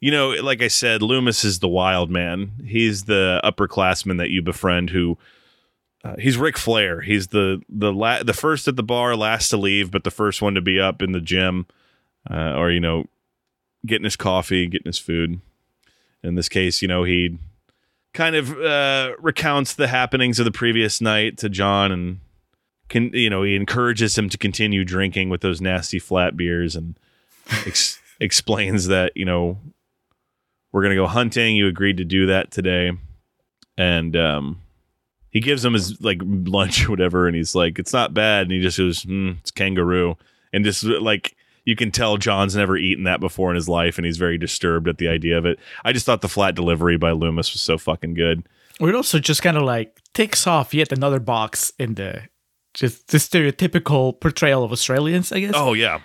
You 0.00 0.10
know, 0.10 0.30
like 0.30 0.62
I 0.62 0.68
said, 0.68 1.02
Loomis 1.02 1.44
is 1.44 1.58
the 1.58 1.68
wild 1.68 2.10
man. 2.10 2.52
He's 2.64 3.04
the 3.04 3.40
upperclassman 3.44 4.18
that 4.18 4.30
you 4.30 4.42
befriend 4.42 4.90
who 4.90 5.18
uh, 6.04 6.14
he's 6.18 6.36
Ric 6.38 6.56
Flair. 6.56 7.00
He's 7.00 7.28
the 7.28 7.60
the 7.68 7.92
la- 7.92 8.22
the 8.22 8.32
first 8.32 8.68
at 8.68 8.76
the 8.76 8.82
bar, 8.82 9.16
last 9.16 9.48
to 9.48 9.56
leave, 9.56 9.90
but 9.90 10.04
the 10.04 10.10
first 10.10 10.40
one 10.40 10.54
to 10.54 10.60
be 10.60 10.78
up 10.78 11.02
in 11.02 11.12
the 11.12 11.20
gym, 11.20 11.66
uh, 12.30 12.54
or 12.54 12.70
you 12.70 12.80
know, 12.80 13.06
getting 13.84 14.04
his 14.04 14.16
coffee, 14.16 14.66
getting 14.66 14.86
his 14.86 14.98
food. 14.98 15.40
In 16.22 16.34
this 16.34 16.48
case, 16.48 16.82
you 16.82 16.88
know, 16.88 17.04
he 17.04 17.38
kind 18.12 18.36
of 18.36 18.58
uh, 18.58 19.12
recounts 19.18 19.74
the 19.74 19.88
happenings 19.88 20.38
of 20.38 20.44
the 20.44 20.52
previous 20.52 21.00
night 21.00 21.36
to 21.38 21.48
John, 21.48 21.90
and 21.90 22.20
can 22.88 23.10
you 23.12 23.28
know 23.28 23.42
he 23.42 23.56
encourages 23.56 24.16
him 24.16 24.28
to 24.28 24.38
continue 24.38 24.84
drinking 24.84 25.30
with 25.30 25.40
those 25.40 25.60
nasty 25.60 25.98
flat 25.98 26.36
beers, 26.36 26.76
and 26.76 26.96
ex- 27.66 27.98
explains 28.20 28.88
that 28.88 29.12
you 29.14 29.24
know 29.24 29.58
we're 30.72 30.82
gonna 30.82 30.94
go 30.94 31.06
hunting. 31.06 31.56
You 31.56 31.66
agreed 31.66 31.98
to 31.98 32.04
do 32.04 32.26
that 32.26 32.50
today, 32.50 32.92
and 33.76 34.16
um, 34.16 34.60
he 35.30 35.40
gives 35.40 35.64
him 35.64 35.74
his 35.74 36.00
like 36.00 36.20
lunch 36.22 36.84
or 36.88 36.90
whatever, 36.90 37.26
and 37.26 37.36
he's 37.36 37.54
like, 37.54 37.78
"It's 37.78 37.92
not 37.92 38.14
bad," 38.14 38.42
and 38.42 38.52
he 38.52 38.60
just 38.60 38.78
goes, 38.78 39.04
mm, 39.04 39.38
"It's 39.40 39.50
kangaroo," 39.50 40.16
and 40.52 40.64
just 40.64 40.84
like 40.84 41.36
you 41.64 41.76
can 41.76 41.90
tell 41.90 42.16
John's 42.16 42.56
never 42.56 42.76
eaten 42.78 43.04
that 43.04 43.20
before 43.20 43.50
in 43.50 43.56
his 43.56 43.68
life, 43.68 43.98
and 43.98 44.06
he's 44.06 44.16
very 44.16 44.38
disturbed 44.38 44.88
at 44.88 44.98
the 44.98 45.08
idea 45.08 45.36
of 45.36 45.44
it. 45.44 45.58
I 45.84 45.92
just 45.92 46.06
thought 46.06 46.22
the 46.22 46.28
flat 46.28 46.54
delivery 46.54 46.96
by 46.96 47.12
Loomis 47.12 47.52
was 47.52 47.60
so 47.60 47.76
fucking 47.76 48.14
good. 48.14 48.44
It 48.80 48.94
also 48.94 49.18
just 49.18 49.42
kind 49.42 49.56
of 49.56 49.64
like 49.64 50.00
ticks 50.14 50.46
off 50.46 50.72
yet 50.72 50.92
another 50.92 51.20
box 51.20 51.72
in 51.78 51.94
the 51.94 52.22
just 52.74 53.08
the 53.08 53.18
stereotypical 53.18 54.18
portrayal 54.18 54.62
of 54.64 54.72
Australians, 54.72 55.32
I 55.32 55.40
guess. 55.40 55.52
Oh 55.54 55.74
yeah, 55.74 56.00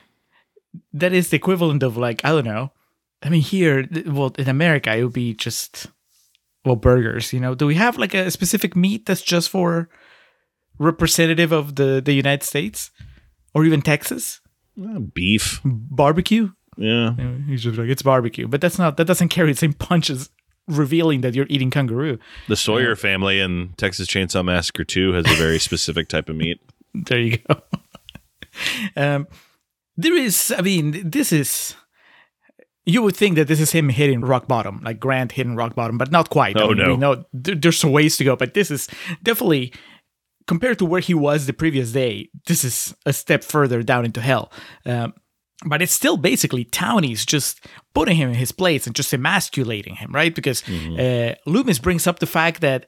that 0.94 1.14
is 1.14 1.30
the 1.30 1.38
equivalent 1.38 1.84
of 1.84 1.98
like 1.98 2.24
I 2.26 2.30
don't 2.30 2.46
know. 2.46 2.72
I 3.22 3.30
mean, 3.30 3.42
here, 3.42 3.88
well, 4.06 4.34
in 4.38 4.50
America, 4.50 4.94
it 4.96 5.04
would 5.04 5.14
be 5.14 5.34
just 5.34 5.88
well 6.66 6.76
burgers. 6.76 7.32
You 7.34 7.40
know, 7.40 7.56
do 7.56 7.66
we 7.66 7.76
have 7.76 7.98
like 7.98 8.14
a 8.14 8.30
specific 8.32 8.76
meat 8.76 9.06
that's 9.06 9.22
just 9.22 9.50
for 9.50 9.90
representative 10.80 11.52
of 11.52 11.76
the 11.76 12.02
the 12.04 12.14
United 12.14 12.44
States 12.44 12.92
or 13.54 13.66
even 13.66 13.82
Texas 13.82 14.42
Uh, 14.80 15.00
beef. 15.00 15.62
barbecue? 15.64 16.50
Yeah, 16.78 17.14
You 17.18 17.24
know, 17.24 17.38
He's 17.48 17.62
just 17.64 17.78
like 17.78 17.90
it's 17.90 18.02
barbecue, 18.02 18.48
but 18.48 18.60
that's 18.60 18.80
not 18.80 18.98
that 18.98 19.06
doesn't 19.06 19.30
carry 19.30 19.52
the 19.52 19.58
same 19.58 19.74
punches, 19.74 20.30
revealing 20.68 21.22
that 21.22 21.36
you're 21.36 21.46
eating 21.50 21.70
kangaroo. 21.70 22.18
the 22.48 22.56
Sawyer 22.56 22.96
family 22.96 23.40
in 23.40 23.74
Texas 23.78 24.08
Chainsaw 24.08 24.44
Massacre 24.44 24.84
Two 24.84 25.14
has 25.14 25.26
a 25.30 25.36
very 25.36 25.60
specific 25.70 26.08
type 26.08 26.30
of 26.30 26.36
meat. 26.36 26.60
There 26.96 27.20
you 27.20 27.38
go. 27.38 27.62
um, 28.98 29.28
there 29.96 30.16
is, 30.16 30.54
I 30.58 30.62
mean, 30.62 31.10
this 31.10 31.32
is. 31.32 31.76
You 32.86 33.02
would 33.02 33.16
think 33.16 33.38
that 33.38 33.48
this 33.48 33.62
is 33.62 33.72
him 33.72 33.88
hitting 33.88 34.20
rock 34.20 34.46
bottom, 34.46 34.82
like 34.84 35.00
Grant 35.00 35.32
hitting 35.32 35.56
rock 35.56 35.74
bottom, 35.74 35.98
but 35.98 36.12
not 36.12 36.30
quite. 36.30 36.58
Oh, 36.58 36.72
I 36.72 36.74
mean, 36.74 36.78
no. 36.78 36.96
know 36.98 37.26
there, 37.32 37.56
there's 37.56 37.78
some 37.78 37.94
ways 37.94 38.18
to 38.18 38.26
go, 38.26 38.36
but 38.36 38.56
this 38.56 38.70
is 38.70 38.90
definitely 39.24 39.72
compared 40.48 40.80
to 40.80 40.86
where 40.86 41.02
he 41.02 41.14
was 41.14 41.46
the 41.46 41.54
previous 41.54 41.92
day, 41.92 42.30
this 42.48 42.64
is 42.64 42.96
a 43.06 43.14
step 43.14 43.44
further 43.44 43.84
down 43.84 44.06
into 44.06 44.22
hell. 44.22 44.52
Um, 44.86 45.14
but 45.66 45.82
it's 45.82 45.94
still 45.94 46.18
basically 46.18 46.66
Townie's 46.66 47.26
just 47.26 47.66
putting 47.94 48.18
him 48.18 48.30
in 48.30 48.36
his 48.36 48.52
place 48.52 48.86
and 48.86 48.96
just 48.96 49.14
emasculating 49.14 49.96
him, 49.96 50.12
right? 50.12 50.36
Because 50.36 50.68
uh, 50.68 51.36
Loomis 51.46 51.80
brings 51.80 52.06
up 52.06 52.20
the 52.20 52.26
fact 52.26 52.60
that 52.62 52.86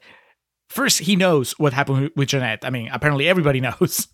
first 0.68 1.00
he 1.00 1.16
knows 1.16 1.52
what 1.58 1.72
happened 1.72 2.10
with- 2.16 2.28
Janette. 2.28 2.64
I 2.64 2.70
mean, 2.70 2.88
apparently 2.92 3.28
everybody 3.28 3.60
knows 3.68 4.08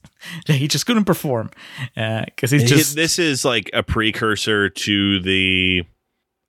that 0.46 0.54
he 0.54 0.68
just 0.68 0.86
couldn't 0.86 1.04
perform 1.04 1.50
uh, 1.96 2.24
because 2.26 2.50
he's 2.50 2.68
just 2.68 2.94
this 2.96 3.18
is 3.18 3.44
like 3.44 3.70
a 3.72 3.82
precursor 3.82 4.68
to 4.68 5.20
the 5.20 5.82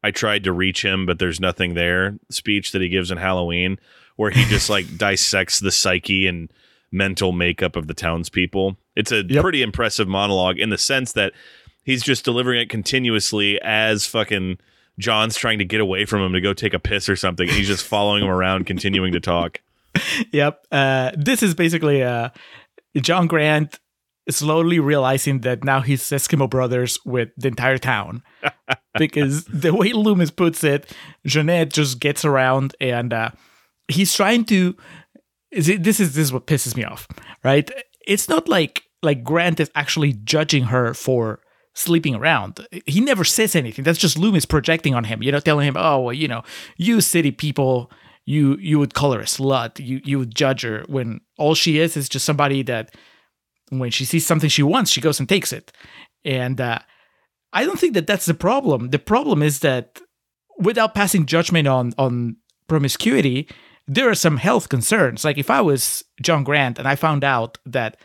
I 0.03 0.11
tried 0.11 0.43
to 0.43 0.51
reach 0.51 0.83
him, 0.83 1.05
but 1.05 1.17
there's 1.19 1.39
nothing 1.39 1.73
there 1.75 2.17
speech 2.29 2.71
that 2.73 2.81
he 2.81 2.89
gives 2.89 3.09
in 3.09 3.17
Halloween, 3.17 3.79
where 4.17 4.31
he 4.31 4.43
just 4.45 4.69
like 4.69 4.97
dissects 4.97 5.59
the 5.59 5.71
psyche 5.71 6.27
and 6.27 6.49
mental 6.91 7.31
makeup 7.31 7.75
of 7.75 7.87
the 7.87 7.93
townspeople. 7.93 8.77
It's 8.95 9.11
a 9.11 9.23
Yep. 9.23 9.41
pretty 9.41 9.61
impressive 9.61 10.07
monologue 10.07 10.59
in 10.59 10.69
the 10.69 10.77
sense 10.77 11.13
that 11.13 11.31
he's 11.83 12.03
just 12.03 12.23
delivering 12.25 12.59
it 12.61 12.69
continuously 12.69 13.59
as 13.63 14.05
fucking 14.05 14.59
John's 14.99 15.35
trying 15.35 15.57
to 15.57 15.65
get 15.65 15.81
away 15.81 16.05
from 16.05 16.21
him 16.21 16.33
to 16.33 16.41
go 16.41 16.53
take 16.53 16.73
a 16.75 16.79
piss 16.79 17.09
or 17.09 17.15
something. 17.15 17.47
He's 17.47 17.67
just 17.67 17.83
following 17.85 18.23
him 18.23 18.29
around, 18.29 18.65
continuing 18.65 19.13
to 19.13 19.19
talk. 19.19 19.61
Yep. 20.31 20.65
Uh, 20.71 21.11
this 21.15 21.43
is 21.43 21.53
basically 21.53 22.03
uh, 22.03 22.29
John 22.97 23.27
Grant 23.27 23.79
slowly 24.29 24.79
realizing 24.79 25.41
that 25.41 25.63
now 25.63 25.81
he's 25.81 26.01
Eskimo 26.01 26.49
Brothers 26.49 26.99
with 27.05 27.29
the 27.37 27.49
entire 27.49 27.77
town. 27.77 28.23
because 28.97 29.45
the 29.45 29.73
way 29.73 29.91
Loomis 29.91 30.31
puts 30.31 30.63
it, 30.63 30.95
Janette 31.25 31.73
just 31.73 31.99
gets 31.99 32.23
around 32.23 32.75
and 32.79 33.13
uh, 33.13 33.31
he's 33.87 34.13
trying 34.13 34.45
to. 34.45 34.75
This 35.51 35.99
is 35.99 36.15
this 36.15 36.25
is 36.25 36.33
what 36.33 36.47
pisses 36.47 36.75
me 36.75 36.83
off, 36.83 37.07
right? 37.43 37.69
It's 38.07 38.27
not 38.27 38.49
like 38.49 38.83
like 39.03 39.23
Grant 39.23 39.59
is 39.59 39.69
actually 39.75 40.13
judging 40.13 40.65
her 40.65 40.95
for 40.95 41.41
sleeping 41.75 42.15
around. 42.15 42.65
He 42.87 43.01
never 43.01 43.23
says 43.23 43.55
anything. 43.55 43.83
That's 43.83 43.99
just 43.99 44.17
Loomis 44.17 44.45
projecting 44.45 44.95
on 44.95 45.03
him, 45.03 45.21
you 45.21 45.31
know, 45.31 45.39
telling 45.39 45.67
him, 45.67 45.75
"Oh, 45.77 45.99
well, 45.99 46.13
you 46.13 46.27
know, 46.27 46.43
you 46.77 47.01
city 47.01 47.31
people, 47.31 47.91
you 48.25 48.57
you 48.57 48.79
would 48.79 48.93
call 48.93 49.13
her 49.13 49.21
a 49.21 49.25
slut. 49.25 49.83
You 49.83 50.01
you 50.03 50.19
would 50.19 50.35
judge 50.35 50.61
her 50.61 50.83
when 50.87 51.21
all 51.37 51.55
she 51.55 51.79
is 51.79 51.97
is 51.97 52.09
just 52.09 52.25
somebody 52.25 52.63
that 52.63 52.95
when 53.69 53.91
she 53.91 54.05
sees 54.05 54.25
something 54.25 54.49
she 54.49 54.63
wants, 54.63 54.91
she 54.91 55.01
goes 55.01 55.19
and 55.19 55.27
takes 55.27 55.51
it." 55.51 55.71
And 56.25 56.61
uh, 56.61 56.79
I 57.51 57.65
don't 57.65 57.79
think 57.79 57.93
that 57.93 58.07
that's 58.07 58.25
the 58.25 58.33
problem. 58.33 58.89
The 58.89 58.99
problem 58.99 59.43
is 59.43 59.59
that 59.59 59.99
without 60.57 60.95
passing 60.95 61.25
judgment 61.25 61.67
on 61.67 61.93
on 61.97 62.37
promiscuity, 62.67 63.49
there 63.87 64.09
are 64.09 64.15
some 64.15 64.37
health 64.37 64.69
concerns. 64.69 65.23
Like 65.23 65.37
if 65.37 65.49
I 65.49 65.61
was 65.61 66.03
John 66.21 66.43
Grant 66.43 66.79
and 66.79 66.87
I 66.87 66.95
found 66.95 67.23
out 67.23 67.57
that 67.65 67.97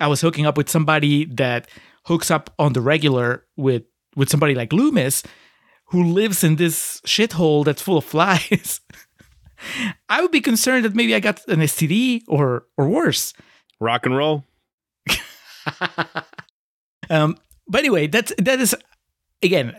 I 0.00 0.06
was 0.06 0.20
hooking 0.20 0.46
up 0.46 0.56
with 0.56 0.68
somebody 0.68 1.24
that 1.26 1.68
hooks 2.04 2.30
up 2.30 2.50
on 2.58 2.72
the 2.72 2.80
regular 2.80 3.46
with 3.56 3.84
with 4.16 4.28
somebody 4.28 4.54
like 4.54 4.72
Loomis, 4.72 5.22
who 5.86 6.04
lives 6.04 6.44
in 6.44 6.56
this 6.56 7.00
shithole 7.06 7.64
that's 7.64 7.82
full 7.82 7.98
of 7.98 8.04
flies, 8.12 8.80
I 10.08 10.20
would 10.22 10.30
be 10.30 10.40
concerned 10.40 10.84
that 10.84 10.94
maybe 10.94 11.14
I 11.14 11.20
got 11.20 11.46
an 11.48 11.60
STD 11.60 12.22
or 12.28 12.64
or 12.76 12.88
worse. 12.88 13.34
Rock 13.80 14.06
and 14.06 14.16
roll. 14.16 14.44
Um, 17.10 17.36
but 17.68 17.80
anyway, 17.80 18.06
that's 18.06 18.32
that 18.38 18.60
is 18.60 18.74
again. 19.42 19.76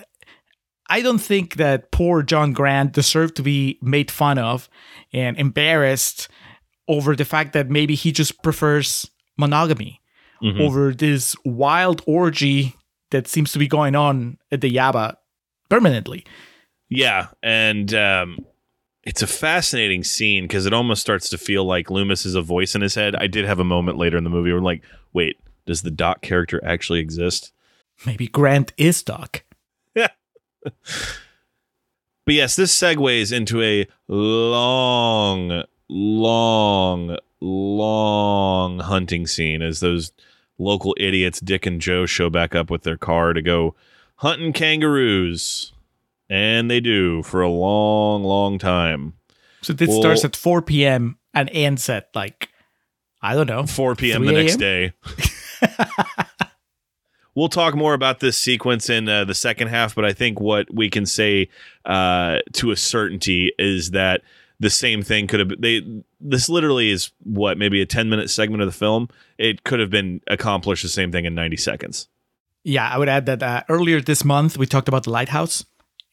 I 0.90 1.02
don't 1.02 1.20
think 1.20 1.56
that 1.56 1.92
poor 1.92 2.22
John 2.22 2.52
Grant 2.54 2.92
deserved 2.92 3.38
to 3.38 3.42
be 3.42 3.80
made 3.82 4.12
fun 4.12 4.38
of 4.38 4.70
and 5.14 5.38
embarrassed 5.40 6.28
over 6.88 7.16
the 7.16 7.26
fact 7.26 7.54
that 7.54 7.70
maybe 7.70 7.96
he 7.96 8.12
just 8.12 8.44
prefers 8.44 9.10
monogamy 9.38 10.02
over 10.60 10.94
this 10.94 11.38
wild 11.46 12.02
orgy 12.06 12.76
that 13.12 13.28
seems 13.28 13.54
to 13.54 13.60
be 13.60 13.68
going 13.68 13.96
on 13.96 14.38
at 14.52 14.60
the 14.60 14.70
Yabba 14.70 15.16
permanently. 15.70 16.26
Yeah, 16.90 17.28
and 17.42 17.94
um, 17.94 18.40
it's 19.04 19.22
a 19.22 19.28
fascinating 19.28 20.04
scene 20.04 20.46
because 20.46 20.66
it 20.66 20.74
almost 20.74 21.02
starts 21.02 21.30
to 21.30 21.38
feel 21.38 21.66
like 21.66 21.90
Loomis 21.90 22.26
is 22.26 22.36
a 22.36 22.42
voice 22.42 22.76
in 22.76 22.82
his 22.82 22.96
head. 22.96 23.16
I 23.16 23.28
did 23.28 23.46
have 23.46 23.60
a 23.60 23.66
moment 23.66 23.98
later 23.98 24.18
in 24.18 24.24
the 24.24 24.30
movie 24.30 24.52
where 24.52 24.60
I'm 24.60 24.64
like, 24.64 24.84
wait, 25.12 25.38
does 25.66 25.82
the 25.82 25.92
Doc 25.92 26.22
character 26.22 26.62
actually 26.66 27.00
exist? 27.00 27.52
Maybe 28.06 28.28
Grant 28.28 28.74
is 28.78 29.04
Doc. 29.04 29.44
Yeah. 29.96 30.10
But 32.26 32.36
yes, 32.36 32.56
this 32.56 32.74
segues 32.78 33.34
into 33.34 33.62
a 33.62 33.86
long, 34.08 35.64
long, 35.90 37.18
long 37.42 38.80
hunting 38.80 39.28
scene 39.28 39.62
as 39.62 39.82
those 39.82 40.14
local 40.58 40.96
idiots, 40.98 41.42
Dick 41.42 41.66
and 41.66 41.82
Joe, 41.82 42.06
show 42.06 42.30
back 42.30 42.56
up 42.56 42.70
with 42.70 42.84
their 42.84 42.98
car 42.98 43.34
to 43.34 43.42
go 43.42 43.76
hunting 44.18 44.54
kangaroos. 44.54 45.74
And 46.30 46.72
they 46.72 46.80
do 46.80 47.22
for 47.24 47.42
a 47.42 47.50
long, 47.50 48.24
long 48.24 48.58
time. 48.58 49.14
So 49.62 49.74
this 49.74 49.90
Well- 49.90 50.02
starts 50.02 50.26
at 50.26 50.36
4 50.36 50.62
p.m. 50.62 51.18
and 51.34 51.50
ends 51.52 51.90
at 51.90 52.10
like, 52.16 52.50
I 53.22 53.36
don't 53.36 53.48
know, 53.48 53.66
4 53.66 53.96
p.m. 53.96 54.26
the 54.26 54.34
next 54.34 54.58
day. 54.58 54.94
we'll 57.36 57.50
talk 57.50 57.76
more 57.76 57.94
about 57.94 58.20
this 58.20 58.38
sequence 58.38 58.90
in 58.90 59.10
uh, 59.10 59.26
the 59.26 59.34
second 59.34 59.70
half, 59.70 59.96
but 59.96 60.06
I 60.06 60.14
think 60.14 60.40
what 60.40 60.74
we 60.74 60.90
can 60.90 61.06
say 61.06 61.50
uh, 61.86 62.40
to 62.54 62.72
a 62.72 62.78
certainty 62.78 63.52
is 63.58 63.92
that 63.92 64.22
the 64.60 64.70
same 64.70 65.02
thing 65.02 65.28
could 65.28 65.40
have 65.42 65.52
they 65.60 65.82
this 66.22 66.48
literally 66.48 66.90
is 66.90 67.12
what 67.24 67.58
maybe 67.58 67.82
a 67.82 67.86
10 67.86 68.10
minute 68.10 68.30
segment 68.30 68.62
of 68.62 68.68
the 68.68 68.72
film 68.72 69.10
it 69.38 69.66
could 69.66 69.82
have 69.82 69.90
been 69.90 70.22
accomplished 70.28 70.84
the 70.84 70.90
same 70.90 71.12
thing 71.12 71.26
in 71.26 71.36
90 71.36 71.58
seconds 71.58 72.08
Yeah, 72.64 72.88
I 72.88 72.98
would 72.98 73.10
add 73.10 73.26
that 73.26 73.44
uh, 73.44 73.64
earlier 73.68 74.00
this 74.00 74.24
month 74.24 74.58
we 74.58 74.66
talked 74.66 74.88
about 74.88 75.04
the 75.04 75.10
lighthouse, 75.10 75.66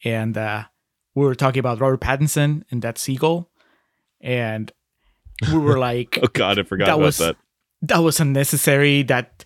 and 0.03 0.37
uh, 0.37 0.63
we 1.15 1.25
were 1.25 1.35
talking 1.35 1.59
about 1.59 1.79
Robert 1.79 2.01
Pattinson 2.01 2.63
and 2.71 2.81
that 2.81 2.97
seagull, 2.97 3.49
and 4.21 4.71
we 5.51 5.57
were 5.57 5.77
like, 5.89 6.17
oh 6.21 6.27
god 6.27 6.59
i 6.59 6.63
forgot 6.63 6.85
that 6.85 6.93
about 6.95 7.05
was 7.05 7.17
that 7.17 7.35
that 7.83 7.99
was 7.99 8.19
unnecessary. 8.19 9.03
That 9.03 9.43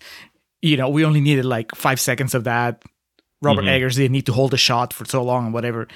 you 0.62 0.76
know 0.76 0.88
we 0.88 1.04
only 1.04 1.20
needed 1.20 1.44
like 1.44 1.74
five 1.74 1.98
seconds 2.00 2.34
of 2.34 2.44
that. 2.44 2.82
Robert 3.42 3.64
Mhm. 3.64 3.68
Eggers 3.68 3.96
didn't 3.96 4.12
need 4.12 4.26
to 4.26 4.32
hold 4.32 4.54
a 4.54 4.56
shot 4.56 4.92
for 4.92 5.04
so 5.04 5.22
long 5.22 5.46
and 5.46 5.54
whatever. 5.54 5.88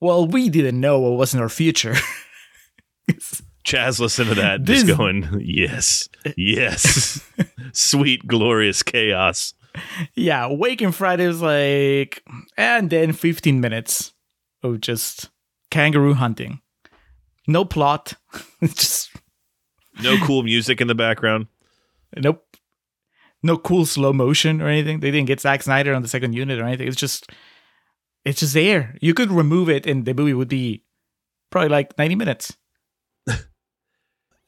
Well, 0.00 0.26
we 0.26 0.48
didn't 0.48 0.80
know 0.80 0.98
what 1.00 1.12
was 1.18 1.34
in 1.34 1.40
our 1.40 1.48
future. 1.48 1.94
chas 3.64 4.00
listen 4.00 4.26
to 4.26 4.34
that 4.34 4.64
This- 4.64 4.84
just 4.84 4.96
going 4.98 5.28
yes 5.44 6.08
yes 6.36 7.20
sweet 7.72 8.26
glorious 8.26 8.82
chaos 8.82 9.52
yeah, 10.14 10.48
Waking 10.50 10.92
Friday 10.92 11.26
was 11.26 11.42
like, 11.42 12.22
and 12.56 12.90
then 12.90 13.12
15 13.12 13.60
minutes 13.60 14.12
of 14.62 14.80
just 14.80 15.30
kangaroo 15.70 16.14
hunting. 16.14 16.60
No 17.46 17.64
plot. 17.64 18.14
Just 18.62 19.10
no 20.02 20.16
cool 20.24 20.42
music 20.42 20.80
in 20.80 20.86
the 20.86 20.94
background 20.94 21.46
nope. 22.16 22.44
No 23.42 23.56
cool 23.56 23.86
slow 23.86 24.12
motion 24.12 24.60
or 24.60 24.68
anything. 24.68 25.00
They 25.00 25.10
didn't 25.10 25.26
get 25.26 25.40
Zack 25.40 25.62
Snyder 25.62 25.94
on 25.94 26.02
the 26.02 26.08
second 26.08 26.34
unit 26.34 26.60
or 26.60 26.64
anything. 26.64 26.88
It's 26.88 26.96
just, 26.96 27.30
it's 28.24 28.40
just 28.40 28.52
there. 28.52 28.96
You 29.00 29.14
could 29.14 29.30
remove 29.30 29.70
it, 29.70 29.86
and 29.86 30.04
the 30.04 30.12
movie 30.12 30.34
would 30.34 30.48
be 30.48 30.84
probably 31.50 31.70
like 31.70 31.96
90 31.98 32.16
minutes. 32.16 32.56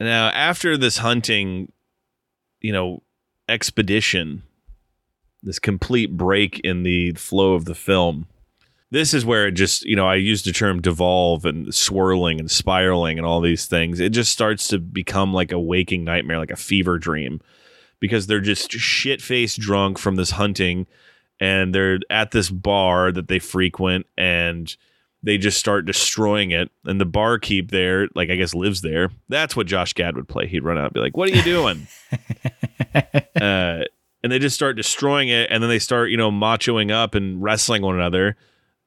Now, 0.00 0.30
after 0.30 0.76
this 0.76 0.98
hunting, 0.98 1.70
you 2.60 2.72
know, 2.72 3.04
expedition, 3.48 4.42
this 5.42 5.58
complete 5.58 6.16
break 6.16 6.60
in 6.60 6.82
the 6.82 7.12
flow 7.12 7.54
of 7.54 7.64
the 7.64 7.74
film, 7.74 8.26
this 8.90 9.14
is 9.14 9.24
where 9.24 9.46
it 9.46 9.52
just, 9.52 9.84
you 9.84 9.96
know, 9.96 10.06
I 10.06 10.16
used 10.16 10.44
the 10.44 10.52
term 10.52 10.80
devolve 10.80 11.46
and 11.46 11.74
swirling 11.74 12.38
and 12.38 12.50
spiraling 12.50 13.18
and 13.18 13.26
all 13.26 13.40
these 13.40 13.66
things. 13.66 14.00
It 14.00 14.10
just 14.10 14.30
starts 14.30 14.68
to 14.68 14.78
become 14.78 15.32
like 15.32 15.50
a 15.50 15.58
waking 15.58 16.04
nightmare, 16.04 16.38
like 16.38 16.50
a 16.50 16.56
fever 16.56 16.98
dream, 16.98 17.40
because 18.00 18.26
they're 18.26 18.40
just 18.40 18.70
shit 18.72 19.22
faced 19.22 19.58
drunk 19.58 19.98
from 19.98 20.16
this 20.16 20.32
hunting 20.32 20.86
and 21.40 21.74
they're 21.74 22.00
at 22.10 22.32
this 22.32 22.50
bar 22.50 23.10
that 23.10 23.28
they 23.28 23.38
frequent 23.38 24.06
and 24.18 24.76
they 25.22 25.38
just 25.38 25.58
start 25.58 25.86
destroying 25.86 26.50
it. 26.50 26.70
And 26.84 27.00
the 27.00 27.06
barkeep 27.06 27.70
there, 27.70 28.08
like 28.14 28.28
I 28.28 28.36
guess 28.36 28.54
lives 28.54 28.82
there. 28.82 29.10
That's 29.28 29.56
what 29.56 29.66
Josh 29.66 29.94
Gad 29.94 30.16
would 30.16 30.28
play. 30.28 30.46
He'd 30.46 30.64
run 30.64 30.78
out 30.78 30.86
and 30.86 30.92
be 30.92 31.00
like, 31.00 31.16
What 31.16 31.30
are 31.30 31.34
you 31.34 31.42
doing? 31.42 31.86
uh, 33.40 33.84
and 34.22 34.30
they 34.30 34.38
just 34.38 34.54
start 34.54 34.76
destroying 34.76 35.28
it. 35.28 35.50
And 35.50 35.62
then 35.62 35.70
they 35.70 35.78
start, 35.78 36.10
you 36.10 36.16
know, 36.16 36.30
machoing 36.30 36.90
up 36.90 37.14
and 37.14 37.42
wrestling 37.42 37.82
one 37.82 37.96
another. 37.96 38.36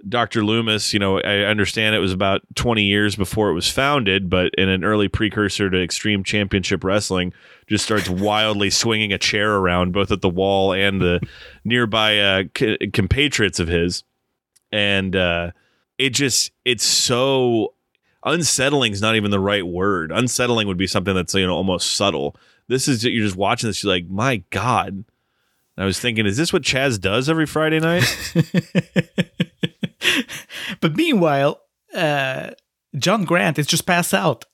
Dr. 0.07 0.43
Loomis, 0.43 0.93
you 0.93 0.99
know, 0.99 1.19
I 1.19 1.45
understand 1.45 1.95
it 1.95 1.99
was 1.99 2.13
about 2.13 2.41
20 2.55 2.83
years 2.83 3.15
before 3.15 3.49
it 3.49 3.53
was 3.53 3.69
founded, 3.69 4.29
but 4.29 4.53
in 4.55 4.69
an 4.69 4.83
early 4.83 5.07
precursor 5.07 5.69
to 5.69 5.81
Extreme 5.81 6.23
Championship 6.23 6.83
Wrestling, 6.83 7.33
just 7.67 7.85
starts 7.85 8.09
wildly 8.09 8.69
swinging 8.69 9.13
a 9.13 9.17
chair 9.17 9.55
around 9.55 9.93
both 9.93 10.11
at 10.11 10.21
the 10.21 10.29
wall 10.29 10.73
and 10.73 11.01
the 11.01 11.21
nearby 11.63 12.19
uh, 12.19 12.43
c- 12.55 12.77
compatriots 12.93 13.59
of 13.59 13.67
his. 13.67 14.03
And 14.71 15.15
uh, 15.15 15.51
it 15.97 16.11
just, 16.11 16.51
it's 16.65 16.83
so 16.83 17.73
unsettling 18.23 18.91
is 18.91 19.01
not 19.01 19.15
even 19.15 19.31
the 19.31 19.39
right 19.39 19.65
word. 19.65 20.11
Unsettling 20.11 20.67
would 20.67 20.77
be 20.77 20.87
something 20.87 21.15
that's, 21.15 21.33
you 21.33 21.47
know, 21.47 21.55
almost 21.55 21.95
subtle. 21.95 22.35
this 22.67 22.87
is 22.87 23.03
you're 23.03 23.25
just 23.25 23.37
watching 23.37 23.69
this. 23.69 23.83
You're 23.83 23.93
like, 23.93 24.07
my 24.09 24.43
god. 24.49 25.05
And 25.77 25.83
I 25.83 25.85
was 25.85 25.99
thinking, 25.99 26.25
is 26.25 26.37
this 26.37 26.53
what 26.53 26.63
Chas 26.63 26.97
does 26.97 27.29
every 27.29 27.45
Friday 27.45 27.79
night? 27.79 28.03
But 30.81 30.95
meanwhile, 30.95 31.61
uh, 31.93 32.51
John 32.97 33.23
Grant 33.23 33.59
is 33.59 33.67
just 33.67 33.85
passed 33.85 34.13
out. 34.13 34.45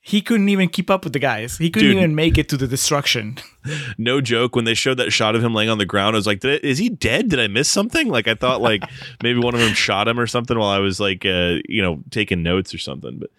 He 0.00 0.20
couldn't 0.22 0.48
even 0.48 0.68
keep 0.68 0.90
up 0.90 1.04
with 1.04 1.12
the 1.12 1.18
guys. 1.18 1.58
He 1.58 1.70
couldn't 1.70 1.90
Dude. 1.90 1.98
even 1.98 2.14
make 2.14 2.38
it 2.38 2.48
to 2.50 2.56
the 2.56 2.66
destruction. 2.66 3.38
no 3.98 4.20
joke. 4.20 4.54
When 4.56 4.64
they 4.64 4.74
showed 4.74 4.96
that 4.98 5.12
shot 5.12 5.34
of 5.34 5.42
him 5.44 5.54
laying 5.54 5.68
on 5.70 5.78
the 5.78 5.84
ground, 5.86 6.14
I 6.14 6.18
was 6.18 6.26
like, 6.26 6.40
Did 6.40 6.64
I- 6.64 6.66
is 6.66 6.78
he 6.78 6.88
dead? 6.88 7.28
Did 7.28 7.40
I 7.40 7.46
miss 7.48 7.68
something? 7.68 8.08
Like 8.08 8.28
I 8.28 8.34
thought, 8.34 8.60
like 8.60 8.82
maybe 9.22 9.38
one 9.40 9.54
of 9.54 9.60
them 9.60 9.74
shot 9.74 10.08
him 10.08 10.18
or 10.18 10.26
something 10.26 10.58
while 10.58 10.68
I 10.70 10.78
was 10.78 10.98
like, 11.00 11.24
uh, 11.26 11.56
you 11.68 11.82
know, 11.82 12.02
taking 12.10 12.42
notes 12.42 12.72
or 12.72 12.78
something. 12.78 13.18
But 13.18 13.30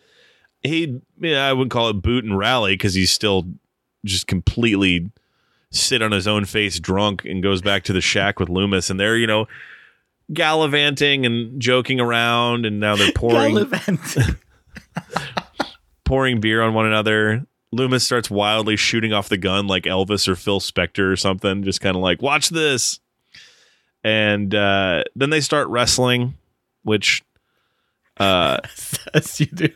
he, 0.61 0.99
yeah, 1.19 1.47
I 1.47 1.53
wouldn't 1.53 1.71
call 1.71 1.89
it 1.89 2.01
boot 2.01 2.25
and 2.25 2.37
rally 2.37 2.73
because 2.73 2.93
he's 2.93 3.11
still 3.11 3.45
just 4.05 4.27
completely 4.27 5.11
sit 5.71 6.01
on 6.01 6.11
his 6.11 6.27
own 6.27 6.45
face 6.45 6.79
drunk 6.79 7.25
and 7.25 7.43
goes 7.43 7.61
back 7.61 7.83
to 7.83 7.93
the 7.93 8.01
shack 8.01 8.39
with 8.39 8.49
Loomis 8.49 8.89
and 8.89 8.99
they're 8.99 9.17
you 9.17 9.27
know 9.27 9.47
gallivanting 10.33 11.25
and 11.25 11.59
joking 11.59 11.99
around 11.99 12.65
and 12.65 12.79
now 12.79 12.95
they're 12.95 13.11
pouring 13.13 13.55
pouring 16.05 16.39
beer 16.39 16.61
on 16.61 16.73
one 16.73 16.85
another. 16.85 17.45
Loomis 17.71 18.03
starts 18.03 18.31
wildly 18.31 18.75
shooting 18.75 19.13
off 19.13 19.29
the 19.29 19.37
gun 19.37 19.67
like 19.67 19.83
Elvis 19.83 20.27
or 20.27 20.35
Phil 20.35 20.59
Spector 20.59 21.11
or 21.11 21.15
something, 21.15 21.63
just 21.63 21.81
kind 21.81 21.95
of 21.95 22.01
like, 22.01 22.21
watch 22.21 22.49
this. 22.49 22.99
And 24.03 24.53
uh, 24.55 25.03
then 25.15 25.29
they 25.29 25.41
start 25.41 25.67
wrestling, 25.67 26.33
which, 26.83 27.23
uh, 28.17 28.57
As 29.13 29.39
you 29.39 29.45
do. 29.45 29.69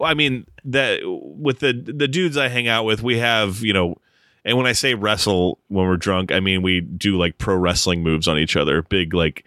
I 0.00 0.14
mean, 0.14 0.46
that 0.64 1.00
with 1.04 1.58
the 1.58 1.72
the 1.72 2.06
dudes 2.06 2.36
I 2.36 2.48
hang 2.48 2.68
out 2.68 2.84
with, 2.84 3.02
we 3.02 3.18
have 3.18 3.62
you 3.62 3.72
know, 3.72 3.96
and 4.44 4.56
when 4.56 4.66
I 4.66 4.72
say 4.72 4.94
wrestle 4.94 5.58
when 5.68 5.86
we're 5.86 5.96
drunk, 5.96 6.32
I 6.32 6.40
mean 6.40 6.62
we 6.62 6.80
do 6.80 7.16
like 7.18 7.38
pro 7.38 7.56
wrestling 7.56 8.02
moves 8.02 8.26
on 8.28 8.38
each 8.38 8.56
other, 8.56 8.82
big 8.82 9.14
like, 9.14 9.44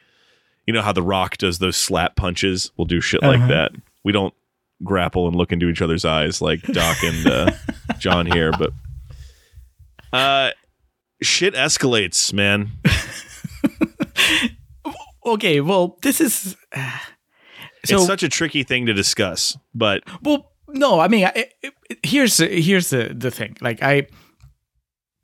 you 0.65 0.73
know 0.73 0.81
how 0.81 0.91
The 0.91 1.03
Rock 1.03 1.37
does 1.37 1.59
those 1.59 1.77
slap 1.77 2.15
punches. 2.15 2.71
We'll 2.77 2.85
do 2.85 3.01
shit 3.01 3.21
like 3.21 3.39
Uh-huh. 3.39 3.47
that. 3.47 3.71
We 4.03 4.11
don't 4.11 4.33
grapple 4.83 5.27
and 5.27 5.35
look 5.35 5.51
into 5.51 5.67
each 5.69 5.81
other's 5.81 6.05
eyes 6.05 6.41
like 6.41 6.61
Doc 6.63 6.97
and 7.03 7.27
uh, 7.27 7.51
John 7.97 8.25
here, 8.25 8.51
but 8.51 8.71
uh, 10.13 10.51
shit 11.21 11.53
escalates, 11.55 12.31
man. 12.33 12.71
Okay, 15.27 15.59
well, 15.59 15.97
this 16.03 16.21
is. 16.21 16.55
Uh, 16.71 16.97
so, 17.83 17.95
it's 17.97 18.05
such 18.05 18.21
a 18.21 18.29
tricky 18.29 18.61
thing 18.61 18.85
to 18.85 18.93
discuss, 18.93 19.57
but 19.73 20.03
well, 20.21 20.51
no, 20.67 20.99
I 20.99 21.07
mean, 21.07 21.25
I, 21.25 21.47
I- 21.63 21.71
here's 22.03 22.37
here's 22.37 22.91
the 22.91 23.11
the 23.17 23.31
thing. 23.31 23.57
Like, 23.59 23.81
I 23.81 24.05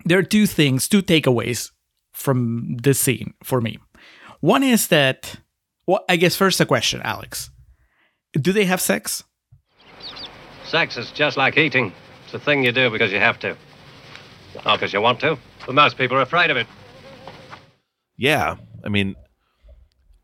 there 0.06 0.20
are 0.20 0.24
two 0.24 0.46
things, 0.46 0.88
two 0.88 1.02
takeaways 1.02 1.72
from 2.12 2.78
this 2.82 3.00
scene 3.00 3.34
for 3.44 3.62
me. 3.62 3.80
One 4.40 4.64
is 4.64 4.88
that, 4.88 5.36
well, 5.88 6.04
I 6.10 6.16
guess 6.16 6.36
first 6.36 6.60
a 6.60 6.66
question, 6.66 7.02
Alex. 7.04 7.50
Do 8.34 8.52
they 8.54 8.66
have 8.66 8.82
sex? 8.82 9.24
Sex 10.66 10.98
is 10.98 11.12
just 11.12 11.38
like 11.38 11.58
eating. 11.58 11.94
It's 12.26 12.34
a 12.34 12.40
thing 12.40 12.64
you 12.64 12.72
do 12.72 12.90
because 12.90 13.12
you 13.12 13.20
have 13.20 13.40
to. 13.40 13.58
Not 14.66 14.80
because 14.80 14.94
you 14.94 15.02
want 15.02 15.20
to. 15.22 15.38
But 15.66 15.76
most 15.76 15.98
people 15.98 16.18
are 16.18 16.22
afraid 16.22 16.50
of 16.50 16.58
it. 16.58 16.68
yeah, 18.18 18.56
I 18.84 18.90
mean, 18.90 19.16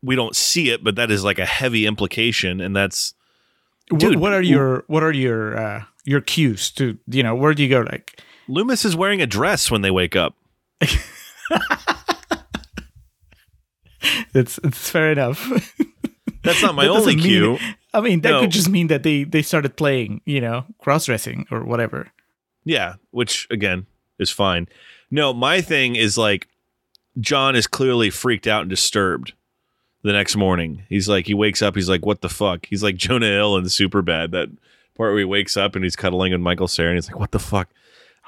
we 0.02 0.16
don't 0.16 0.34
see 0.34 0.70
it, 0.70 0.82
but 0.82 0.96
that 0.96 1.10
is 1.10 1.22
like 1.24 1.38
a 1.38 1.46
heavy 1.46 1.86
implication, 1.86 2.60
and 2.60 2.74
that's 2.74 3.14
Wh- 3.90 3.98
Dude, 3.98 4.16
what 4.16 4.32
are 4.32 4.42
your 4.42 4.84
what 4.86 5.02
are 5.02 5.12
your 5.12 5.56
uh, 5.58 5.84
your 6.04 6.20
cues 6.20 6.70
to 6.72 6.98
you 7.06 7.22
know 7.22 7.34
where 7.34 7.54
do 7.54 7.62
you 7.62 7.68
go 7.68 7.80
like 7.80 8.20
Loomis 8.48 8.84
is 8.84 8.96
wearing 8.96 9.20
a 9.22 9.26
dress 9.26 9.70
when 9.70 9.82
they 9.82 9.90
wake 9.90 10.16
up. 10.16 10.34
it's 14.34 14.58
it's 14.58 14.90
fair 14.90 15.12
enough. 15.12 15.50
That's 16.44 16.62
not 16.62 16.74
my 16.74 16.84
That 16.84 16.90
only 16.90 17.16
mean- 17.16 17.24
cue. 17.24 17.58
I 17.94 18.00
mean 18.00 18.20
that 18.20 18.30
No. 18.30 18.40
could 18.42 18.50
just 18.50 18.68
mean 18.68 18.88
that 18.88 19.02
they 19.02 19.24
they 19.24 19.42
started 19.42 19.76
playing 19.76 20.20
you 20.24 20.40
know 20.40 20.66
cross 20.78 21.06
dressing 21.06 21.46
or 21.50 21.64
whatever. 21.64 22.08
Yeah, 22.64 22.94
which 23.10 23.46
again 23.50 23.86
is 24.18 24.30
fine. 24.30 24.68
No, 25.10 25.32
my 25.32 25.60
thing 25.60 25.96
is 25.96 26.18
like 26.18 26.48
John 27.18 27.56
is 27.56 27.66
clearly 27.66 28.10
freaked 28.10 28.46
out 28.46 28.62
and 28.62 28.70
disturbed 28.70 29.32
the 30.02 30.12
next 30.12 30.36
morning. 30.36 30.84
He's 30.88 31.08
like 31.08 31.26
he 31.26 31.34
wakes 31.34 31.62
up, 31.62 31.74
he's 31.74 31.88
like, 31.88 32.04
What 32.06 32.20
the 32.20 32.28
fuck? 32.28 32.66
He's 32.66 32.82
like 32.82 32.96
Jonah 32.96 33.26
Hill 33.26 33.56
and 33.56 33.66
Superbad. 33.66 34.30
That 34.32 34.48
part 34.96 35.10
where 35.12 35.18
he 35.18 35.24
wakes 35.24 35.56
up 35.56 35.74
and 35.74 35.82
he's 35.84 35.96
cuddling 35.96 36.32
with 36.32 36.40
Michael 36.40 36.68
Cera 36.68 36.90
and 36.90 36.96
he's 36.96 37.08
like, 37.10 37.18
What 37.18 37.30
the 37.32 37.38
fuck? 37.38 37.68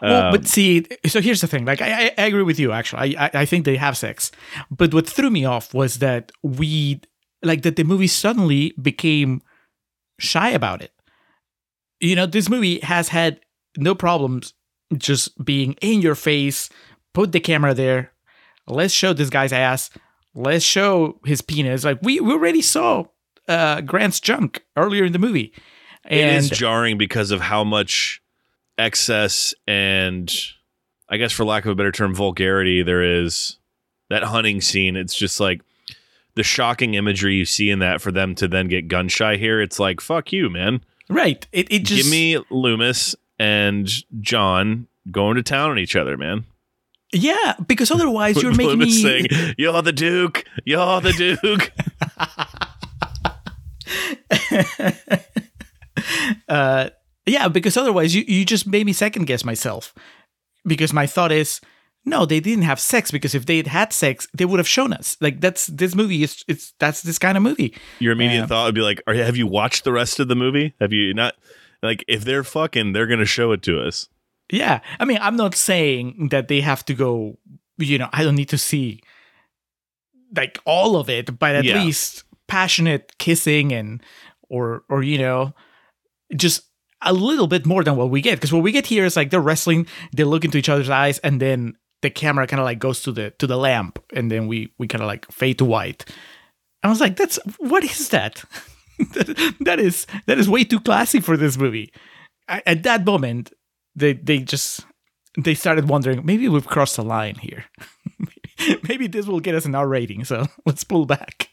Well, 0.03 0.27
Um, 0.27 0.33
but 0.33 0.47
see, 0.47 0.87
so 1.07 1.21
here's 1.21 1.41
the 1.41 1.47
thing. 1.47 1.65
Like, 1.65 1.81
I, 1.83 2.07
I- 2.07 2.15
I 2.19 2.27
agree 2.27 2.43
with 2.43 2.59
you. 2.59 2.73
Actually, 2.73 3.17
I, 3.17 3.27
I, 3.27 3.31
I 3.43 3.45
think 3.47 3.65
they 3.65 3.77
have 3.77 3.97
sex. 3.97 4.31
But 4.71 4.95
what 4.95 5.07
threw 5.09 5.31
me 5.31 5.45
off 5.45 5.75
was 5.75 5.99
that 5.99 6.33
we, 6.43 7.01
like, 7.43 7.63
that 7.63 7.77
the 7.77 7.85
movie 7.85 8.07
suddenly 8.07 8.73
became 8.81 9.43
shy 10.19 10.51
about 10.51 10.83
it. 10.83 10.93
You 12.01 12.17
know, 12.17 12.27
this 12.27 12.49
movie 12.49 12.81
has 12.81 13.09
had 13.09 13.41
no 13.77 13.95
problems 13.95 14.55
just 14.97 15.43
being 15.45 15.75
in 15.83 16.01
your 16.01 16.15
face. 16.15 16.71
Put 17.13 17.33
the 17.33 17.41
camera 17.41 17.75
there. 17.75 18.13
Let's 18.67 18.95
show 18.95 19.13
this 19.13 19.31
guy's 19.31 19.53
ass. 19.53 19.91
Let's 20.35 20.65
show 20.65 21.21
his 21.25 21.43
penis. 21.43 21.85
Like 21.85 21.99
we, 22.03 22.21
we 22.21 22.33
already 22.33 22.63
saw 22.63 23.05
uh, 23.49 23.81
Grant's 23.83 24.21
junk 24.21 24.65
earlier 24.77 25.05
in 25.05 25.13
the 25.13 25.19
movie. 25.19 25.53
it 26.09 26.21
And 26.23 26.37
is 26.39 26.51
jarring 26.51 26.97
because 26.99 27.33
of 27.33 27.41
how 27.41 27.65
much 27.65 28.20
excess 28.81 29.55
and 29.67 30.33
I 31.09 31.17
guess 31.17 31.33
for 31.33 31.45
lack 31.45 31.65
of 31.65 31.71
a 31.71 31.75
better 31.75 31.93
term, 31.93 32.15
vulgarity 32.15 32.83
there 32.83 33.03
is 33.03 33.59
that 34.09 34.23
hunting 34.23 34.61
scene. 34.61 34.97
It's 34.97 35.15
just 35.15 35.41
like 35.41 35.63
the 36.35 36.43
shocking 36.43 36.95
imagery 36.95 37.35
you 37.35 37.45
see 37.45 37.71
in 37.71 37.81
that 37.81 38.01
for 38.01 38.13
them 38.13 38.35
to 38.37 38.49
then 38.49 38.69
get 38.69 38.89
gun 38.89 39.09
shy 39.09 39.37
here. 39.37 39.61
It's 39.61 39.79
like, 39.79 40.01
fuck 40.01 40.33
you, 40.33 40.49
man. 40.49 40.83
right, 41.09 41.47
it, 41.53 41.71
it 41.71 41.85
just 41.85 42.05
Give 42.05 42.11
me 42.11 42.39
Loomis 42.51 43.15
and 43.39 43.89
John 44.21 44.87
going 45.11 45.37
to 45.37 45.43
town 45.43 45.71
on 45.71 45.79
each 45.79 45.97
other, 45.97 46.17
man. 46.17 46.45
Yeah, 47.13 47.55
because 47.67 47.91
otherwise 47.91 48.41
you're 48.41 48.53
making 48.57 48.79
Loomis 48.79 49.03
me. 49.03 49.03
saying, 49.03 49.55
You're 49.59 49.83
the 49.83 49.93
Duke. 49.93 50.45
You're 50.65 51.01
the 51.01 51.39
Duke. 51.41 51.73
uh, 56.49 56.91
yeah, 57.27 57.49
because 57.49 57.77
otherwise 57.77 58.15
you, 58.15 58.25
you 58.27 58.45
just 58.45 58.67
made 58.67 58.87
me 58.87 58.93
second 58.93 59.27
guess 59.27 59.45
myself. 59.45 59.95
Because 60.67 60.93
my 60.93 61.07
thought 61.07 61.33
is, 61.33 61.61
no, 62.05 62.27
they 62.27 62.41
didn't 62.41 62.65
have 62.65 62.81
sex. 62.81 63.11
Because 63.11 63.35
if 63.35 63.47
they 63.47 63.57
had 63.59 63.67
had 63.67 63.93
sex, 63.93 64.27
they 64.35 64.45
would 64.45 64.59
have 64.59 64.69
shown 64.69 64.93
us. 64.93 65.17
Like 65.21 65.41
that's 65.41 65.67
this 65.67 65.95
movie 65.95 66.23
is 66.23 66.45
it's 66.49 66.73
that's 66.79 67.03
this 67.03 67.19
kind 67.19 67.37
of 67.37 67.43
movie. 67.43 67.75
Your 67.99 68.13
immediate 68.13 68.41
Yeah. 68.41 68.47
thought 68.47 68.67
would 68.67 68.75
be 68.75 68.81
like, 68.83 69.03
Are, 69.07 69.15
Have 69.15 69.37
you 69.37 69.47
watched 69.47 69.85
the 69.85 69.93
rest 69.93 70.21
of 70.21 70.29
the 70.29 70.35
movie? 70.37 70.75
Have 70.81 70.93
you 70.93 71.15
not? 71.15 71.35
Like, 71.83 72.05
if 72.09 72.25
they're 72.27 72.45
fucking, 72.45 72.93
they're 72.93 73.07
going 73.07 73.21
to 73.21 73.25
show 73.27 73.53
it 73.53 73.63
to 73.63 73.81
us. 73.81 74.09
Yeah, 74.53 74.81
I 74.99 75.07
mean, 75.07 75.19
I'm 75.23 75.37
not 75.37 75.55
saying 75.55 76.29
that 76.31 76.49
they 76.49 76.61
have 76.61 76.85
to 76.87 76.95
go. 76.95 77.39
You 77.79 77.97
know, 77.99 78.11
I 78.13 78.23
don't 78.23 78.35
need 78.35 78.51
to 78.51 78.59
see 78.59 79.01
like 80.37 80.59
all 80.65 80.97
of 80.97 81.09
it, 81.09 81.39
but 81.39 81.55
at 81.57 81.65
Yeah. 81.65 81.83
least 81.83 82.25
passionate 82.49 83.13
kissing 83.19 83.73
and 83.73 84.03
or 84.49 84.83
or 84.89 85.03
you 85.03 85.19
know, 85.19 85.55
just 86.37 86.63
a 87.03 87.13
little 87.13 87.47
bit 87.47 87.67
more 87.67 87.85
than 87.85 87.97
what 87.97 88.11
we 88.11 88.21
get. 88.21 88.37
Because 88.37 88.53
what 88.53 88.63
we 88.63 88.73
get 88.73 88.87
here 88.87 89.05
is 89.05 89.17
like 89.17 89.31
they're 89.31 89.41
wrestling, 89.41 89.87
they 90.15 90.25
look 90.25 90.45
into 90.45 90.59
each 90.59 90.69
other's 90.69 90.91
eyes, 90.91 91.19
and 91.19 91.41
then 91.41 91.77
the 92.03 92.11
camera 92.11 92.47
kind 92.47 92.61
of 92.61 92.65
like 92.65 92.79
goes 92.79 93.03
to 93.03 93.13
the 93.13 93.31
to 93.39 93.47
the 93.47 93.57
lamp, 93.57 93.99
and 94.13 94.31
then 94.31 94.47
we 94.47 94.73
we 94.79 94.87
kind 94.87 95.03
of 95.03 95.09
like 95.09 95.31
fade 95.31 95.59
to 95.59 95.65
white. 95.65 96.05
I 96.83 96.89
was 96.89 97.01
like, 97.01 97.17
that's 97.17 97.39
what 97.59 97.85
is 97.85 98.09
that? 98.11 98.45
that, 99.61 99.81
is 99.81 100.07
that 100.27 100.39
is 100.39 100.49
way 100.49 100.65
too 100.65 100.81
classy 100.81 101.21
for 101.21 101.37
this 101.37 101.57
movie. 101.57 101.93
I, 102.49 102.63
at 102.67 102.83
that 102.83 103.05
moment, 103.05 103.53
they 103.95 104.15
they 104.15 104.39
just 104.41 104.85
they 105.39 105.55
started 105.55 105.89
wondering 105.89 106.25
maybe 106.25 106.49
we've 106.49 106.67
crossed 106.67 106.99
a 106.99 107.03
line 107.03 107.37
here. 107.37 107.65
maybe 108.89 109.07
this 109.07 109.27
will 109.27 109.41
get 109.41 109.55
us 109.55 109.65
an 109.65 109.75
R 109.75 109.89
rating. 109.89 110.25
So 110.25 110.47
let's 110.67 110.85
pull 110.85 111.07
back. 111.07 111.49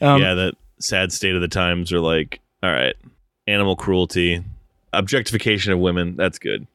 Um, 0.00 0.20
yeah, 0.20 0.34
that 0.34 0.54
sad 0.80 1.12
state 1.12 1.34
of 1.34 1.40
the 1.40 1.48
times 1.48 1.92
are 1.92 2.00
like, 2.00 2.40
all 2.62 2.70
right, 2.70 2.96
animal 3.46 3.76
cruelty, 3.76 4.42
objectification 4.92 5.72
of 5.72 5.78
women, 5.78 6.16
that's 6.16 6.38
good. 6.38 6.66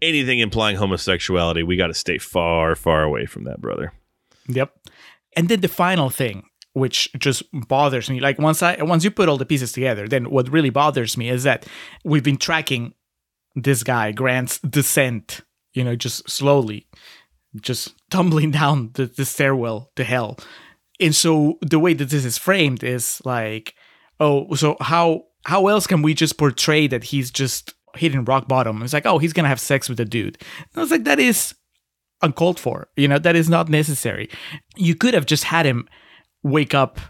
Anything 0.00 0.38
implying 0.38 0.76
homosexuality, 0.76 1.62
we 1.62 1.76
got 1.76 1.88
to 1.88 1.94
stay 1.94 2.18
far, 2.18 2.74
far 2.74 3.02
away 3.02 3.26
from 3.26 3.44
that, 3.44 3.60
brother. 3.60 3.92
Yep. 4.48 4.72
And 5.36 5.48
then 5.48 5.60
the 5.60 5.68
final 5.68 6.10
thing, 6.10 6.44
which 6.72 7.10
just 7.18 7.42
bothers 7.52 8.08
me, 8.08 8.20
like 8.20 8.38
once 8.38 8.62
I 8.62 8.82
once 8.82 9.04
you 9.04 9.10
put 9.10 9.28
all 9.28 9.36
the 9.36 9.46
pieces 9.46 9.72
together, 9.72 10.08
then 10.08 10.30
what 10.30 10.48
really 10.48 10.70
bothers 10.70 11.16
me 11.16 11.28
is 11.28 11.42
that 11.42 11.66
we've 12.04 12.22
been 12.22 12.36
tracking 12.36 12.94
this 13.54 13.82
guy 13.82 14.12
Grant's 14.12 14.58
descent, 14.60 15.40
you 15.74 15.84
know, 15.84 15.96
just 15.96 16.28
slowly, 16.30 16.86
just 17.60 17.94
tumbling 18.10 18.50
down 18.50 18.90
the, 18.94 19.06
the 19.06 19.24
stairwell 19.24 19.90
to 19.96 20.04
hell. 20.04 20.38
And 21.00 21.14
so 21.14 21.58
the 21.60 21.78
way 21.78 21.94
that 21.94 22.10
this 22.10 22.24
is 22.24 22.38
framed 22.38 22.82
is 22.82 23.22
like, 23.24 23.74
oh, 24.18 24.52
so 24.54 24.76
how 24.80 25.24
how 25.44 25.66
else 25.68 25.86
can 25.86 26.02
we 26.02 26.14
just 26.14 26.38
portray 26.38 26.86
that 26.86 27.04
he's 27.04 27.30
just 27.30 27.74
hitting 27.96 28.24
rock 28.24 28.48
bottom. 28.48 28.82
It's 28.82 28.92
like, 28.92 29.06
oh, 29.06 29.18
he's 29.18 29.32
gonna 29.32 29.48
have 29.48 29.60
sex 29.60 29.88
with 29.88 30.00
a 30.00 30.04
dude. 30.04 30.38
And 30.40 30.76
I 30.76 30.80
was 30.80 30.90
like, 30.90 31.04
that 31.04 31.18
is 31.18 31.54
uncalled 32.22 32.58
for. 32.58 32.88
You 32.96 33.08
know, 33.08 33.18
that 33.18 33.36
is 33.36 33.48
not 33.48 33.68
necessary. 33.68 34.30
You 34.76 34.94
could 34.94 35.14
have 35.14 35.26
just 35.26 35.44
had 35.44 35.66
him 35.66 35.88
wake 36.42 36.74
up, 36.74 37.00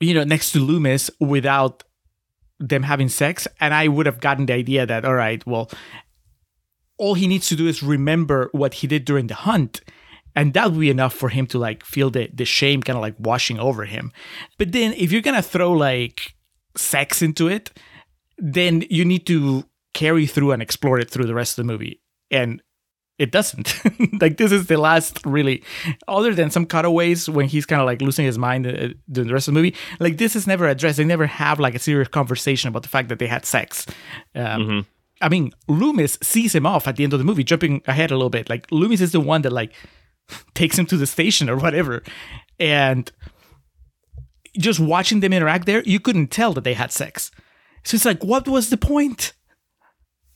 you 0.00 0.14
know, 0.14 0.24
next 0.24 0.52
to 0.52 0.60
Loomis 0.60 1.10
without 1.20 1.82
them 2.60 2.82
having 2.82 3.08
sex, 3.08 3.46
and 3.60 3.72
I 3.72 3.88
would 3.88 4.06
have 4.06 4.20
gotten 4.20 4.46
the 4.46 4.52
idea 4.52 4.84
that 4.84 5.04
all 5.04 5.14
right, 5.14 5.44
well, 5.46 5.70
all 6.96 7.14
he 7.14 7.28
needs 7.28 7.48
to 7.48 7.56
do 7.56 7.68
is 7.68 7.82
remember 7.82 8.48
what 8.52 8.74
he 8.74 8.86
did 8.86 9.04
during 9.04 9.28
the 9.28 9.34
hunt. 9.34 9.80
And 10.34 10.54
that 10.54 10.70
would 10.70 10.80
be 10.80 10.90
enough 10.90 11.14
for 11.14 11.30
him 11.30 11.46
to 11.48 11.58
like 11.58 11.84
feel 11.84 12.10
the, 12.10 12.28
the 12.32 12.44
shame 12.44 12.82
kind 12.82 12.96
of 12.96 13.02
like 13.02 13.14
washing 13.18 13.58
over 13.58 13.84
him. 13.84 14.12
But 14.56 14.72
then 14.72 14.92
if 14.94 15.10
you're 15.10 15.22
gonna 15.22 15.42
throw 15.42 15.72
like 15.72 16.34
sex 16.78 17.22
into 17.22 17.48
it, 17.48 17.70
then 18.38 18.84
you 18.88 19.04
need 19.04 19.26
to 19.26 19.64
carry 19.94 20.26
through 20.26 20.52
and 20.52 20.62
explore 20.62 20.98
it 20.98 21.10
through 21.10 21.26
the 21.26 21.34
rest 21.34 21.58
of 21.58 21.66
the 21.66 21.72
movie. 21.72 22.00
And 22.30 22.62
it 23.18 23.32
doesn't. 23.32 23.74
like 24.20 24.36
this 24.36 24.52
is 24.52 24.66
the 24.66 24.76
last 24.76 25.24
really, 25.26 25.62
other 26.06 26.34
than 26.34 26.50
some 26.50 26.66
cutaways 26.66 27.28
when 27.28 27.48
he's 27.48 27.66
kind 27.66 27.82
of 27.82 27.86
like 27.86 28.00
losing 28.00 28.24
his 28.24 28.38
mind 28.38 28.66
uh, 28.66 28.88
during 29.10 29.28
the 29.28 29.34
rest 29.34 29.48
of 29.48 29.54
the 29.54 29.60
movie. 29.60 29.74
Like 29.98 30.18
this 30.18 30.36
is 30.36 30.46
never 30.46 30.68
addressed. 30.68 30.98
They 30.98 31.04
never 31.04 31.26
have 31.26 31.58
like 31.58 31.74
a 31.74 31.80
serious 31.80 32.08
conversation 32.08 32.68
about 32.68 32.82
the 32.82 32.88
fact 32.88 33.08
that 33.08 33.18
they 33.18 33.26
had 33.26 33.44
sex. 33.44 33.86
Um, 34.34 34.86
I 35.20 35.28
mean, 35.28 35.52
Loomis 35.66 36.16
sees 36.22 36.54
him 36.54 36.64
off 36.64 36.86
at 36.86 36.96
the 36.96 37.02
end 37.02 37.12
of 37.12 37.18
the 37.18 37.24
movie, 37.24 37.42
jumping 37.42 37.82
ahead 37.86 38.12
a 38.12 38.14
little 38.14 38.30
bit. 38.30 38.48
Like 38.48 38.70
Loomis 38.70 39.00
is 39.00 39.12
the 39.12 39.20
one 39.20 39.42
that 39.42 39.52
like 39.52 39.72
takes 40.54 40.78
him 40.78 40.86
to 40.86 40.96
the 40.96 41.06
station 41.06 41.50
or 41.50 41.56
whatever, 41.56 42.04
and 42.60 43.10
just 44.56 44.80
watching 44.80 45.20
them 45.20 45.32
interact 45.32 45.66
there, 45.66 45.82
you 45.84 46.00
couldn't 46.00 46.28
tell 46.28 46.52
that 46.54 46.64
they 46.64 46.74
had 46.74 46.92
sex. 46.92 47.30
So 47.84 47.94
it's 47.94 48.04
like, 48.04 48.22
what 48.24 48.46
was 48.48 48.70
the 48.70 48.76
point? 48.76 49.32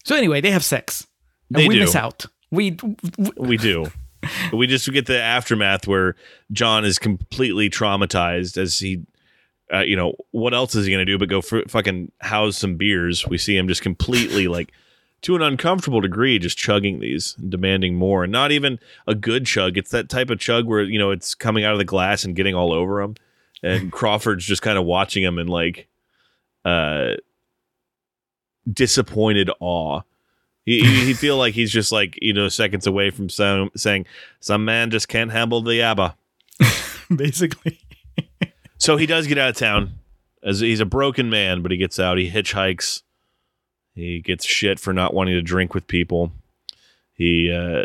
So 0.04 0.16
anyway, 0.16 0.40
they 0.40 0.50
have 0.50 0.64
sex. 0.64 1.06
And 1.50 1.58
They 1.58 1.68
we 1.68 1.74
do. 1.74 1.80
miss 1.80 1.94
out. 1.96 2.26
We 2.50 2.76
We 3.36 3.56
do. 3.56 3.86
we 4.52 4.66
just 4.66 4.90
get 4.92 5.06
the 5.06 5.20
aftermath 5.20 5.86
where 5.88 6.16
John 6.52 6.84
is 6.84 6.98
completely 6.98 7.68
traumatized 7.68 8.56
as 8.56 8.78
he, 8.78 9.02
uh, 9.72 9.80
you 9.80 9.96
know, 9.96 10.14
what 10.30 10.54
else 10.54 10.74
is 10.74 10.86
he 10.86 10.92
going 10.92 11.04
to 11.04 11.10
do 11.12 11.18
but 11.18 11.28
go 11.28 11.38
f- 11.38 11.68
fucking 11.70 12.12
house 12.20 12.56
some 12.58 12.76
beers? 12.76 13.26
We 13.26 13.38
see 13.38 13.56
him 13.56 13.68
just 13.68 13.82
completely 13.82 14.46
like 14.48 14.72
to 15.22 15.34
an 15.36 15.42
uncomfortable 15.42 16.00
degree, 16.00 16.38
just 16.38 16.58
chugging 16.58 16.98
these, 17.00 17.36
and 17.38 17.50
demanding 17.50 17.94
more, 17.94 18.22
and 18.24 18.32
not 18.32 18.50
even 18.52 18.78
a 19.06 19.14
good 19.14 19.46
chug. 19.46 19.76
It's 19.78 19.90
that 19.90 20.08
type 20.08 20.30
of 20.30 20.38
chug 20.40 20.66
where 20.66 20.82
you 20.82 20.98
know 20.98 21.10
it's 21.10 21.34
coming 21.34 21.64
out 21.64 21.72
of 21.72 21.78
the 21.78 21.84
glass 21.84 22.24
and 22.24 22.34
getting 22.36 22.54
all 22.54 22.72
over 22.72 23.00
him, 23.00 23.14
and 23.62 23.92
Crawford's 23.92 24.44
just 24.44 24.62
kind 24.62 24.78
of 24.78 24.84
watching 24.84 25.22
him 25.22 25.38
in 25.38 25.46
like, 25.46 25.88
uh, 26.64 27.12
disappointed 28.70 29.50
awe. 29.60 30.02
He, 30.64 30.84
he, 30.84 31.12
feel 31.12 31.36
like 31.36 31.54
he's 31.54 31.72
just 31.72 31.90
like 31.90 32.16
you 32.22 32.32
know 32.32 32.48
seconds 32.48 32.86
away 32.86 33.10
from 33.10 33.28
some, 33.28 33.70
saying 33.74 34.06
some 34.38 34.64
man 34.64 34.90
just 34.90 35.08
can't 35.08 35.32
handle 35.32 35.60
the 35.60 35.72
yabba. 35.72 36.14
basically. 37.16 37.80
So 38.78 38.96
he 38.96 39.06
does 39.06 39.26
get 39.26 39.38
out 39.38 39.50
of 39.50 39.56
town. 39.56 39.92
As 40.44 40.58
he's 40.58 40.80
a 40.80 40.84
broken 40.84 41.30
man, 41.30 41.62
but 41.62 41.70
he 41.70 41.76
gets 41.76 42.00
out. 42.00 42.18
He 42.18 42.28
hitchhikes. 42.28 43.02
He 43.94 44.20
gets 44.20 44.44
shit 44.44 44.80
for 44.80 44.92
not 44.92 45.14
wanting 45.14 45.34
to 45.34 45.42
drink 45.42 45.72
with 45.72 45.86
people. 45.86 46.32
He 47.14 47.52
uh, 47.52 47.84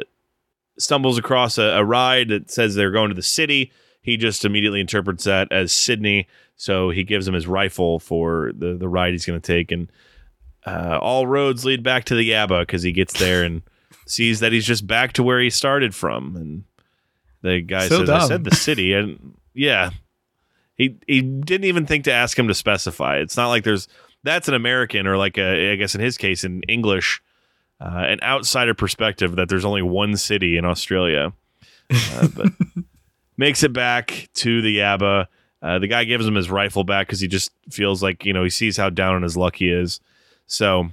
stumbles 0.80 1.20
across 1.20 1.60
a, 1.60 1.64
a 1.64 1.84
ride 1.84 2.30
that 2.30 2.50
says 2.50 2.74
they're 2.74 2.90
going 2.90 3.10
to 3.10 3.16
the 3.16 3.22
city. 3.22 3.72
He 4.08 4.16
just 4.16 4.46
immediately 4.46 4.80
interprets 4.80 5.26
that 5.26 5.52
as 5.52 5.74
Sydney. 5.74 6.30
So 6.56 6.92
he 6.92 7.04
gives 7.04 7.28
him 7.28 7.34
his 7.34 7.46
rifle 7.46 8.00
for 8.00 8.54
the, 8.58 8.76
the 8.76 8.88
ride 8.88 9.12
he's 9.12 9.26
going 9.26 9.40
to 9.40 9.46
take. 9.46 9.70
And 9.70 9.92
uh, 10.66 10.98
all 11.02 11.28
roads 11.28 11.66
lead 11.66 11.84
back 11.84 12.06
to 12.06 12.16
the 12.16 12.30
Yabba 12.32 12.62
because 12.62 12.84
he 12.84 12.94
gets 12.94 13.20
there 13.20 13.44
and 13.44 13.64
sees 14.08 14.40
that 14.40 14.54
he's 14.54 14.66
just 14.66 14.88
back 14.88 15.12
to 15.14 15.24
where 15.24 15.42
he 15.42 15.50
started 15.50 15.94
from. 15.94 16.38
And 16.38 16.64
the 17.42 17.60
guy 17.60 17.90
So 17.90 18.00
says, 18.00 18.10
I 18.10 18.26
said 18.26 18.46
the 18.46 18.56
city. 18.56 18.94
And 18.94 19.36
yeah, 19.54 19.90
he 20.78 20.96
he 21.06 21.22
didn't 21.22 21.66
even 21.66 21.86
think 21.86 22.06
to 22.06 22.14
ask 22.14 22.40
him 22.40 22.48
to 22.48 22.54
specify. 22.54 23.18
It's 23.18 23.36
not 23.36 23.50
like 23.50 23.66
there's 23.66 23.90
that's 24.24 24.48
an 24.48 24.54
American 24.54 25.06
or 25.06 25.18
like 25.18 25.38
a 25.38 25.74
I 25.74 25.76
guess 25.76 25.96
in 25.96 26.00
his 26.00 26.18
case 26.18 26.46
in 26.46 26.64
English, 26.70 27.22
uh, 27.82 28.06
an 28.08 28.20
outsider 28.24 28.74
perspective 28.74 29.36
that 29.36 29.50
there's 29.50 29.66
only 29.66 29.82
one 29.82 30.16
city 30.16 30.56
in 30.56 30.64
Australia. 30.64 31.34
Uh, 31.92 32.28
but 32.34 32.48
makes 33.38 33.64
it 33.64 33.74
back 33.74 34.30
to 34.36 34.62
the 34.62 34.78
Yabba. 34.78 35.28
Uh, 35.62 35.80
the 35.80 35.88
guy 35.88 36.04
gives 36.04 36.26
him 36.26 36.36
his 36.36 36.50
rifle 36.50 36.84
back 36.84 37.08
because 37.08 37.20
he 37.20 37.28
just 37.28 37.52
feels 37.72 38.04
like 38.04 38.26
you 38.26 38.34
know 38.34 38.44
he 38.44 38.50
sees 38.50 38.78
how 38.78 38.90
down 38.90 39.16
on 39.16 39.24
his 39.24 39.38
luck 39.38 39.56
he 39.56 39.70
is. 39.70 40.00
So 40.46 40.90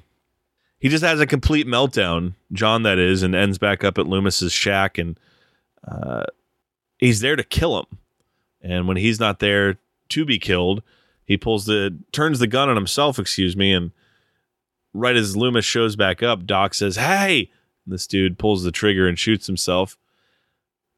he 0.79 0.89
just 0.89 1.05
has 1.05 1.21
a 1.21 1.27
complete 1.27 1.67
meltdown, 1.67 2.35
John 2.53 2.83
that 2.83 2.99
is, 2.99 3.23
and 3.23 3.35
ends 3.35 3.59
back 3.59 3.85
up 3.85 3.99
at 3.99 4.07
Loomis's 4.07 4.53
shack 4.53 4.99
and 4.99 5.19
uh, 5.87 6.25
he's 6.99 7.21
there 7.21 7.37
to 7.37 7.45
kill 7.45 7.79
him. 7.79 7.99
And 8.63 8.89
when 8.89 8.97
he's 8.97 9.21
not 9.21 9.39
there 9.39 9.79
to 10.11 10.25
be 10.25 10.39
killed, 10.39 10.83
he 11.25 11.37
pulls 11.37 11.67
the 11.67 11.99
turns 12.13 12.39
the 12.39 12.47
gun 12.47 12.69
on 12.69 12.77
himself, 12.77 13.19
excuse 13.19 13.57
me, 13.57 13.73
and 13.73 13.93
right 14.93 15.17
as 15.17 15.37
Loomis 15.37 15.65
shows 15.65 15.97
back 15.97 16.23
up, 16.23 16.47
Doc 16.47 16.75
says, 16.75 16.97
"Hey!" 16.97 17.51
And 17.85 17.93
this 17.93 18.07
dude 18.07 18.39
pulls 18.39 18.63
the 18.63 18.73
trigger 18.73 19.07
and 19.07 19.19
shoots 19.19 19.47
himself. 19.47 19.97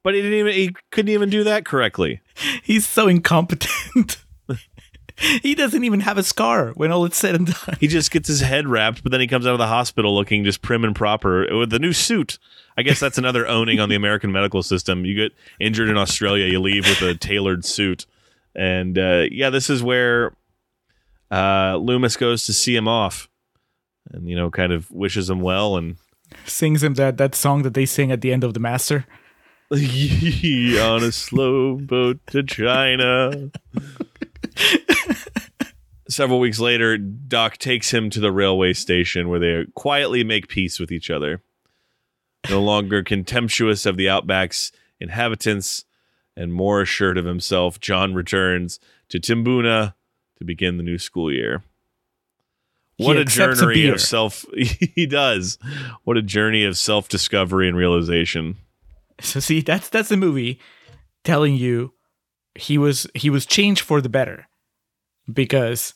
But 0.06 0.14
he 0.14 0.22
didn't 0.22 0.38
even 0.38 0.52
he 0.52 0.76
couldn't 0.92 1.08
even 1.08 1.30
do 1.30 1.42
that 1.42 1.64
correctly. 1.64 2.20
He's 2.62 2.86
so 2.86 3.08
incompetent. 3.08 4.18
he 5.42 5.56
doesn't 5.56 5.82
even 5.82 5.98
have 5.98 6.16
a 6.16 6.22
scar 6.22 6.70
when 6.74 6.92
all 6.92 7.04
is 7.06 7.16
said 7.16 7.34
and 7.34 7.46
done. 7.48 7.76
He 7.80 7.88
just 7.88 8.12
gets 8.12 8.28
his 8.28 8.40
head 8.40 8.68
wrapped, 8.68 9.02
but 9.02 9.10
then 9.10 9.20
he 9.20 9.26
comes 9.26 9.48
out 9.48 9.54
of 9.54 9.58
the 9.58 9.66
hospital 9.66 10.14
looking 10.14 10.44
just 10.44 10.62
prim 10.62 10.84
and 10.84 10.94
proper 10.94 11.58
with 11.58 11.70
the 11.70 11.80
new 11.80 11.92
suit. 11.92 12.38
I 12.78 12.82
guess 12.82 13.00
that's 13.00 13.18
another 13.18 13.46
owning 13.48 13.80
on 13.80 13.88
the 13.88 13.96
American 13.96 14.30
medical 14.30 14.62
system. 14.62 15.04
You 15.04 15.16
get 15.16 15.32
injured 15.58 15.88
in 15.88 15.98
Australia, 15.98 16.46
you 16.46 16.60
leave 16.60 16.86
with 16.86 17.02
a 17.02 17.16
tailored 17.16 17.64
suit. 17.64 18.06
And 18.54 18.96
uh, 18.96 19.24
yeah, 19.32 19.50
this 19.50 19.68
is 19.68 19.82
where 19.82 20.36
uh, 21.32 21.78
Loomis 21.78 22.16
goes 22.16 22.46
to 22.46 22.52
see 22.52 22.76
him 22.76 22.86
off 22.86 23.28
and, 24.12 24.28
you 24.28 24.36
know, 24.36 24.52
kind 24.52 24.72
of 24.72 24.88
wishes 24.92 25.28
him 25.28 25.40
well. 25.40 25.76
And 25.76 25.96
Sings 26.44 26.84
him 26.84 26.94
that, 26.94 27.16
that 27.16 27.34
song 27.34 27.64
that 27.64 27.74
they 27.74 27.86
sing 27.86 28.12
at 28.12 28.20
the 28.20 28.32
end 28.32 28.44
of 28.44 28.54
The 28.54 28.60
Master. 28.60 29.04
on 29.72 31.02
a 31.02 31.10
slow 31.10 31.74
boat 31.74 32.20
to 32.28 32.42
China. 32.44 33.50
Several 36.08 36.38
weeks 36.38 36.60
later, 36.60 36.96
Doc 36.96 37.58
takes 37.58 37.92
him 37.92 38.08
to 38.10 38.20
the 38.20 38.30
railway 38.30 38.72
station 38.74 39.28
where 39.28 39.40
they 39.40 39.66
quietly 39.74 40.22
make 40.22 40.46
peace 40.46 40.78
with 40.78 40.92
each 40.92 41.10
other. 41.10 41.42
No 42.48 42.62
longer 42.62 43.02
contemptuous 43.02 43.86
of 43.86 43.96
the 43.96 44.08
Outback's 44.08 44.70
inhabitants 45.00 45.84
and 46.36 46.52
more 46.52 46.80
assured 46.82 47.18
of 47.18 47.24
himself, 47.24 47.80
John 47.80 48.14
returns 48.14 48.78
to 49.08 49.18
Tiboonda 49.18 49.94
to 50.38 50.44
begin 50.44 50.76
the 50.76 50.84
new 50.84 50.98
school 50.98 51.32
year. 51.32 51.64
What 52.98 53.16
a 53.16 53.20
accepts 53.20 53.60
a 53.60 53.64
journey 53.64 53.88
of 53.88 54.00
self 54.00 54.44
he 54.54 55.06
does. 55.06 55.58
What 56.04 56.16
a 56.16 56.22
journey 56.22 56.64
of 56.64 56.78
self-discovery 56.78 57.68
and 57.68 57.76
realization. 57.76 58.56
So 59.22 59.40
see, 59.40 59.62
that's 59.62 59.88
that's 59.88 60.10
the 60.10 60.16
movie 60.16 60.60
telling 61.24 61.56
you 61.56 61.94
he 62.54 62.78
was 62.78 63.06
he 63.14 63.30
was 63.30 63.46
changed 63.46 63.82
for 63.82 64.00
the 64.00 64.08
better. 64.08 64.46
Because 65.32 65.94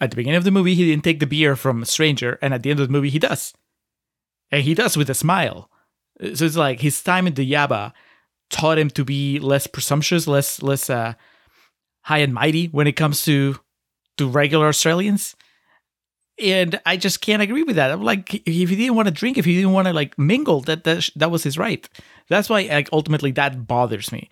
at 0.00 0.10
the 0.10 0.16
beginning 0.16 0.38
of 0.38 0.44
the 0.44 0.50
movie 0.50 0.74
he 0.74 0.84
didn't 0.84 1.04
take 1.04 1.20
the 1.20 1.26
beer 1.26 1.56
from 1.56 1.82
a 1.82 1.86
stranger, 1.86 2.38
and 2.42 2.52
at 2.52 2.62
the 2.62 2.70
end 2.70 2.80
of 2.80 2.88
the 2.88 2.92
movie 2.92 3.10
he 3.10 3.18
does. 3.18 3.54
And 4.50 4.62
he 4.62 4.74
does 4.74 4.96
with 4.96 5.08
a 5.08 5.14
smile. 5.14 5.70
So 6.34 6.44
it's 6.44 6.56
like 6.56 6.80
his 6.80 7.02
time 7.02 7.26
in 7.26 7.34
the 7.34 7.50
Yabba 7.50 7.92
taught 8.50 8.78
him 8.78 8.90
to 8.90 9.04
be 9.04 9.38
less 9.38 9.66
presumptuous, 9.66 10.26
less 10.26 10.62
less 10.62 10.90
uh, 10.90 11.14
high 12.02 12.18
and 12.18 12.34
mighty 12.34 12.66
when 12.66 12.86
it 12.86 12.92
comes 12.96 13.24
to 13.24 13.56
to 14.18 14.28
regular 14.28 14.68
Australians. 14.68 15.34
And 16.40 16.80
I 16.86 16.96
just 16.96 17.20
can't 17.20 17.42
agree 17.42 17.62
with 17.62 17.76
that. 17.76 17.90
I'm 17.90 18.02
like, 18.02 18.34
if 18.34 18.68
he 18.68 18.76
didn't 18.76 18.94
want 18.94 19.08
to 19.08 19.14
drink, 19.14 19.36
if 19.38 19.44
he 19.44 19.54
didn't 19.54 19.72
want 19.72 19.88
to 19.88 19.92
like 19.92 20.18
mingle, 20.18 20.60
that 20.62 20.84
that 20.84 21.10
that 21.16 21.30
was 21.30 21.42
his 21.42 21.58
right. 21.58 21.88
That's 22.28 22.48
why 22.48 22.62
like 22.62 22.88
ultimately 22.92 23.30
that 23.32 23.66
bothers 23.66 24.10
me. 24.12 24.30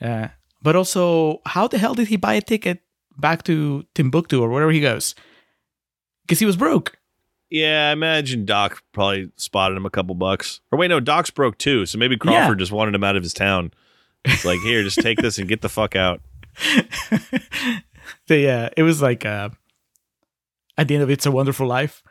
Uh, 0.00 0.28
but 0.62 0.76
also, 0.76 1.40
how 1.46 1.68
the 1.68 1.78
hell 1.78 1.94
did 1.94 2.08
he 2.08 2.16
buy 2.16 2.34
a 2.34 2.40
ticket 2.40 2.82
back 3.16 3.44
to 3.44 3.86
Timbuktu 3.94 4.42
or 4.42 4.48
wherever 4.48 4.72
he 4.72 4.80
goes? 4.80 5.14
Because 6.22 6.38
he 6.38 6.46
was 6.46 6.56
broke. 6.56 6.98
Yeah, 7.50 7.90
I 7.90 7.92
imagine 7.92 8.44
Doc 8.44 8.82
probably 8.92 9.30
spotted 9.36 9.76
him 9.76 9.86
a 9.86 9.90
couple 9.90 10.14
bucks. 10.14 10.60
Or 10.72 10.78
wait, 10.78 10.88
no, 10.88 10.98
Doc's 10.98 11.30
broke 11.30 11.58
too. 11.58 11.86
So 11.86 11.98
maybe 11.98 12.16
Crawford 12.16 12.58
just 12.58 12.72
wanted 12.72 12.94
him 12.94 13.04
out 13.04 13.16
of 13.16 13.22
his 13.22 13.32
town. 13.32 13.72
It's 14.24 14.44
like, 14.44 14.58
here, 14.60 14.82
just 14.82 15.00
take 15.00 15.18
this 15.18 15.38
and 15.38 15.48
get 15.48 15.62
the 15.62 15.68
fuck 15.68 15.94
out. 15.94 16.20
the 18.26 18.50
uh, 18.50 18.70
it 18.76 18.82
was 18.82 19.00
like 19.00 19.24
uh, 19.24 19.50
at 20.78 20.88
the 20.88 20.94
end 20.94 21.02
of 21.02 21.10
It's 21.10 21.26
a 21.26 21.30
Wonderful 21.30 21.66
Life. 21.66 22.02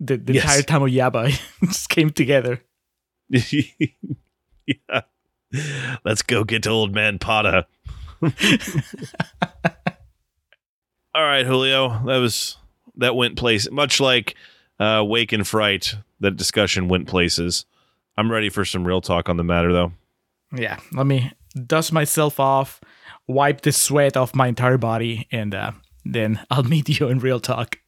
The, 0.00 0.16
the 0.16 0.34
Yes. 0.34 0.44
entire 0.44 0.62
time 0.62 0.82
of 0.82 0.90
Yabba 0.90 1.40
just 1.64 1.88
came 1.88 2.10
together. 2.10 2.62
yeah. 3.28 5.00
Let's 6.04 6.22
go 6.22 6.44
get 6.44 6.66
old 6.66 6.94
man 6.94 7.18
Potter. 7.18 7.64
All 11.14 11.22
right, 11.22 11.46
Julio. 11.46 11.88
That 12.06 12.16
was 12.18 12.56
that 12.96 13.14
went 13.14 13.36
place 13.36 13.70
much 13.70 14.00
like 14.00 14.34
uh, 14.80 15.04
wake 15.06 15.32
in 15.32 15.44
fright, 15.44 15.94
that 16.20 16.36
discussion 16.36 16.88
went 16.88 17.06
places. 17.06 17.64
I'm 18.16 18.30
ready 18.30 18.48
for 18.50 18.64
some 18.64 18.86
real 18.86 19.00
talk 19.00 19.28
on 19.28 19.36
the 19.36 19.44
matter, 19.44 19.72
though. 19.72 19.92
Yeah, 20.54 20.78
let 20.92 21.06
me 21.06 21.32
dust 21.66 21.92
myself 21.92 22.40
off, 22.40 22.80
wipe 23.28 23.60
the 23.62 23.72
sweat 23.72 24.16
off 24.16 24.34
my 24.34 24.48
entire 24.48 24.78
body, 24.78 25.28
and 25.30 25.54
uh, 25.54 25.72
then 26.04 26.40
I'll 26.50 26.62
meet 26.62 26.88
you 27.00 27.08
in 27.08 27.18
real 27.18 27.40
talk. 27.40 27.78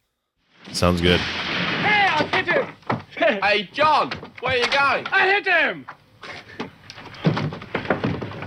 Sounds 0.72 1.00
good. 1.00 1.20
Hey, 1.20 2.06
I 2.08 2.24
hit 2.32 2.46
him! 2.48 2.66
Hey, 3.42 3.68
John, 3.72 4.12
where 4.40 4.52
are 4.52 4.56
you 4.56 4.66
going? 4.66 5.06
I 5.10 5.26
hit 5.26 5.46
him! 5.46 5.86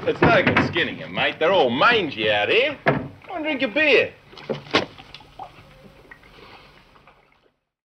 It's 0.08 0.22
no 0.22 0.42
good 0.42 0.68
skinning 0.68 0.96
him, 0.96 1.14
mate. 1.14 1.36
They're 1.38 1.52
all 1.52 1.70
mangy 1.70 2.32
out 2.32 2.50
here. 2.50 2.78
Go 2.86 3.36
and 3.36 3.44
drink 3.44 3.62
a 3.62 3.68
beer. 3.68 4.14